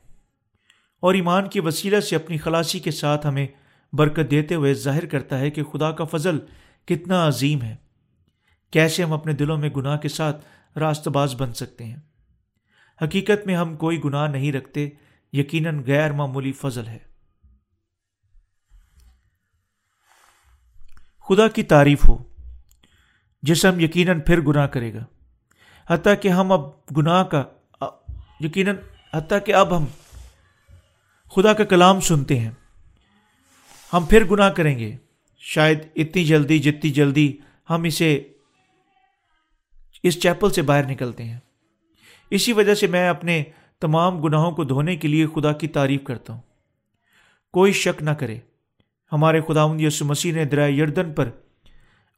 اور 1.01 1.15
ایمان 1.15 1.49
کی 1.49 1.61
وسیلہ 1.61 2.01
سے 2.01 2.17
اپنی 2.17 2.39
خلاصی 2.39 2.79
کے 2.79 2.91
ساتھ 2.91 3.27
ہمیں 3.27 3.47
برکت 3.93 4.31
دیتے 4.31 4.55
ہوئے 4.55 4.75
ظاہر 4.75 5.07
کرتا 5.07 5.39
ہے 5.39 5.51
کہ 5.51 5.63
خدا 5.63 5.91
کا 5.91 6.05
فضل 6.05 6.39
کتنا 6.85 7.29
عظیم 7.29 7.63
ہے۔ 7.63 7.77
کیسے 8.71 9.03
ہم 9.03 9.13
اپنے 9.13 9.33
دلوں 9.33 9.59
میں 9.59 9.69
گناہ 9.69 9.97
کے 9.97 10.09
ساتھ 10.09 10.47
راست 10.79 11.09
باز 11.09 11.35
بن 11.39 11.53
سکتے 11.53 11.85
ہیں؟ 11.85 12.12
حقیقت 13.03 13.47
میں 13.47 13.57
ہم 13.57 13.77
کوئی 13.77 14.05
گناہ 14.05 14.29
نہیں 14.29 14.53
رکھتے، 14.53 14.89
یقیناً 15.33 15.85
غیر 15.87 16.13
معمولی 16.13 16.53
فضل 16.53 16.87
ہے۔ 16.87 16.99
خدا 21.29 21.49
کی 21.49 21.63
تعریف 21.63 22.09
ہو، 22.09 22.25
جسم 23.43 23.81
یقیناً 23.81 24.21
پھر 24.21 24.41
گناہ 24.41 24.67
کرے 24.67 24.95
گا۔ 24.95 25.05
حتیٰ 25.87 26.15
کہ 26.23 26.29
ہم 26.29 26.53
اب 26.53 26.61
گناہ 26.97 27.23
کا، 27.23 27.45
یقیناً 28.41 28.77
حتیٰ 29.13 29.39
کہ 29.47 29.55
اب 29.55 29.77
ہم 29.77 29.85
خدا 31.37 31.53
کا 31.53 31.65
کلام 31.65 32.01
سنتے 32.01 32.41
ہیں۔ 32.41 32.51
ہم 33.93 34.05
پھر 34.05 34.25
گناہ 34.25 34.49
کریں 34.49 34.79
گے۔ 34.79 34.97
شاید 35.39 35.79
اتنی 35.97 36.25
جلدی 36.25 36.59
جتنی 36.59 36.91
جلدی 36.91 37.37
ہم 37.71 37.83
اسے 37.83 38.33
اس 40.03 40.23
چیپل 40.23 40.51
سے 40.51 40.63
باہر 40.63 40.87
نکلتے 40.87 41.25
ہیں۔ 41.25 41.41
اسی 42.35 42.53
وجہ 42.53 42.75
سے 42.75 42.87
میں 42.87 43.09
اپنے 43.09 43.45
تمام 43.81 44.21
گناہوں 44.21 44.53
کو 44.53 44.65
دھونے 44.65 44.97
کے 44.97 45.09
لیے 45.09 45.27
خدا 45.27 45.53
کی 45.53 45.69
تعریف 45.69 46.05
کرتا 46.05 46.33
ہوں۔ 46.33 46.41
کوئی 47.53 47.73
شک 47.73 48.03
نہ 48.03 48.11
کرے، 48.11 48.39
ہمارے 49.13 49.41
خدا 49.41 49.67
یسو 49.79 50.05
مسیح 50.05 50.33
نے 50.33 50.45
درائے 50.45 50.73
یردن 50.73 51.13
پر 51.13 51.31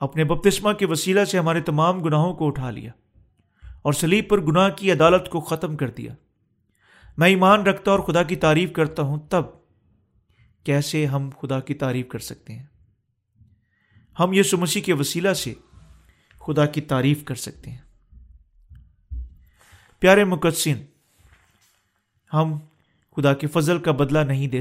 اپنے 0.01 0.25
بپتسمہ 0.25 0.73
کے 0.73 0.87
وسیلہ 0.87 1.25
سے 1.25 1.39
ہمارے 1.39 1.61
تمام 1.61 2.03
گناہوں 2.03 2.35
کو 2.35 2.47
اٹھا 2.47 2.71
لیا 2.71 2.93
اور 3.83 3.93
سلیب 3.93 4.29
پر 4.29 4.41
گناہ 4.41 4.69
کی 4.69 4.93
عدالت 4.93 5.29
کو 5.29 5.41
ختم 5.41 5.77
کر 5.77 5.91
دیا۔ 5.91 6.15
میں 7.17 7.29
ایمان 7.29 7.63
رکھتا 7.63 7.91
اور 7.91 8.01
خدا 8.01 8.23
کی 8.23 8.37
تعریف 8.37 8.73
کرتا 8.73 9.03
ہوں، 9.03 9.19
تب 9.31 9.43
کیسے 10.65 11.07
ہم 11.07 11.31
خدا 11.41 11.61
کی 11.61 11.75
تعریف 11.75 12.09
کر 12.09 12.19
سکتے 12.19 12.53
ہیں؟ 12.53 12.67
ہم 14.19 14.33
یسو 14.33 14.59
مسیح 14.59 14.83
کے 14.83 14.93
وسیلہ 14.93 15.33
سے 15.33 15.55
خدا 16.47 16.67
کی 16.67 16.81
تعریف 16.81 17.25
کر 17.25 17.35
سکتے 17.35 17.71
ہیں۔ 17.71 17.84
پیارے 20.05 20.25
مقدسین، 20.25 20.77
ہم 22.33 22.59
خدا 23.17 23.35
کے 23.35 23.47
فضل 23.47 23.79
کا 23.79 23.93
بدلہ 23.93 24.19
نہیں 24.19 24.49
دے 24.49 24.61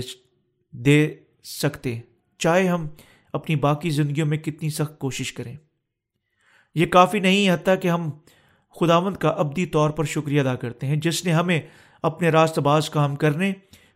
دے 0.72 1.14
سکتے۔ 1.44 2.00
چاہے 2.38 2.68
ہم 2.68 2.88
اپنی 3.34 3.56
باقی 3.56 3.90
زندگیوں 3.90 4.28
میں 4.28 4.38
کتنی 4.38 4.70
سخت 4.70 5.00
کوشش 5.00 5.34
کریں۔ 5.34 5.58
یہ 6.76 6.86
کافی 6.86 7.20
نہیں، 7.20 7.50
حتیٰ 7.50 7.76
کہ 7.82 7.88
ہم 7.88 8.10
خداوند 8.80 9.18
کا 9.18 9.30
ابدی 9.30 9.66
طور 9.66 9.90
پر 9.90 10.04
شکریہ 10.04 10.42
ادا 10.42 10.56
کرتے 10.56 10.88
ہیں، 10.88 10.96
جس 10.96 11.26
نے 11.26 11.32
ہمیں 11.32 11.62
اپنے 12.04 12.30
راست 12.30 12.60
باز 12.60 12.90
کام 12.90 13.16
کرنے، 13.16 13.54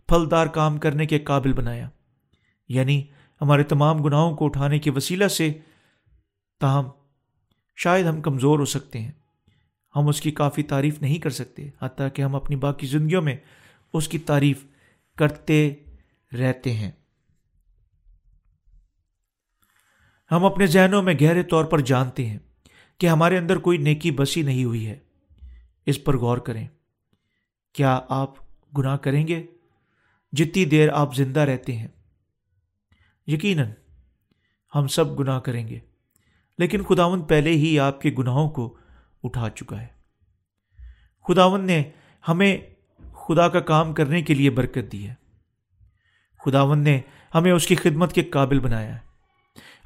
پھلدار 0.07 0.47
کام 0.47 0.77
کرنے 0.77 1.05
کے 1.05 1.19
قابل 1.19 1.53
بنایا۔ 1.53 1.89
یعنی 2.69 3.05
ہمارے 3.41 3.63
تمام 3.63 4.03
گناہوں 4.03 4.38
کو 4.38 4.45
اٹھانے 4.45 4.79
کے 4.79 4.91
وسیلہ 4.91 5.27
سے 5.27 5.53
تاہم 6.60 6.89
شاید 7.75 8.05
ہم 8.05 8.21
کمزور 8.21 8.60
ہو 8.60 8.65
سکتے 8.65 8.99
ہیں۔ 8.99 9.12
ہم 9.97 10.07
اس 10.07 10.21
کی 10.21 10.31
کافی 10.31 10.63
تعریف 10.63 11.01
نہیں 11.01 11.17
کر 11.17 11.29
سکتے، 11.29 11.69
حتیٰ 11.81 12.07
کہ 12.13 12.21
ہم 12.21 12.36
اپنی 12.36 12.55
باقی 12.55 12.88
زندگیوں 12.88 13.21
میں 13.21 13.38
اس 13.93 14.07
کی 14.07 14.17
تعریف 14.17 14.65
کرتے 15.17 15.76
رہتے 16.39 16.74
ہیں۔ 16.74 16.91
ہم 20.32 20.45
اپنے 20.45 20.67
ذہنوں 20.67 21.03
میں 21.03 21.13
گہرے 21.22 21.43
طور 21.43 21.65
پر 21.65 21.80
جانتے 21.80 22.26
ہیں 22.26 22.38
کہ 22.97 23.07
ہمارے 23.07 23.38
اندر 23.38 23.57
کوئی 23.57 23.78
نیکی 23.78 24.11
بسی 24.11 24.41
نہیں 24.41 24.63
ہوئی 24.63 24.88
ہے۔ 24.88 24.99
اس 25.86 26.03
پر 26.03 26.17
غور 26.17 26.38
کریں۔ 26.38 26.67
کیا 27.74 27.99
آپ 28.09 28.34
گناہ 28.78 28.97
کریں 28.97 29.28
گے؟ 29.28 29.45
جتنی 30.32 30.65
دیر 30.65 30.89
آپ 30.89 31.15
زندہ 31.15 31.39
رہتے 31.39 31.78
ہیں۔ 31.78 31.88
یقیناً 33.28 33.69
ہم 34.76 34.88
سب 34.88 35.19
گناہ 35.19 35.39
کریں 35.39 35.67
گے، 35.67 35.80
لیکن 36.57 36.84
خداون 36.84 37.22
پہلے 37.22 37.49
ہی 37.49 37.80
آپ 37.80 38.01
کے 38.01 38.15
گناہوں 38.17 38.49
کو 38.49 38.78
اٹھا 39.28 39.49
چکا 39.49 39.82
ہے۔ 39.82 39.88
خداون 41.28 41.65
نے 41.65 41.84
ہمیں 42.28 42.57
خدا 43.13 43.47
کا 43.47 43.59
کام 43.59 43.93
کرنے 43.93 44.21
کے 44.21 44.34
لیے 44.34 44.49
برکت 44.49 44.91
دی 44.91 45.07
ہے۔ 45.07 45.13
خداون 46.45 46.80
نے 46.80 47.01
ہمیں 47.36 47.51
اس 47.51 47.67
کی 47.67 47.75
خدمت 47.75 48.13
کے 48.13 48.23
قابل 48.23 48.59
بنایا 48.59 48.93
ہے۔ 48.93 49.07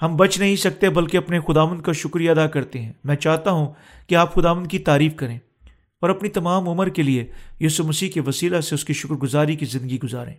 ہم 0.01 0.15
بچ 0.15 0.39
نہیں 0.39 0.55
سکتے 0.55 0.89
بلکہ 0.89 1.17
اپنے 1.17 1.39
خداون 1.39 1.81
کا 1.81 1.91
شکریہ 1.91 2.31
ادا 2.31 2.47
کرتے 2.47 2.81
ہیں۔ 2.81 2.93
میں 3.03 3.15
چاہتا 3.15 3.51
ہوں 3.51 3.73
کہ 4.07 4.15
آپ 4.15 4.33
خداون 4.33 4.67
کی 4.67 4.79
تعریف 4.79 5.15
کریں 5.15 5.39
اور 6.01 6.09
اپنی 6.09 6.29
تمام 6.29 6.69
عمر 6.69 6.89
کے 6.89 7.03
لیے 7.03 7.31
یسو 7.59 7.83
مسیح 7.83 8.11
کے 8.11 8.21
وسیلہ 8.21 8.61
سے 8.61 8.75
اس 8.75 8.85
کی 8.85 8.93
شکر 8.93 9.13
گزاری 9.13 9.55
کی 9.55 9.65
زندگی 9.65 9.99
گزاریں۔ 9.99 10.35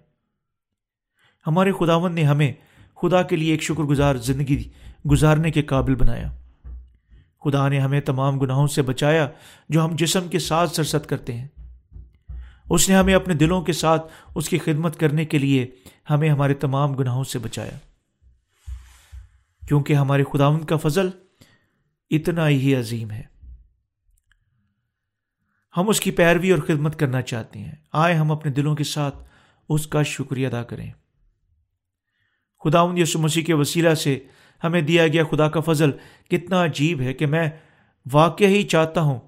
ہمارے 1.47 1.73
خداون 1.73 2.15
نے 2.15 2.25
ہمیں 2.25 2.53
خدا 2.97 3.23
کے 3.23 3.37
لیے 3.37 3.53
ایک 3.53 3.63
شکر 3.63 3.83
گزار 3.83 4.15
زندگی 4.15 4.69
گزارنے 5.11 5.51
کے 5.51 5.63
قابل 5.63 5.95
بنایا۔ 5.95 6.42
خدا 7.45 7.69
نے 7.69 7.81
ہمیں 7.81 8.01
تمام 8.01 8.39
گناہوں 8.39 8.67
سے 8.67 8.83
بچایا 8.83 9.29
جو 9.69 9.85
ہم 9.85 9.97
جسم 9.97 10.29
کے 10.29 10.39
ساتھ 10.39 10.75
سرست 10.75 11.09
کرتے 11.09 11.33
ہیں۔ 11.33 11.49
اس 12.71 12.89
نے 12.89 12.97
ہمیں 12.97 13.15
اپنے 13.15 13.35
دلوں 13.35 13.63
کے 13.63 13.73
ساتھ 13.73 14.13
اس 14.35 14.49
کی 14.49 14.59
خدمت 14.59 15.01
کرنے 15.01 15.25
کے 15.25 15.39
لیے 15.39 15.71
ہمیں 16.11 16.31
ہمارے 16.31 16.55
تمام 16.55 16.95
گناہوں 16.95 17.25
سے 17.25 17.39
بچایا۔ 17.39 17.79
کیونکہ 19.69 19.93
ہمارے 19.93 20.25
خداون 20.33 20.65
کا 20.65 20.77
فضل 20.77 21.09
اتنا 22.11 22.49
ہی 22.49 22.75
عظیم 22.75 23.11
ہے۔ 23.11 23.23
ہم 25.77 25.89
اس 25.89 26.01
کی 26.01 26.11
پیروی 26.11 26.51
اور 26.51 26.59
خدمت 26.59 26.99
کرنا 26.99 27.23
چاہتے 27.23 27.59
ہیں۔ 27.59 27.73
آئے 27.93 28.15
ہم 28.15 28.33
اپنے 28.33 28.53
دلوں 28.53 28.77
کے 28.77 28.85
ساتھ 28.85 29.17
اس 29.69 29.87
کا 29.87 30.03
شکریہ 30.03 30.47
ادا 30.47 30.63
کریں۔ 30.63 30.91
خدا 32.65 32.81
یسو 32.97 33.19
مسیح 33.19 33.45
کے 33.45 33.55
وسیلہ 33.55 33.95
سے 33.95 34.19
ہمیں 34.65 34.81
دیا 34.81 35.09
گیا 35.09 35.25
خدا 35.25 35.49
کا 35.49 35.61
فضل، 35.61 35.91
کتنا 36.31 36.65
عجیب 36.65 37.01
ہے 37.01 37.15
کہ 37.15 37.27
میں 37.27 37.51
واقع 38.13 38.45
ہی 38.45 38.63
چاہتا 38.63 39.01
ہوں 39.01 39.21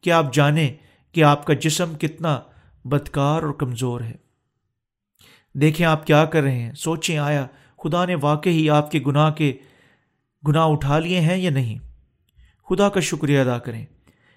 کہ 0.00 0.10
آپ 0.10 0.34
جانیں 0.34 0.74
کہ 1.12 1.24
آپ 1.24 1.46
کا 1.46 1.54
جسم 1.54 1.94
کتنا 1.94 2.40
بدکار 2.84 3.42
اور 3.42 3.52
کمزور 3.52 4.00
ہے۔ 4.00 4.16
دیکھیں 5.54 5.86
آپ 5.86 6.06
کیا 6.06 6.24
کر 6.24 6.42
رہے 6.42 6.58
ہیں، 6.58 6.72
سوچیں 6.72 7.18
آیا، 7.18 7.46
خدا 7.84 8.04
نے 8.04 8.14
واقعی 8.20 8.70
آپ 8.70 8.90
کے 8.90 9.00
گناہ 9.06 9.30
کے 9.30 9.52
گناہ 10.48 10.66
اٹھا 10.66 10.98
لیے 10.98 11.20
ہیں 11.20 11.36
یا 11.36 11.50
نہیں؟ 11.50 11.78
خدا 12.68 12.88
کا 12.88 13.00
شکریہ 13.00 13.40
ادا 13.40 13.58
کریں۔ 13.58 13.86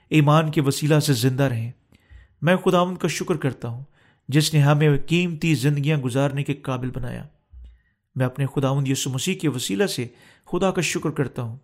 ایمان 0.09 0.51
کے 0.51 0.61
وسیلہ 0.61 0.99
سے 0.99 1.13
زندہ 1.13 1.43
رہیں۔ 1.43 1.71
میں 2.41 2.55
خدا 2.55 2.79
ان 2.79 2.95
کا 2.95 3.07
شکر 3.07 3.35
کرتا 3.35 3.67
ہوں، 3.67 3.83
جس 4.27 4.53
نے 4.53 4.59
ہمیں 4.59 4.89
قیمتی 5.07 5.55
زندگیاں 5.55 5.97
گزارنے 5.97 6.43
کے 6.43 6.53
قابل 6.53 6.91
بنایا۔ 6.91 7.23
میں 8.15 8.25
اپنے 8.25 8.45
خدا 8.45 8.67
یسو 8.87 9.09
مسیح 9.09 9.35
کے 9.35 9.49
وسیلہ 9.49 9.85
سے 9.85 10.07
خدا 10.45 10.71
کا 10.71 10.81
شکر 10.81 11.09
کرتا 11.09 11.41
ہوں۔ 11.41 11.57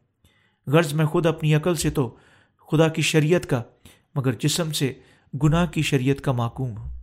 غرض 0.68 0.93
میں 0.93 1.06
خود 1.06 1.26
اپنی 1.26 1.56
عقل 1.56 1.76
سے 1.76 1.89
تو 1.89 2.16
خدا 2.72 2.88
کی 2.88 3.02
شریعت 3.02 3.45
کا، 3.45 3.64
مگر 4.16 4.32
جسم 4.34 4.72
سے 4.72 4.93
گناہ 5.43 5.66
کی 5.66 5.82
شریعت 5.82 6.22
کا 6.22 6.32
معقوم 6.32 6.78
ہوں۔ 6.78 7.00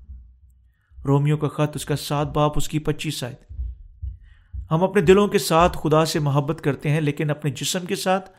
رومیو 1.05 1.37
کا 1.37 1.49
خط 1.49 1.77
اس 1.77 1.85
کا 1.85 1.97
سات 1.97 2.27
باپ، 2.27 2.53
اس 2.57 2.69
کی 2.69 2.79
پچیس 2.79 3.25
آئے 3.25 3.35
ہم 4.71 4.85
اپنے 4.85 5.03
دلوں 5.03 5.29
کے 5.29 5.39
ساتھ 5.39 5.79
خدا 5.83 6.05
سے 6.05 6.19
محبت 6.19 6.61
کرتے 6.61 6.91
ہیں، 6.91 7.01
لیکن 7.01 7.31
اپنے 7.31 7.51
جسم 7.51 7.87
کے 7.87 7.97
ساتھ 7.97 8.31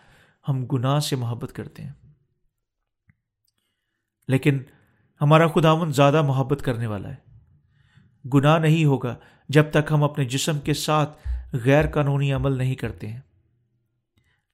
ہم 0.50 0.66
گناہ 0.66 1.00
سے 1.00 1.16
محبت 1.16 1.54
کرتے 1.54 1.84
ہیں۔ 1.84 1.94
لیکن 4.28 4.60
ہمارا 5.22 5.48
خداون 5.48 5.94
زیادہ 5.94 6.22
محبت 6.22 6.62
کرنے 6.62 6.88
والا 6.88 7.10
ہے۔ 7.10 7.28
گناہ 8.34 8.60
نہیں 8.60 8.86
ہوگا 8.86 9.16
جب 9.50 9.72
تک 9.72 9.92
ہم 9.92 10.04
اپنے 10.04 10.26
جسم 10.26 10.60
کے 10.60 10.74
ساتھ 10.74 11.28
غیر 11.54 11.88
قانونی 11.88 12.34
عمل 12.34 12.58
نہیں 12.58 12.76
کرتے 12.76 13.08
ہیں۔ 13.08 13.20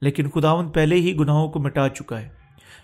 لیکن 0.01 0.29
خداون 0.29 0.69
پہلے 0.69 0.95
ہی 0.95 1.15
گناہوں 1.15 1.51
کو 1.51 1.59
مٹا 1.59 1.89
چکا 1.89 2.21
ہے، 2.21 2.29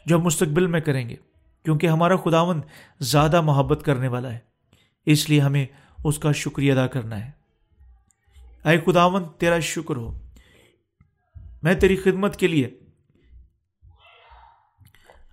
جو 0.06 0.18
ہم 0.18 0.22
مستقبل 0.22 0.68
میں 0.68 0.80
کریں 0.80 1.10
گے، 1.10 1.16
کیونکہ 1.64 1.88
ہمارا 1.88 2.16
خداون 2.16 2.62
زیادہ 3.00 3.42
محبت 3.42 3.84
کرنے 3.86 4.08
والا 4.08 4.34
ہے۔ 4.34 4.40
اس 5.06 5.30
لیے 5.30 5.42
ہمیں 5.42 5.66
اس 6.04 6.20
کا 6.20 6.32
شکریہ 6.32 6.74
ادا 6.74 6.88
کرنا 6.88 7.26
ہے۔ 7.26 7.32
اے 8.70 8.80
خداون 8.80 9.24
تیرا 9.38 9.60
شکر 9.60 9.96
ہو۔ 9.96 10.20
میں 11.64 11.74
تیری 11.74 11.96
خدمت 11.96 12.38
کے 12.38 12.48
لیے 12.48 12.80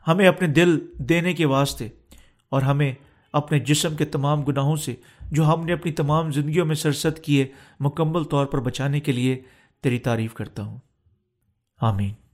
ہمیں 0.08 0.28
اپنے 0.28 0.48
دل 0.48 0.78
دینے 0.98 1.34
کے 1.34 1.46
واسطے 1.46 1.88
اور 2.48 2.62
ہمیں 2.62 2.94
اپنے 3.36 3.58
جسم 3.58 3.96
کے 3.96 4.04
تمام 4.04 4.42
گناہوں 4.42 4.76
سے، 4.76 4.94
جو 5.30 5.46
ہم 5.46 5.64
نے 5.64 5.72
اپنی 5.72 5.92
تمام 5.92 6.30
زندگیوں 6.32 6.66
میں 6.66 6.74
سرست 6.74 7.24
کیے، 7.24 7.46
مکمل 7.80 8.24
طور 8.24 8.46
پر 8.46 8.60
بچانے 8.60 9.00
کے 9.00 9.12
لیے 9.12 9.42
تیری 9.82 9.98
تعریف 9.98 10.34
کرتا 10.34 10.62
ہوں۔ 10.62 10.78
آمین۔ 11.80 12.25